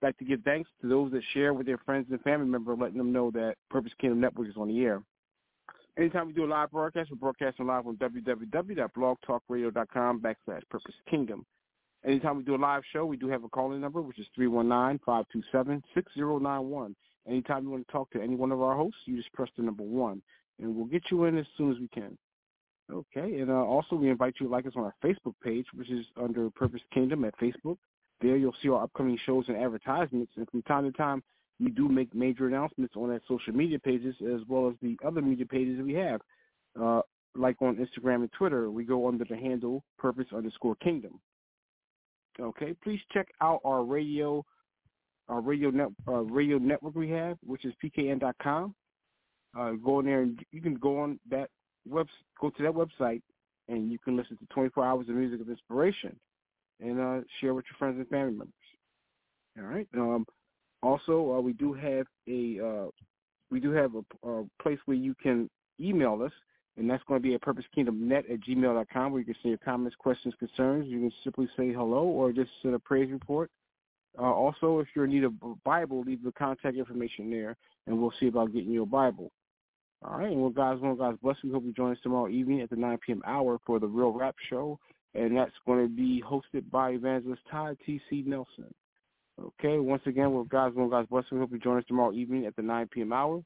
like 0.00 0.16
to 0.18 0.24
give 0.24 0.42
thanks 0.42 0.70
to 0.80 0.88
those 0.88 1.10
that 1.10 1.24
share 1.34 1.52
with 1.52 1.66
their 1.66 1.78
friends 1.78 2.06
and 2.10 2.20
family 2.22 2.46
members, 2.46 2.78
letting 2.80 2.98
them 2.98 3.10
know 3.12 3.32
that 3.32 3.56
Purpose 3.68 3.90
Kingdom 4.00 4.20
Network 4.20 4.48
is 4.48 4.56
on 4.56 4.68
the 4.68 4.80
air. 4.80 5.02
Anytime 5.98 6.28
we 6.28 6.34
do 6.34 6.44
a 6.44 6.46
live 6.46 6.70
broadcast, 6.70 7.10
we're 7.10 7.16
broadcasting 7.16 7.66
live 7.66 7.88
on 7.88 7.96
www.blogtalkradio.com 7.96 10.20
backslash 10.20 10.62
Purpose 10.70 10.94
Kingdom. 11.10 11.44
Anytime 12.06 12.36
we 12.36 12.44
do 12.44 12.54
a 12.54 12.56
live 12.56 12.84
show, 12.92 13.04
we 13.04 13.16
do 13.16 13.26
have 13.28 13.42
a 13.42 13.48
calling 13.48 13.80
number, 13.80 14.00
which 14.00 14.20
is 14.20 14.28
319-527-6091. 14.38 16.94
Anytime 17.28 17.64
you 17.64 17.70
want 17.70 17.86
to 17.86 17.92
talk 17.92 18.10
to 18.10 18.22
any 18.22 18.34
one 18.34 18.52
of 18.52 18.62
our 18.62 18.74
hosts, 18.74 19.00
you 19.04 19.16
just 19.16 19.32
press 19.32 19.50
the 19.56 19.62
number 19.62 19.82
one, 19.82 20.22
and 20.58 20.74
we'll 20.74 20.86
get 20.86 21.02
you 21.10 21.24
in 21.24 21.36
as 21.38 21.46
soon 21.56 21.72
as 21.72 21.78
we 21.78 21.88
can. 21.88 22.16
Okay, 22.90 23.40
and 23.40 23.50
uh, 23.50 23.54
also 23.54 23.94
we 23.94 24.10
invite 24.10 24.34
you 24.40 24.46
to 24.46 24.52
like 24.52 24.66
us 24.66 24.72
on 24.74 24.82
our 24.82 24.94
Facebook 25.04 25.34
page, 25.42 25.66
which 25.74 25.90
is 25.90 26.04
under 26.20 26.50
Purpose 26.50 26.80
Kingdom 26.92 27.24
at 27.24 27.38
Facebook. 27.38 27.76
There 28.20 28.36
you'll 28.36 28.54
see 28.62 28.68
our 28.68 28.82
upcoming 28.82 29.18
shows 29.24 29.44
and 29.48 29.56
advertisements, 29.56 30.32
and 30.36 30.48
from 30.50 30.62
time 30.62 30.90
to 30.90 30.96
time 30.96 31.22
we 31.60 31.70
do 31.70 31.88
make 31.88 32.14
major 32.14 32.48
announcements 32.48 32.94
on 32.96 33.10
that 33.10 33.22
social 33.28 33.52
media 33.52 33.78
pages 33.78 34.16
as 34.22 34.40
well 34.48 34.68
as 34.68 34.74
the 34.82 34.96
other 35.06 35.20
media 35.20 35.46
pages 35.46 35.80
we 35.82 35.94
have. 35.94 36.20
Uh, 36.80 37.02
like 37.36 37.56
on 37.60 37.76
Instagram 37.76 38.16
and 38.16 38.32
Twitter, 38.32 38.70
we 38.70 38.84
go 38.84 39.06
under 39.06 39.24
the 39.24 39.36
handle 39.36 39.84
Purpose 39.98 40.26
underscore 40.34 40.74
Kingdom. 40.76 41.20
Okay, 42.40 42.74
please 42.82 43.00
check 43.12 43.28
out 43.40 43.60
our 43.64 43.84
radio, 43.84 44.44
our 45.30 45.40
radio 45.40 45.70
net, 45.70 45.88
uh, 46.08 46.22
radio 46.22 46.58
network 46.58 46.94
we 46.94 47.08
have, 47.10 47.38
which 47.44 47.64
is 47.64 47.72
pkn.com. 47.82 48.74
Uh, 49.58 49.72
go 49.82 50.00
in 50.00 50.06
there 50.06 50.22
and 50.22 50.38
you 50.52 50.60
can 50.60 50.74
go 50.74 50.98
on 51.00 51.18
that 51.28 51.48
web, 51.88 52.06
go 52.40 52.50
to 52.50 52.62
that 52.62 52.72
website, 52.72 53.22
and 53.68 53.90
you 53.90 53.98
can 53.98 54.16
listen 54.16 54.36
to 54.36 54.46
24 54.46 54.84
hours 54.84 55.08
of 55.08 55.14
music 55.14 55.40
of 55.40 55.48
inspiration, 55.48 56.14
and 56.80 57.00
uh, 57.00 57.20
share 57.40 57.54
with 57.54 57.64
your 57.66 57.76
friends 57.78 57.98
and 57.98 58.08
family 58.08 58.32
members. 58.32 58.54
All 59.58 59.64
right. 59.64 59.88
Um, 59.96 60.26
also, 60.82 61.36
uh, 61.36 61.40
we 61.40 61.52
do 61.52 61.72
have 61.72 62.06
a 62.28 62.60
uh, 62.60 62.88
we 63.50 63.60
do 63.60 63.72
have 63.72 63.92
a, 63.94 64.28
a, 64.28 64.44
place 64.62 64.78
where 64.86 64.96
you 64.96 65.14
can 65.20 65.50
email 65.80 66.22
us, 66.22 66.32
and 66.76 66.88
that's 66.88 67.02
going 67.04 67.20
to 67.20 67.28
be 67.28 67.34
at 67.34 67.42
purposekingdomnet 67.42 68.32
at 68.32 68.40
gmail.com, 68.40 69.12
where 69.12 69.20
you 69.20 69.26
can 69.26 69.34
send 69.42 69.50
your 69.50 69.58
comments, 69.58 69.96
questions, 69.98 70.34
concerns. 70.38 70.86
You 70.86 71.00
can 71.00 71.12
simply 71.24 71.48
say 71.56 71.72
hello 71.72 72.04
or 72.04 72.32
just 72.32 72.50
send 72.62 72.74
a 72.74 72.78
praise 72.78 73.10
report. 73.10 73.50
Uh, 74.18 74.22
also, 74.22 74.80
if 74.80 74.88
you're 74.94 75.04
in 75.04 75.12
need 75.12 75.24
of 75.24 75.34
a 75.42 75.54
Bible, 75.64 76.02
leave 76.02 76.22
the 76.22 76.32
contact 76.32 76.76
information 76.76 77.30
there, 77.30 77.56
and 77.86 78.00
we'll 78.00 78.12
see 78.18 78.28
about 78.28 78.52
getting 78.52 78.70
you 78.70 78.82
a 78.82 78.86
Bible. 78.86 79.30
All 80.02 80.18
right, 80.18 80.34
well, 80.34 80.50
guys, 80.50 80.78
well, 80.80 80.94
guys, 80.94 81.16
bless 81.22 81.36
you. 81.42 81.52
Hope 81.52 81.64
you 81.64 81.72
join 81.72 81.92
us 81.92 81.98
tomorrow 82.02 82.28
evening 82.28 82.62
at 82.62 82.70
the 82.70 82.76
9 82.76 82.98
p.m. 83.04 83.22
hour 83.26 83.58
for 83.66 83.78
the 83.78 83.86
Real 83.86 84.12
Rap 84.12 84.34
Show, 84.48 84.78
and 85.14 85.36
that's 85.36 85.52
going 85.66 85.86
to 85.86 85.94
be 85.94 86.22
hosted 86.26 86.70
by 86.70 86.90
Evangelist 86.92 87.42
Todd 87.50 87.76
T.C. 87.84 88.24
Nelson. 88.26 88.72
Okay, 89.38 89.78
once 89.78 90.02
again, 90.06 90.32
well, 90.32 90.44
guys, 90.44 90.72
well, 90.74 90.88
guys, 90.88 91.06
bless 91.10 91.24
you. 91.30 91.38
Hope 91.38 91.52
you 91.52 91.58
join 91.58 91.78
us 91.78 91.84
tomorrow 91.86 92.12
evening 92.12 92.46
at 92.46 92.56
the 92.56 92.62
9 92.62 92.88
p.m. 92.88 93.12
hour, 93.12 93.42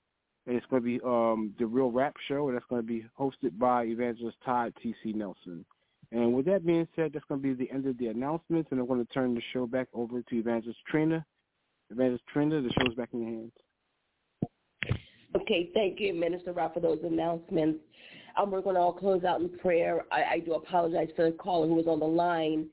and 0.46 0.56
it's 0.56 0.66
going 0.66 0.82
to 0.82 0.86
be 0.86 1.00
um, 1.04 1.54
the 1.58 1.66
Real 1.66 1.90
Rap 1.90 2.14
Show, 2.28 2.48
and 2.48 2.56
that's 2.56 2.66
going 2.68 2.82
to 2.82 2.86
be 2.86 3.04
hosted 3.18 3.58
by 3.58 3.84
Evangelist 3.84 4.36
Todd 4.44 4.72
T.C. 4.82 5.12
Nelson. 5.12 5.64
And 6.12 6.32
with 6.32 6.46
that 6.46 6.66
being 6.66 6.86
said, 6.94 7.12
that's 7.12 7.24
going 7.28 7.42
to 7.42 7.54
be 7.54 7.54
the 7.54 7.70
end 7.72 7.86
of 7.86 7.98
the 7.98 8.08
announcements, 8.08 8.68
and 8.70 8.80
I'm 8.80 8.86
going 8.86 9.04
to 9.04 9.12
turn 9.12 9.34
the 9.34 9.42
show 9.52 9.66
back 9.66 9.88
over 9.94 10.22
to 10.22 10.36
Evangelist 10.36 10.78
Trina. 10.88 11.24
Evangelist 11.90 12.24
Trina, 12.32 12.60
the 12.60 12.70
show's 12.78 12.94
back 12.94 13.10
in 13.12 13.20
your 13.20 13.30
hands. 13.30 13.52
Okay, 15.36 15.70
thank 15.74 15.98
you, 15.98 16.14
Minister 16.14 16.52
Rob, 16.52 16.74
for 16.74 16.80
those 16.80 17.00
announcements. 17.02 17.80
Um, 18.36 18.50
we're 18.50 18.60
going 18.60 18.76
to 18.76 18.80
all 18.80 18.92
close 18.92 19.24
out 19.24 19.40
in 19.40 19.48
prayer. 19.48 20.02
I, 20.10 20.22
I 20.34 20.38
do 20.40 20.54
apologize 20.54 21.08
for 21.16 21.30
the 21.30 21.36
caller 21.36 21.66
who 21.66 21.74
was 21.74 21.86
on 21.86 21.98
the 21.98 22.06
line. 22.06 22.66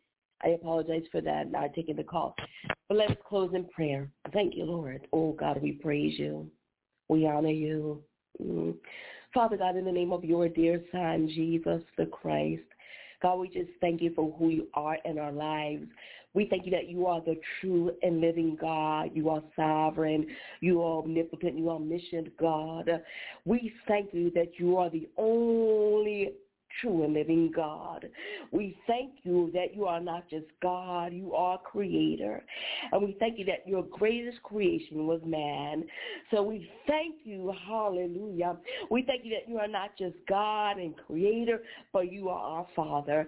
I 0.44 0.50
apologize 0.50 1.04
for 1.12 1.22
that, 1.22 1.52
not 1.52 1.74
taking 1.74 1.96
the 1.96 2.04
call. 2.04 2.36
But 2.88 2.98
let's 2.98 3.14
close 3.28 3.52
in 3.54 3.66
prayer. 3.66 4.10
Thank 4.34 4.56
you, 4.56 4.66
Lord. 4.66 5.08
Oh, 5.14 5.34
God, 5.34 5.62
we 5.62 5.74
praise 5.74 6.18
you. 6.18 6.50
We 7.10 7.28
honor 7.28 7.50
you. 7.50 8.02
Mm. 8.42 8.76
Father 9.34 9.58
God, 9.58 9.78
in 9.78 9.86
the 9.86 9.92
name 9.92 10.12
of 10.12 10.24
your 10.24 10.50
dear 10.50 10.82
Son, 10.92 11.30
Jesus 11.34 11.82
the 11.98 12.06
Christ, 12.06 12.64
God, 13.22 13.36
we 13.36 13.48
just 13.50 13.70
thank 13.80 14.02
you 14.02 14.14
for 14.14 14.32
who 14.38 14.50
you 14.50 14.68
are 14.74 14.98
in 15.06 15.20
our 15.20 15.32
lives. 15.32 15.86
We 16.34 16.46
thank 16.46 16.66
you 16.66 16.72
that 16.72 16.88
you 16.88 17.08
are 17.08 17.22
the 17.22 17.40
true 17.60 17.92
and 18.02 18.22
living 18.22 18.58
God. 18.60 19.12
You 19.14 19.30
are 19.30 19.44
sovereign. 19.56 20.28
You 20.62 20.82
are 20.82 21.00
omnipotent. 21.00 21.58
You 21.58 21.70
are 21.70 21.76
omniscient 21.76 22.36
God. 22.38 22.90
We 23.46 23.74
thank 23.88 24.14
you 24.14 24.32
that 24.32 24.58
you 24.58 24.78
are 24.78 24.90
the 24.90 25.10
only 25.18 26.32
true 26.80 27.04
and 27.04 27.14
living 27.14 27.52
God. 27.54 28.08
We 28.52 28.78
thank 28.88 29.12
you 29.24 29.52
that 29.54 29.76
you 29.76 29.86
are 29.86 30.00
not 30.00 30.30
just 30.30 30.46
God, 30.62 31.14
you 31.14 31.34
are 31.34 31.58
creator. 31.58 32.44
And 32.92 33.02
we 33.02 33.16
thank 33.20 33.38
you 33.38 33.46
that 33.46 33.68
your 33.68 33.84
greatest 33.84 34.42
creation 34.44 35.08
was 35.08 35.22
man. 35.26 35.84
So 36.32 36.42
we 36.42 36.70
thank 36.88 37.16
you, 37.24 37.54
hallelujah. 37.68 38.58
We 38.90 39.04
thank 39.04 39.26
you 39.26 39.32
that 39.32 39.50
you 39.50 39.58
are 39.58 39.68
not 39.68 39.98
just 39.98 40.16
God 40.28 40.78
and 40.78 40.96
creator, 41.08 41.62
but 41.94 42.12
you 42.12 42.30
are 42.30 42.40
our 42.40 42.68
Father. 42.76 43.28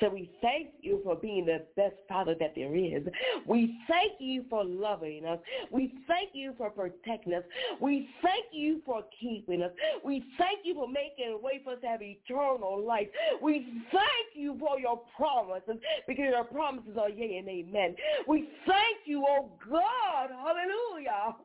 So 0.00 0.08
we 0.08 0.30
thank 0.40 0.70
you 0.80 1.00
for 1.04 1.16
being 1.16 1.46
the 1.46 1.64
best 1.76 1.94
Father 2.08 2.34
that 2.40 2.54
there 2.54 2.74
is. 2.74 3.02
We 3.46 3.78
thank 3.88 4.12
you 4.18 4.44
for 4.50 4.64
loving 4.64 5.26
us. 5.26 5.38
We 5.70 5.94
thank 6.08 6.30
you 6.32 6.54
for 6.56 6.70
protecting 6.70 7.34
us. 7.34 7.44
We 7.80 8.08
thank 8.22 8.46
you 8.52 8.80
for 8.84 9.02
keeping 9.20 9.62
us. 9.62 9.70
We 10.04 10.24
thank 10.38 10.60
you 10.64 10.74
for 10.74 10.88
making 10.88 11.32
a 11.32 11.38
way 11.38 11.60
for 11.64 11.74
us 11.74 11.78
to 11.82 11.86
have 11.88 12.02
eternal 12.02 12.81
life. 12.82 13.08
We 13.42 13.66
thank 13.90 14.34
you 14.34 14.56
for 14.58 14.78
your 14.78 15.00
promises 15.16 15.76
because 16.06 16.26
your 16.30 16.44
promises 16.44 16.96
are 17.00 17.10
yea 17.10 17.38
and 17.38 17.48
amen. 17.48 17.96
We 18.26 18.48
thank 18.66 19.06
you, 19.06 19.24
oh 19.28 19.52
God, 19.68 20.30
hallelujah, 20.30 21.36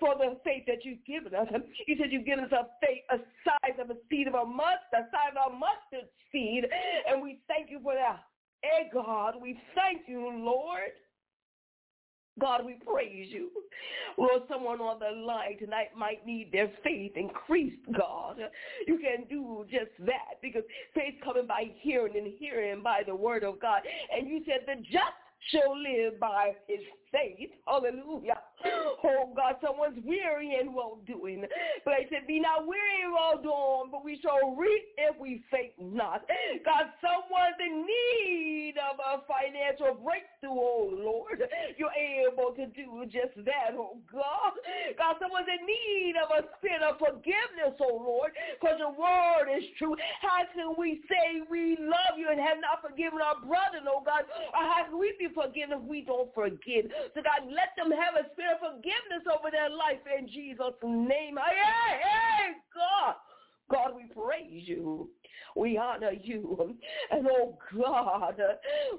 for 0.00 0.14
the 0.16 0.38
faith 0.44 0.64
that 0.66 0.84
you've 0.84 1.04
given 1.06 1.34
us. 1.34 1.46
You 1.86 1.96
said 1.98 2.12
you've 2.12 2.26
given 2.26 2.44
us 2.44 2.52
a 2.52 2.66
faith, 2.84 3.02
a 3.10 3.18
size 3.44 3.78
of 3.80 3.90
a 3.90 3.96
seed 4.10 4.28
of 4.28 4.34
a 4.34 4.44
mustard, 4.44 4.94
a 4.94 5.08
size 5.10 5.34
of 5.38 5.52
a 5.52 5.56
mustard 5.56 6.08
seed, 6.32 6.64
and 7.08 7.22
we 7.22 7.40
thank 7.48 7.70
you 7.70 7.80
for 7.82 7.94
that. 7.94 8.24
Hey 8.62 8.88
God, 8.92 9.34
we 9.40 9.58
thank 9.74 10.08
you, 10.08 10.20
Lord. 10.20 10.90
God, 12.38 12.66
we 12.66 12.74
praise 12.74 13.28
you. 13.30 13.50
Lord, 14.18 14.42
someone 14.48 14.80
on 14.80 14.98
the 14.98 15.24
line 15.26 15.58
tonight 15.58 15.88
might 15.96 16.26
need 16.26 16.50
their 16.52 16.70
faith 16.84 17.12
increased, 17.16 17.80
God. 17.96 18.38
You 18.86 18.98
can 18.98 19.26
do 19.28 19.64
just 19.70 19.90
that 20.00 20.40
because 20.42 20.62
faith 20.94 21.14
coming 21.24 21.46
by 21.46 21.70
hearing 21.80 22.16
and 22.16 22.32
hearing 22.38 22.82
by 22.82 23.02
the 23.06 23.14
word 23.14 23.42
of 23.42 23.60
God. 23.60 23.82
And 24.14 24.28
you 24.28 24.42
said 24.46 24.66
the 24.66 24.82
just 24.82 25.16
shall 25.50 25.76
live 25.80 26.18
by 26.20 26.52
his 26.68 26.80
Hallelujah. 27.66 28.40
Oh 29.06 29.30
God, 29.36 29.54
someone's 29.62 30.02
weary 30.02 30.58
and 30.58 30.74
well 30.74 30.98
doing. 31.06 31.44
But 31.84 31.94
I 31.94 32.10
said, 32.10 32.26
be 32.26 32.40
not 32.40 32.66
weary 32.66 33.06
and 33.06 33.14
well 33.14 33.38
doing, 33.38 33.92
but 33.92 34.02
we 34.02 34.18
shall 34.18 34.56
reap 34.56 34.82
if 34.98 35.14
we 35.20 35.44
faint 35.46 35.78
not. 35.78 36.26
God, 36.66 36.90
someone's 36.98 37.60
in 37.62 37.86
need 37.86 38.74
of 38.82 38.98
a 38.98 39.22
financial 39.30 39.94
breakthrough, 40.02 40.58
oh 40.58 40.90
Lord. 40.90 41.38
You're 41.78 41.94
able 41.94 42.50
to 42.58 42.66
do 42.74 43.06
just 43.06 43.38
that, 43.46 43.78
oh 43.78 44.02
God. 44.10 44.58
God, 44.98 45.22
someone's 45.22 45.46
in 45.46 45.62
need 45.62 46.18
of 46.18 46.34
a 46.34 46.42
spirit 46.58 46.82
of 46.82 46.98
forgiveness, 46.98 47.78
oh 47.78 48.02
Lord, 48.02 48.34
because 48.58 48.82
your 48.82 48.90
word 48.96 49.46
is 49.54 49.70
true. 49.78 49.94
How 50.18 50.50
can 50.50 50.74
we 50.74 50.98
say 51.06 51.46
we 51.46 51.78
love 51.78 52.18
you 52.18 52.26
and 52.26 52.42
have 52.42 52.58
not 52.58 52.82
forgiven 52.82 53.22
our 53.22 53.38
brother, 53.38 53.86
oh 53.86 54.02
God? 54.02 54.26
Or 54.50 54.66
how 54.66 54.90
can 54.90 54.98
we 54.98 55.14
be 55.14 55.30
forgiven 55.30 55.78
if 55.78 55.84
we 55.86 56.02
don't 56.02 56.32
forgive? 56.34 56.90
So 57.14 57.22
God, 57.22 57.48
let 57.48 57.76
them 57.76 57.90
have 57.92 58.16
a 58.18 58.28
spirit 58.32 58.58
of 58.58 58.76
forgiveness 58.76 59.24
over 59.30 59.50
their 59.50 59.70
life 59.70 60.02
in 60.06 60.28
Jesus' 60.28 60.76
name. 60.82 61.38
Hey, 61.38 62.00
hey, 62.02 62.52
God. 62.74 63.14
God, 63.70 63.96
we 63.96 64.04
praise 64.04 64.62
you. 64.66 65.10
We 65.56 65.76
honor 65.76 66.12
you. 66.12 66.76
And 67.10 67.26
oh 67.28 67.58
God, 67.76 68.40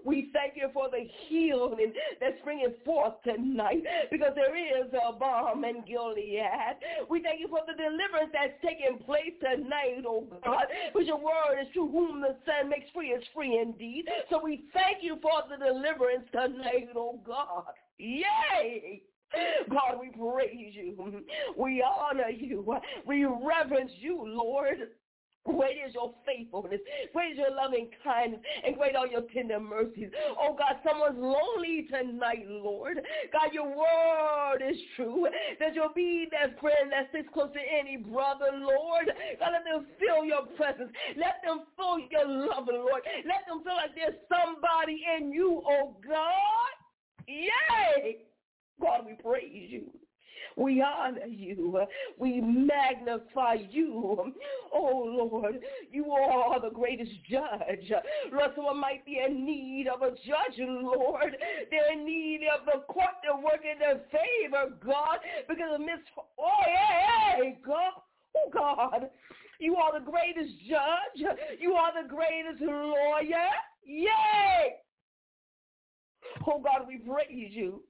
we 0.05 0.29
thank 0.33 0.53
you 0.55 0.69
for 0.73 0.89
the 0.89 1.07
healing 1.27 1.93
that's 2.19 2.35
bringing 2.43 2.73
forth 2.83 3.13
tonight 3.23 3.83
because 4.11 4.33
there 4.35 4.57
is 4.57 4.91
a 4.93 5.13
balm 5.13 5.63
in 5.63 5.83
Gilead. 5.87 6.41
We 7.09 7.21
thank 7.21 7.39
you 7.39 7.47
for 7.47 7.61
the 7.65 7.73
deliverance 7.73 8.31
that's 8.33 8.53
taking 8.61 8.97
place 9.05 9.33
tonight, 9.39 10.03
oh 10.05 10.25
God, 10.43 10.65
because 10.91 11.07
your 11.07 11.17
word 11.17 11.61
is 11.61 11.67
to 11.73 11.87
whom 11.87 12.21
the 12.21 12.35
Son 12.45 12.69
makes 12.69 12.89
free 12.93 13.09
is 13.09 13.23
free 13.33 13.59
indeed. 13.61 14.05
So 14.29 14.41
we 14.43 14.65
thank 14.73 14.97
you 15.01 15.17
for 15.21 15.43
the 15.49 15.63
deliverance 15.63 16.27
tonight, 16.33 16.89
oh 16.95 17.19
God. 17.25 17.71
Yay! 17.97 19.03
God, 19.69 19.99
we 19.99 20.09
praise 20.09 20.73
you. 20.73 21.23
We 21.57 21.83
honor 21.83 22.29
you. 22.29 22.77
We 23.05 23.25
reverence 23.25 23.91
you, 23.99 24.23
Lord. 24.25 24.89
Great 25.45 25.77
is 25.87 25.93
your 25.93 26.13
faithfulness. 26.25 26.81
Great 27.13 27.31
is 27.31 27.37
your 27.37 27.55
loving 27.55 27.89
kindness. 28.03 28.41
And 28.65 28.75
great 28.75 28.95
are 28.97 29.07
your 29.07 29.23
tender 29.33 29.59
mercies. 29.59 30.09
Oh 30.37 30.55
God, 30.57 30.75
someone's 30.83 31.17
lonely 31.17 31.87
tonight, 31.89 32.45
Lord. 32.47 32.97
God, 33.31 33.53
your 33.53 33.67
word 33.67 34.59
is 34.59 34.77
true. 34.97 35.27
That 35.59 35.73
you'll 35.73 35.93
be 35.95 36.27
that 36.31 36.59
friend 36.59 36.91
that 36.91 37.09
sits 37.13 37.29
close 37.33 37.51
to 37.53 37.59
any 37.59 37.95
brother, 37.95 38.51
Lord. 38.59 39.07
God, 39.39 39.51
let 39.53 39.63
them 39.63 39.87
feel 39.99 40.25
your 40.25 40.47
presence. 40.57 40.91
Let 41.15 41.39
them 41.45 41.63
feel 41.77 41.99
your 42.11 42.27
love, 42.27 42.67
Lord. 42.67 43.03
Let 43.23 43.47
them 43.47 43.63
feel 43.63 43.75
like 43.75 43.95
there's 43.95 44.19
somebody 44.27 45.03
in 45.17 45.31
you, 45.31 45.63
oh 45.65 45.95
God. 46.05 46.75
Yay! 47.27 48.17
God, 48.81 49.05
we 49.05 49.13
praise 49.21 49.69
you. 49.69 49.91
We 50.55 50.81
honor 50.81 51.25
you. 51.25 51.85
We 52.17 52.41
magnify 52.41 53.57
you. 53.69 54.33
Oh, 54.73 55.27
Lord, 55.31 55.59
you 55.91 56.11
are 56.11 56.59
the 56.59 56.69
greatest 56.69 57.11
judge. 57.29 57.91
Lord, 58.31 58.51
someone 58.55 58.79
might 58.79 59.05
be 59.05 59.19
in 59.25 59.45
need 59.45 59.87
of 59.87 60.01
a 60.01 60.11
judge, 60.11 60.57
Lord. 60.59 61.37
They're 61.69 61.91
in 61.93 62.05
need 62.05 62.41
of 62.53 62.65
the 62.65 62.81
court 62.91 63.21
to 63.25 63.35
work 63.43 63.63
in 63.71 63.79
their 63.79 64.01
favor, 64.11 64.75
God, 64.83 65.19
because 65.47 65.73
of 65.73 65.81
mis... 65.81 65.99
Oh, 66.39 66.49
yeah, 66.67 67.51
God. 67.65 67.93
Oh, 68.35 68.49
God. 68.51 69.09
You 69.59 69.75
are 69.75 69.99
the 69.99 70.05
greatest 70.05 70.53
judge. 70.67 71.37
You 71.59 71.73
are 71.73 71.91
the 72.01 72.07
greatest 72.07 72.61
lawyer. 72.61 73.49
Yay! 73.83 74.75
Oh, 76.47 76.61
God, 76.61 76.87
we 76.87 76.97
praise 76.97 77.51
you. 77.51 77.83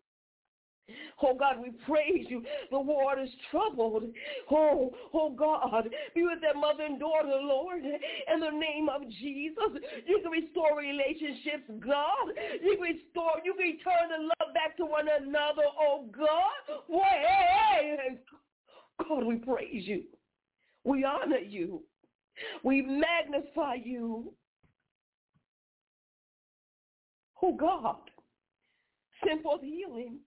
Oh 1.22 1.36
God, 1.38 1.58
we 1.62 1.72
praise 1.86 2.26
you. 2.30 2.44
The 2.72 2.80
world 2.80 3.20
is 3.22 3.30
troubled. 3.52 4.04
Oh, 4.50 4.94
oh 5.14 5.32
God, 5.32 5.90
be 6.16 6.24
with 6.24 6.40
that 6.42 6.56
mother 6.56 6.84
and 6.84 7.00
daughter, 7.00 7.28
Lord, 7.42 7.84
in 7.84 8.40
the 8.40 8.52
name 8.52 8.88
of 8.88 9.02
Jesus. 9.10 9.84
You 10.06 10.22
can 10.22 10.32
restore 10.32 10.78
relationships, 10.78 11.70
God. 11.86 12.32
You 12.64 12.76
can 12.76 12.96
restore, 12.96 13.32
you 13.44 13.54
can 13.56 13.78
turn 13.84 14.10
the 14.10 14.24
love 14.24 14.54
back 14.54 14.78
to 14.78 14.86
one 14.86 15.08
another, 15.08 15.64
oh 15.80 16.06
God. 16.16 16.80
Hey, 16.90 18.18
God, 19.00 19.26
we 19.26 19.36
praise 19.36 19.84
you. 19.86 20.04
We 20.84 21.04
honor 21.04 21.38
you. 21.38 21.84
We 22.64 22.82
magnify 22.82 23.76
you. 23.84 24.32
Oh 27.42 27.56
God, 27.56 27.98
forth 29.44 29.62
healing 29.62 30.20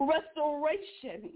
restoration, 0.00 1.30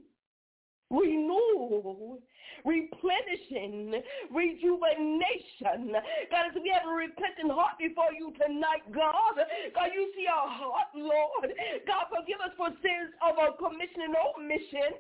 renewal, 0.91 2.19
replenishing, 2.65 3.95
rejuvenation. 4.29 5.95
God, 6.31 6.51
as 6.51 6.55
we 6.59 6.69
have 6.75 6.85
a 6.85 6.93
repentant 6.93 7.55
heart 7.55 7.79
before 7.79 8.11
you 8.13 8.35
tonight, 8.37 8.83
God, 8.91 9.39
God, 9.75 9.91
you 9.95 10.11
see 10.19 10.27
our 10.27 10.51
heart, 10.51 10.91
Lord. 10.95 11.55
God, 11.87 12.05
forgive 12.11 12.43
us 12.43 12.53
for 12.59 12.69
sins 12.83 13.15
of 13.23 13.39
our 13.39 13.55
commission 13.55 14.11
and 14.11 14.15
omission. 14.19 14.99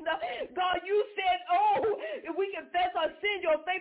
God, 0.54 0.78
you 0.86 1.04
said, 1.18 1.38
oh, 1.50 1.98
if 2.22 2.32
we 2.38 2.54
confess 2.54 2.94
our 2.94 3.10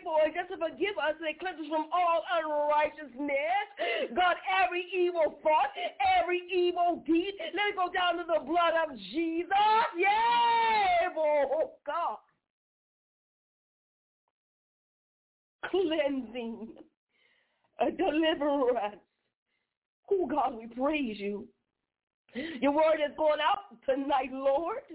and 0.06 0.34
just 0.34 0.50
to 0.50 0.58
forgive 0.58 0.96
us 0.98 1.16
and 1.20 1.40
cleanse 1.40 1.60
us 1.60 1.70
from 1.70 1.88
all 1.92 2.24
unrighteousness. 2.40 4.16
God, 4.16 4.36
every 4.48 4.86
evil 4.96 5.40
thought, 5.44 5.72
every 6.20 6.42
evil 6.52 7.04
deed, 7.06 7.34
let 7.56 7.72
it 7.72 7.76
go 7.76 7.92
down 7.92 8.18
to 8.18 8.26
the 8.28 8.40
blood 8.46 8.74
of 8.88 8.98
Jesus. 9.12 9.50
Yeah, 9.98 11.10
oh 11.18 11.74
God. 11.86 12.18
cleansing, 15.70 16.68
a 17.80 17.92
deliverance. 17.92 19.02
Oh, 20.12 20.26
God, 20.26 20.56
we 20.58 20.68
praise 20.68 21.18
you. 21.20 21.48
Your 22.62 22.72
word 22.72 23.02
is 23.02 23.16
going 23.18 23.42
out 23.42 23.74
tonight, 23.86 24.30
Lord. 24.32 24.86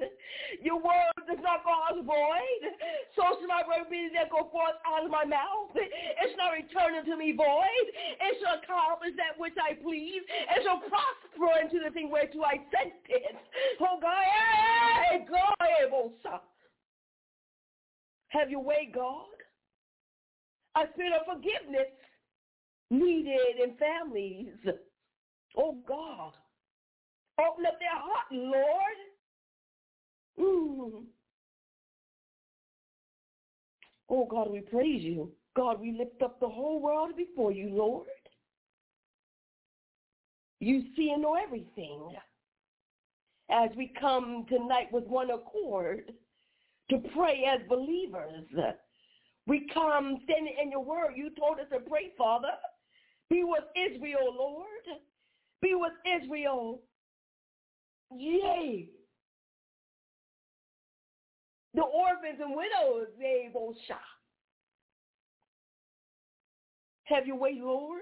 Your 0.62 0.76
word 0.76 1.14
does 1.26 1.43
not 1.43 1.64
go 1.64 1.74
out 1.74 1.99
void. 2.05 2.62
So 3.16 3.22
shall 3.39 3.49
my 3.49 3.62
word 3.66 3.91
be 3.91 4.09
that 4.14 4.30
go 4.30 4.49
forth 4.51 4.78
out 4.87 5.05
of 5.05 5.11
my 5.11 5.24
mouth. 5.24 5.74
It 5.74 6.30
shall 6.37 6.55
return 6.55 6.99
unto 6.99 7.16
me 7.16 7.35
void. 7.37 7.87
It 8.22 8.39
shall 8.43 8.59
accomplish 8.62 9.14
that 9.16 9.39
which 9.39 9.55
I 9.59 9.74
please. 9.74 10.22
It 10.26 10.62
shall 10.62 10.78
prosper 10.78 11.62
into 11.62 11.82
the 11.82 11.91
thing 11.91 12.11
whereto 12.11 12.43
I 12.43 12.62
sent 12.70 12.95
it. 13.09 13.37
Oh 13.80 13.99
God, 14.01 14.24
hey, 15.11 15.26
God, 15.28 16.41
have 18.28 18.51
your 18.51 18.62
way, 18.62 18.91
God 18.93 19.35
a 20.76 20.85
spirit 20.93 21.12
of 21.12 21.26
forgiveness 21.26 21.93
needed 22.91 23.62
in 23.62 23.76
families. 23.76 24.55
Oh 25.57 25.78
God. 25.87 26.32
Open 27.41 27.66
up 27.66 27.78
their 27.78 27.91
heart, 27.91 28.26
Lord. 28.30 28.99
Mm. 30.39 31.05
Oh 34.09 34.26
God, 34.26 34.51
we 34.51 34.61
praise 34.61 35.03
you. 35.03 35.30
God, 35.57 35.80
we 35.80 35.93
lift 35.93 36.22
up 36.22 36.41
the 36.41 36.49
whole 36.49 36.80
world 36.80 37.16
before 37.16 37.53
you, 37.53 37.70
Lord. 37.70 38.07
You 40.61 40.82
see 40.97 41.11
and 41.11 41.22
know 41.22 41.35
everything. 41.35 42.11
As 43.51 43.70
we 43.76 43.93
come 44.01 44.47
tonight 44.49 44.89
with 44.91 45.05
one 45.05 45.30
accord 45.30 46.12
to 46.91 46.99
pray 47.14 47.45
as 47.53 47.61
believers, 47.68 48.47
we 49.47 49.68
come 49.72 50.18
standing 50.24 50.55
in 50.62 50.70
your 50.70 50.82
word. 50.85 51.12
You 51.14 51.30
told 51.39 51.61
us 51.61 51.66
to 51.72 51.80
pray, 51.80 52.12
Father. 52.16 52.49
Be 53.28 53.45
with 53.45 53.64
Israel, 53.76 54.35
Lord. 54.37 54.66
Be 55.61 55.74
with 55.74 55.93
Israel. 56.22 56.80
Yay. 58.17 58.89
The 61.75 61.83
orphans 61.83 62.39
and 62.41 62.55
widows, 62.55 63.09
they 63.19 63.51
both 63.53 63.75
shot. 63.89 63.99
Have 67.05 67.27
your 67.27 67.37
way, 67.37 67.59
Lord. 67.61 68.01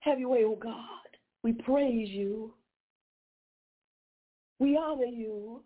Have 0.00 0.18
your 0.18 0.28
way, 0.30 0.44
oh 0.44 0.56
God. 0.56 0.76
We 1.42 1.52
praise 1.52 2.08
you. 2.08 2.54
We 4.58 4.76
honor 4.76 5.06
you. 5.06 5.62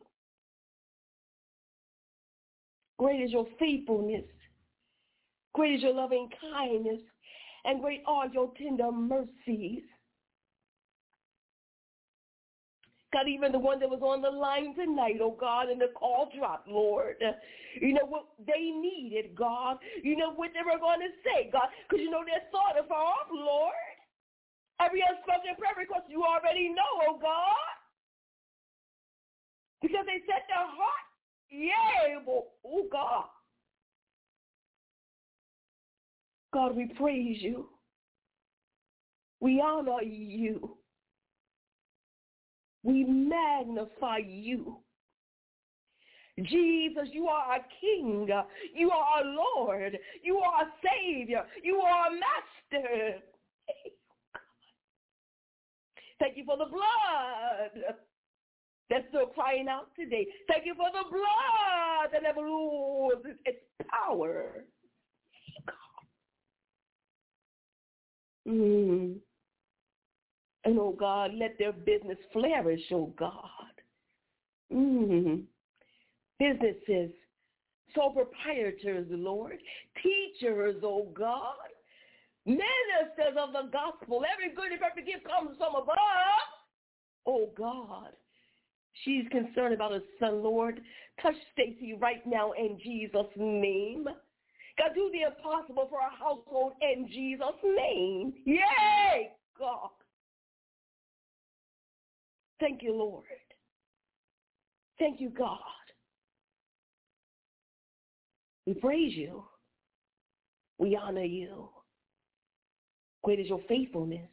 Great 2.99 3.21
is 3.21 3.33
your 3.33 3.47
faithfulness. 3.59 4.25
Great 5.53 5.75
is 5.75 5.83
your 5.83 5.95
loving 5.95 6.29
kindness. 6.53 7.01
And 7.65 7.81
great 7.81 8.03
are 8.07 8.29
your 8.29 8.53
tender 8.57 8.93
mercies. 8.93 9.83
God, 13.15 13.31
even 13.31 13.53
the 13.53 13.63
one 13.63 13.79
that 13.79 13.89
was 13.89 14.03
on 14.03 14.27
the 14.27 14.31
line 14.31 14.75
tonight, 14.75 15.23
oh 15.23 15.39
God, 15.39 15.71
and 15.71 15.81
the 15.81 15.95
call 15.95 16.35
dropped, 16.37 16.67
Lord. 16.67 17.23
You 17.81 17.95
know 17.95 18.07
what 18.07 18.27
they 18.45 18.75
needed, 18.75 19.37
God. 19.39 19.79
You 20.03 20.17
know 20.17 20.35
what 20.35 20.51
they 20.51 20.67
were 20.67 20.83
going 20.83 20.99
to 20.99 21.15
say, 21.23 21.49
God, 21.53 21.71
because 21.87 22.03
you 22.03 22.11
know 22.11 22.27
they're 22.27 22.51
sort 22.51 22.75
of 22.75 22.89
far 22.91 23.15
off, 23.15 23.31
Lord. 23.31 23.73
Every 24.83 24.99
unspoken 25.07 25.55
prayer 25.55 25.79
request 25.79 26.11
you 26.11 26.25
already 26.27 26.71
know, 26.71 26.93
oh 27.07 27.19
God. 27.23 27.75
Because 29.81 30.07
they 30.07 30.19
set 30.27 30.43
their 30.51 30.67
heart, 30.67 31.07
yeah, 31.55 32.19
oh 32.27 32.89
God. 32.91 33.31
God, 36.53 36.75
we 36.75 36.91
praise 36.99 37.39
you. 37.41 37.69
We 39.39 39.61
honor 39.61 40.03
you. 40.03 40.79
We 42.85 43.05
magnify 43.05 44.19
you. 44.19 44.77
Jesus, 46.39 47.09
you 47.13 47.27
are 47.29 47.55
our 47.55 47.65
King. 47.81 48.29
You 48.75 48.91
are 48.91 49.05
our 49.05 49.25
Lord. 49.25 49.99
You 50.23 50.37
are 50.39 50.53
our 50.53 50.73
Savior. 50.83 51.45
You 51.63 51.77
are 51.77 51.91
our 51.91 52.11
Master. 52.11 53.23
Thank 56.19 56.37
you 56.37 56.45
for 56.45 56.57
the 56.57 56.67
blood 56.67 57.97
that's 58.91 59.05
still 59.09 59.27
crying 59.27 59.69
out 59.69 59.89
today. 59.99 60.27
Thank 60.49 60.67
you 60.67 60.75
for 60.75 60.89
the 60.93 61.09
blood 61.11 62.11
that 62.13 62.23
never 62.23 62.41
loses 62.41 63.39
its 63.45 63.59
power. 63.89 64.65
Mm. 68.47 69.17
And 70.65 70.79
oh 70.79 70.97
God, 70.99 71.33
let 71.35 71.59
their 71.59 71.73
business 71.73 72.19
flourish, 72.33 72.81
oh 72.93 73.13
God. 73.19 73.43
Mm. 74.73 75.43
Businesses, 76.39 77.11
sole 77.95 78.13
proprietors, 78.13 79.07
Lord, 79.11 79.59
teachers, 80.03 80.77
oh 80.83 81.09
God, 81.15 81.55
ministers 82.47 83.37
of 83.39 83.53
the 83.53 83.71
gospel. 83.71 84.25
Every 84.33 84.55
good 84.55 84.73
and 84.73 84.81
perfect 84.81 85.07
gift 85.07 85.27
comes 85.27 85.57
from 85.59 85.75
above. 85.75 85.97
Oh 87.27 87.51
God. 87.57 88.11
She's 89.03 89.25
concerned 89.31 89.75
about 89.75 89.93
her 89.93 90.03
son, 90.21 90.43
Lord. 90.43 90.81
Touch 91.21 91.35
Stacy 91.53 91.95
right 91.95 92.25
now 92.27 92.53
in 92.53 92.79
Jesus' 92.83 93.27
name. 93.37 94.05
God, 94.79 94.91
do 94.95 95.11
the 95.13 95.23
impossible 95.23 95.87
for 95.89 96.01
our 96.01 96.11
household 96.11 96.73
in 96.81 97.09
Jesus' 97.09 97.63
name. 97.63 98.33
Yay, 98.45 99.31
God. 99.59 99.91
Thank 102.61 102.83
you, 102.83 102.95
Lord. 102.95 103.25
Thank 104.99 105.21
you, 105.21 105.31
God. 105.31 105.59
We 108.67 108.75
praise 108.75 109.13
you. 109.15 109.45
We 110.79 110.97
honor 110.97 111.25
you. 111.25 111.69
Great 113.23 113.41
is 113.41 113.49
your 113.49 113.61
faithfulness. 113.69 114.29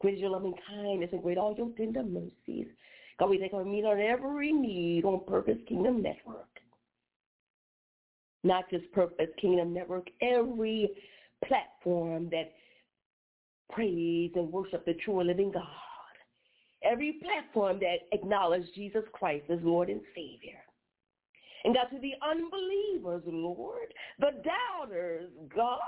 Great 0.00 0.14
is 0.14 0.20
your 0.20 0.30
loving 0.30 0.54
kindness 0.68 1.10
and 1.12 1.22
great 1.22 1.38
all 1.38 1.54
your 1.56 1.70
tender 1.76 2.02
mercies. 2.02 2.66
God, 3.18 3.30
we 3.30 3.38
take 3.38 3.52
our 3.52 3.64
meet 3.64 3.84
on 3.84 4.00
every 4.00 4.50
need 4.52 5.04
on 5.04 5.20
Purpose 5.26 5.58
Kingdom 5.68 6.02
Network. 6.02 6.48
Not 8.42 8.70
just 8.70 8.90
Purpose 8.92 9.28
Kingdom 9.38 9.74
Network, 9.74 10.08
every 10.22 10.90
platform 11.44 12.30
that 12.30 12.52
praise 13.70 14.32
and 14.34 14.50
worship 14.50 14.86
the 14.86 14.94
true 14.94 15.20
and 15.20 15.28
living 15.28 15.52
God. 15.52 15.66
Every 16.90 17.20
platform 17.22 17.78
that 17.80 18.08
acknowledges 18.12 18.68
Jesus 18.74 19.04
Christ 19.12 19.44
as 19.48 19.60
Lord 19.62 19.88
and 19.88 20.00
Savior. 20.14 20.58
And 21.64 21.74
God, 21.74 21.94
to 21.94 22.00
the 22.00 22.14
unbelievers, 22.26 23.22
Lord, 23.26 23.94
the 24.18 24.32
doubters, 24.42 25.30
God, 25.54 25.78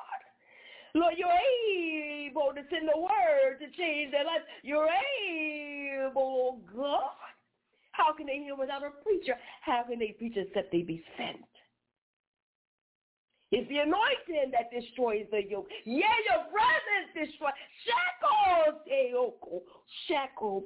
Lord, 0.94 1.14
you're 1.16 2.28
able 2.28 2.52
to 2.54 2.62
send 2.70 2.86
the 2.86 3.00
word 3.00 3.58
to 3.60 3.76
change 3.76 4.12
their 4.12 4.24
life. 4.24 4.42
You're 4.62 4.88
able, 6.06 6.60
God. 6.76 7.16
How 7.92 8.12
can 8.12 8.26
they 8.26 8.38
hear 8.38 8.54
without 8.54 8.82
a 8.82 8.90
preacher? 9.02 9.34
How 9.62 9.84
can 9.88 9.98
they 9.98 10.14
preach 10.18 10.36
except 10.36 10.70
they 10.70 10.82
be 10.82 11.02
sent? 11.16 11.44
It's 13.52 13.68
the 13.68 13.78
anointing 13.78 14.50
that 14.52 14.70
destroys 14.72 15.26
the 15.30 15.42
yoke. 15.46 15.68
Yeah, 15.84 16.08
your 16.30 16.44
presence 16.48 17.12
destroys. 17.14 17.52
Shackles, 17.84 18.80
Eoko, 18.90 19.60
shackle, 20.08 20.64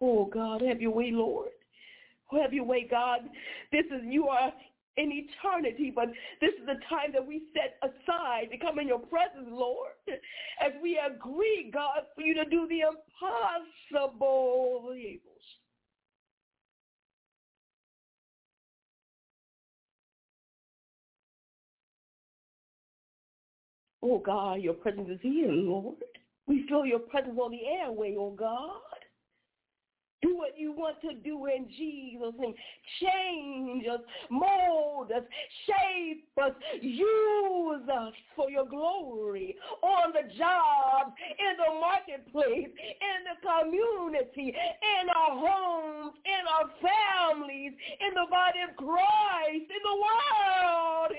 Oh 0.00 0.24
God, 0.26 0.62
have 0.62 0.80
your 0.80 0.90
way, 0.90 1.12
Lord. 1.12 1.50
Have 2.32 2.52
your 2.52 2.64
way, 2.64 2.88
God. 2.90 3.30
This 3.70 3.86
is 3.86 4.02
you 4.04 4.26
are 4.26 4.52
in 4.96 5.12
eternity, 5.12 5.92
but 5.94 6.08
this 6.40 6.50
is 6.60 6.66
the 6.66 6.80
time 6.88 7.12
that 7.12 7.24
we 7.24 7.44
set 7.54 7.78
aside 7.82 8.50
to 8.50 8.58
come 8.58 8.80
in 8.80 8.88
your 8.88 8.98
presence, 8.98 9.46
Lord, 9.48 9.92
as 10.08 10.72
we 10.82 10.98
agree, 10.98 11.70
God, 11.72 12.06
for 12.16 12.22
you 12.22 12.34
to 12.34 12.44
do 12.44 12.66
the 12.68 12.80
impossible. 12.80 14.92
Oh 24.02 24.18
God, 24.18 24.60
your 24.60 24.74
presence 24.74 25.08
is 25.08 25.18
here, 25.22 25.50
Lord. 25.50 25.96
We 26.46 26.66
feel 26.68 26.86
your 26.86 27.00
presence 27.00 27.38
on 27.38 27.50
the 27.50 27.66
airway, 27.66 28.14
oh 28.18 28.30
God. 28.30 28.80
Do 30.22 30.34
what 30.34 30.58
you 30.58 30.72
want 30.72 31.00
to 31.02 31.12
do 31.12 31.46
in 31.46 31.68
Jesus' 31.76 32.34
name. 32.38 32.54
Change 33.00 33.86
us, 33.86 34.00
mold 34.30 35.12
us, 35.12 35.22
shape 35.66 36.26
us, 36.42 36.52
use 36.80 37.88
us 37.88 38.12
for 38.34 38.50
your 38.50 38.64
glory 38.66 39.56
on 39.82 40.12
the 40.12 40.32
job, 40.36 41.12
in 41.38 41.56
the 41.58 41.80
marketplace, 41.80 42.72
in 42.74 43.18
the 43.28 43.36
community, 43.44 44.54
in 44.56 45.08
our 45.14 45.36
homes, 45.36 46.14
in 46.24 46.46
our 46.48 46.70
families, 46.80 47.72
in 48.00 48.14
the 48.14 48.26
body 48.30 48.60
of 48.68 48.74
Christ, 48.76 49.68
in 49.68 49.82
the 49.84 49.96
world. 50.00 51.12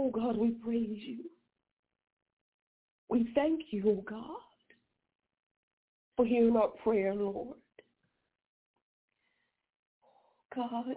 Oh 0.00 0.10
God, 0.10 0.36
we 0.36 0.50
praise 0.50 0.96
you. 1.08 1.24
We 3.08 3.32
thank 3.34 3.62
you, 3.72 3.82
oh 3.88 4.04
God, 4.08 4.38
for 6.16 6.24
hearing 6.24 6.56
our 6.56 6.68
prayer, 6.68 7.12
Lord. 7.12 7.56
God, 10.54 10.94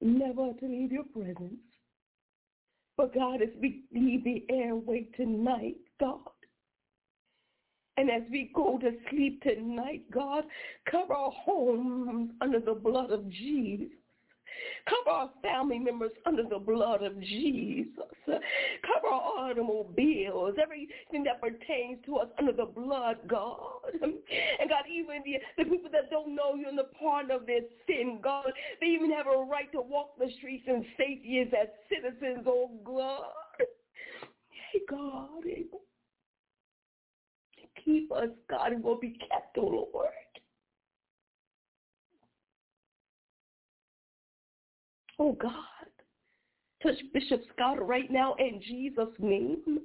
never 0.00 0.54
to 0.54 0.66
leave 0.66 0.90
your 0.90 1.04
presence. 1.04 1.60
But 2.96 3.12
God, 3.12 3.42
as 3.42 3.50
we 3.60 3.82
leave 3.94 4.24
the 4.24 4.46
airway 4.48 5.08
tonight, 5.14 5.76
God, 6.00 6.20
and 7.98 8.10
as 8.10 8.22
we 8.30 8.52
go 8.54 8.78
to 8.78 8.90
sleep 9.10 9.42
tonight, 9.42 10.10
God, 10.10 10.44
cover 10.90 11.12
our 11.12 11.30
homes 11.30 12.30
under 12.40 12.60
the 12.60 12.72
blood 12.72 13.10
of 13.10 13.28
Jesus. 13.28 13.88
Cover 14.88 15.16
our 15.16 15.30
family 15.42 15.78
members 15.78 16.12
under 16.26 16.42
the 16.42 16.58
blood 16.58 17.02
of 17.02 17.18
Jesus. 17.20 17.88
Cover 18.26 19.08
our 19.10 19.50
automobiles, 19.50 20.54
everything 20.62 21.24
that 21.24 21.40
pertains 21.40 21.98
to 22.06 22.16
us 22.16 22.28
under 22.38 22.52
the 22.52 22.66
blood, 22.66 23.16
God. 23.26 23.60
And 24.00 24.70
God, 24.70 24.84
even 24.90 25.22
the, 25.24 25.38
the 25.62 25.70
people 25.70 25.90
that 25.92 26.10
don't 26.10 26.34
know 26.34 26.54
you 26.54 26.68
in 26.68 26.76
the 26.76 26.88
pardon 26.98 27.30
of 27.30 27.46
their 27.46 27.60
sin, 27.86 28.18
God, 28.22 28.52
they 28.80 28.86
even 28.86 29.10
have 29.12 29.26
a 29.26 29.44
right 29.44 29.70
to 29.72 29.80
walk 29.80 30.18
the 30.18 30.28
streets 30.38 30.64
in 30.66 30.84
safety 30.96 31.40
as 31.40 31.68
citizens, 31.88 32.44
oh 32.46 32.70
God. 32.84 33.24
Hey, 33.58 34.80
God, 34.88 35.44
keep 37.84 38.10
us, 38.12 38.28
God, 38.48 38.72
and 38.72 38.82
we'll 38.82 38.98
be 38.98 39.18
kept, 39.30 39.56
oh 39.58 39.88
Lord. 39.92 40.08
Oh 45.18 45.32
God, 45.32 45.52
touch 46.82 46.96
Bishop 47.12 47.42
Scott 47.54 47.86
right 47.86 48.10
now 48.10 48.34
in 48.38 48.60
Jesus' 48.60 49.14
name. 49.18 49.78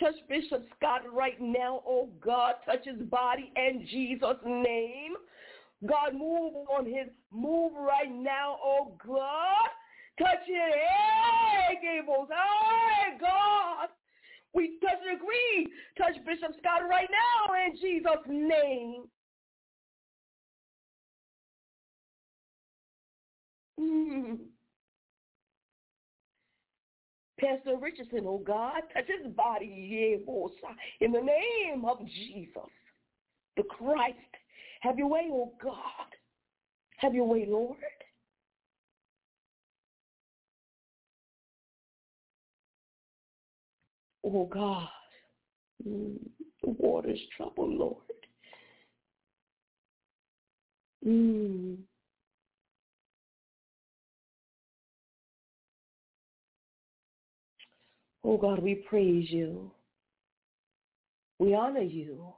Touch 0.00 0.14
Bishop 0.28 0.66
Scott 0.76 1.02
right 1.12 1.40
now, 1.40 1.82
oh 1.86 2.08
God. 2.20 2.54
Touch 2.66 2.84
his 2.84 3.00
body 3.08 3.52
in 3.56 3.86
Jesus' 3.88 4.42
name. 4.44 5.14
God, 5.86 6.14
move 6.14 6.54
on 6.76 6.86
his 6.86 7.08
move 7.32 7.72
right 7.76 8.12
now, 8.12 8.58
oh 8.64 8.96
God. 9.06 9.68
Touch 10.18 10.46
it. 10.48 10.74
Hey, 10.74 11.78
Gables. 11.82 12.28
Hey, 12.30 13.18
God. 13.20 13.88
We 14.52 14.78
touch 14.80 14.98
and 15.08 15.16
agree. 15.16 15.72
Touch 15.98 16.24
Bishop 16.24 16.56
Scott 16.58 16.88
right 16.88 17.08
now 17.10 17.54
in 17.66 17.76
Jesus' 17.76 18.26
name. 18.28 19.04
Mm. 23.80 24.38
Pastor 27.40 27.76
Richardson, 27.80 28.24
oh 28.26 28.38
God, 28.38 28.82
touch 28.92 29.06
his 29.06 29.32
body, 29.32 30.18
in 31.00 31.12
the 31.12 31.20
name 31.20 31.84
of 31.84 31.98
Jesus, 32.06 32.70
the 33.56 33.64
Christ. 33.64 34.16
Have 34.80 34.98
your 34.98 35.08
way, 35.08 35.28
oh 35.32 35.52
God. 35.62 35.78
Have 36.98 37.14
your 37.14 37.26
way, 37.26 37.46
Lord. 37.48 37.76
Oh 44.26 44.46
God, 44.46 44.88
mm, 45.86 46.16
the 46.62 46.70
water's 46.70 47.20
trouble, 47.36 47.68
Lord. 47.68 47.96
Mm. 51.06 51.76
Oh 58.24 58.38
God, 58.38 58.62
we 58.62 58.76
praise 58.76 59.30
you. 59.30 59.70
We 61.38 61.54
honor 61.54 61.82
you. 61.82 62.32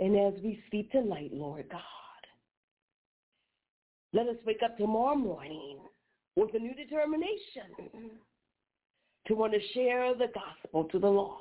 And 0.00 0.16
as 0.16 0.42
we 0.42 0.60
sleep 0.68 0.90
tonight, 0.90 1.30
Lord 1.32 1.66
God, 1.70 1.80
let 4.12 4.26
us 4.26 4.36
wake 4.44 4.60
up 4.64 4.76
tomorrow 4.76 5.14
morning 5.14 5.78
with 6.34 6.50
a 6.54 6.58
new 6.58 6.74
determination 6.74 8.10
to 9.28 9.34
want 9.34 9.52
to 9.52 9.60
share 9.72 10.14
the 10.14 10.26
gospel 10.34 10.84
to 10.84 10.98
the 10.98 11.06
lost. 11.06 11.38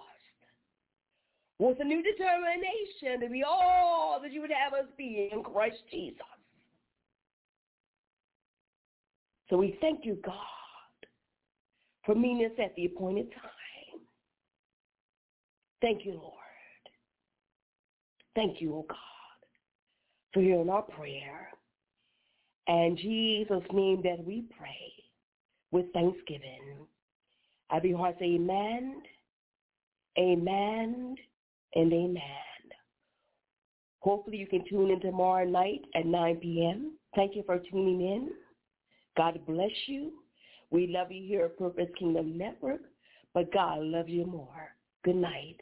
With 1.58 1.80
a 1.80 1.84
new 1.84 2.04
determination 2.04 3.22
to 3.22 3.30
be 3.32 3.44
all 3.44 4.20
that 4.22 4.32
you 4.32 4.42
would 4.42 4.52
have 4.52 4.74
us 4.74 4.90
be 4.98 5.30
in 5.32 5.44
Christ 5.44 5.78
Jesus. 5.90 6.18
So 9.50 9.58
we 9.58 9.78
thank 9.82 10.06
you, 10.06 10.20
God 10.24 10.61
for 12.06 12.14
us 12.14 12.52
at 12.64 12.76
the 12.76 12.86
appointed 12.86 13.32
time. 13.32 14.02
Thank 15.82 16.06
you, 16.06 16.14
Lord. 16.14 16.34
Thank 18.36 18.62
you, 18.62 18.74
O 18.74 18.78
oh 18.78 18.86
God, 18.88 18.97
for 20.34 20.41
hearing 20.41 20.70
our 20.70 20.84
prayer. 20.84 21.49
And 22.68 22.97
Jesus' 22.97 23.64
name 23.74 24.02
that 24.04 24.24
we 24.24 24.45
pray 24.58 24.93
with 25.72 25.91
thanksgiving. 25.93 26.88
Be 27.82 27.93
heart 27.93 28.16
say 28.20 28.26
amen, 28.26 29.02
amen, 30.20 31.16
and 31.74 31.93
amen. 31.93 32.22
Hopefully 33.99 34.38
you 34.38 34.47
can 34.47 34.64
tune 34.70 34.91
in 34.91 34.99
tomorrow 34.99 35.45
night 35.45 35.82
at 35.95 36.06
9 36.06 36.36
p.m. 36.38 36.97
Thank 37.16 37.36
you 37.36 37.43
for 37.45 37.60
tuning 37.72 38.02
in. 38.02 38.30
God 39.16 39.39
bless 39.47 39.72
you. 39.88 40.20
We 40.72 40.88
love 40.88 41.11
you 41.11 41.28
here 41.28 41.45
at 41.45 41.57
Purpose 41.57 41.89
Kingdom 41.99 42.38
Network, 42.38 42.80
but 43.34 43.51
God 43.53 43.80
loves 43.82 44.09
you 44.09 44.26
more. 44.26 44.74
Good 45.03 45.17
night. 45.17 45.57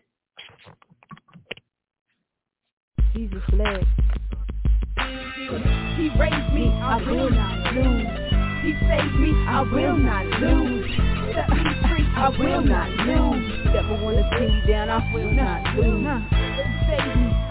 Jesus 3.16 3.41
led. 3.53 3.86
He 5.97 6.10
raised 6.20 6.53
me, 6.53 6.70
I 6.70 7.01
will 7.10 7.30
not 7.32 7.74
lose. 7.74 8.07
He 8.62 8.74
saved 8.88 9.20
me, 9.20 9.34
I 9.47 9.62
will 9.62 9.97
not 9.97 10.26
lose. 10.39 10.91
Set 11.34 11.49
me 11.49 11.64
free, 11.89 12.05
I 12.16 12.30
will 12.38 12.62
not 12.62 12.89
lose. 12.89 13.66
Never 13.74 14.03
wanna 14.03 14.30
see 14.38 14.45
me 14.45 14.62
down, 14.68 14.89
I 14.89 15.14
will 15.14 15.32
not 15.32 15.76
lose. 15.76 16.05
He 16.30 16.88
saved 16.88 17.20
me. 17.20 17.49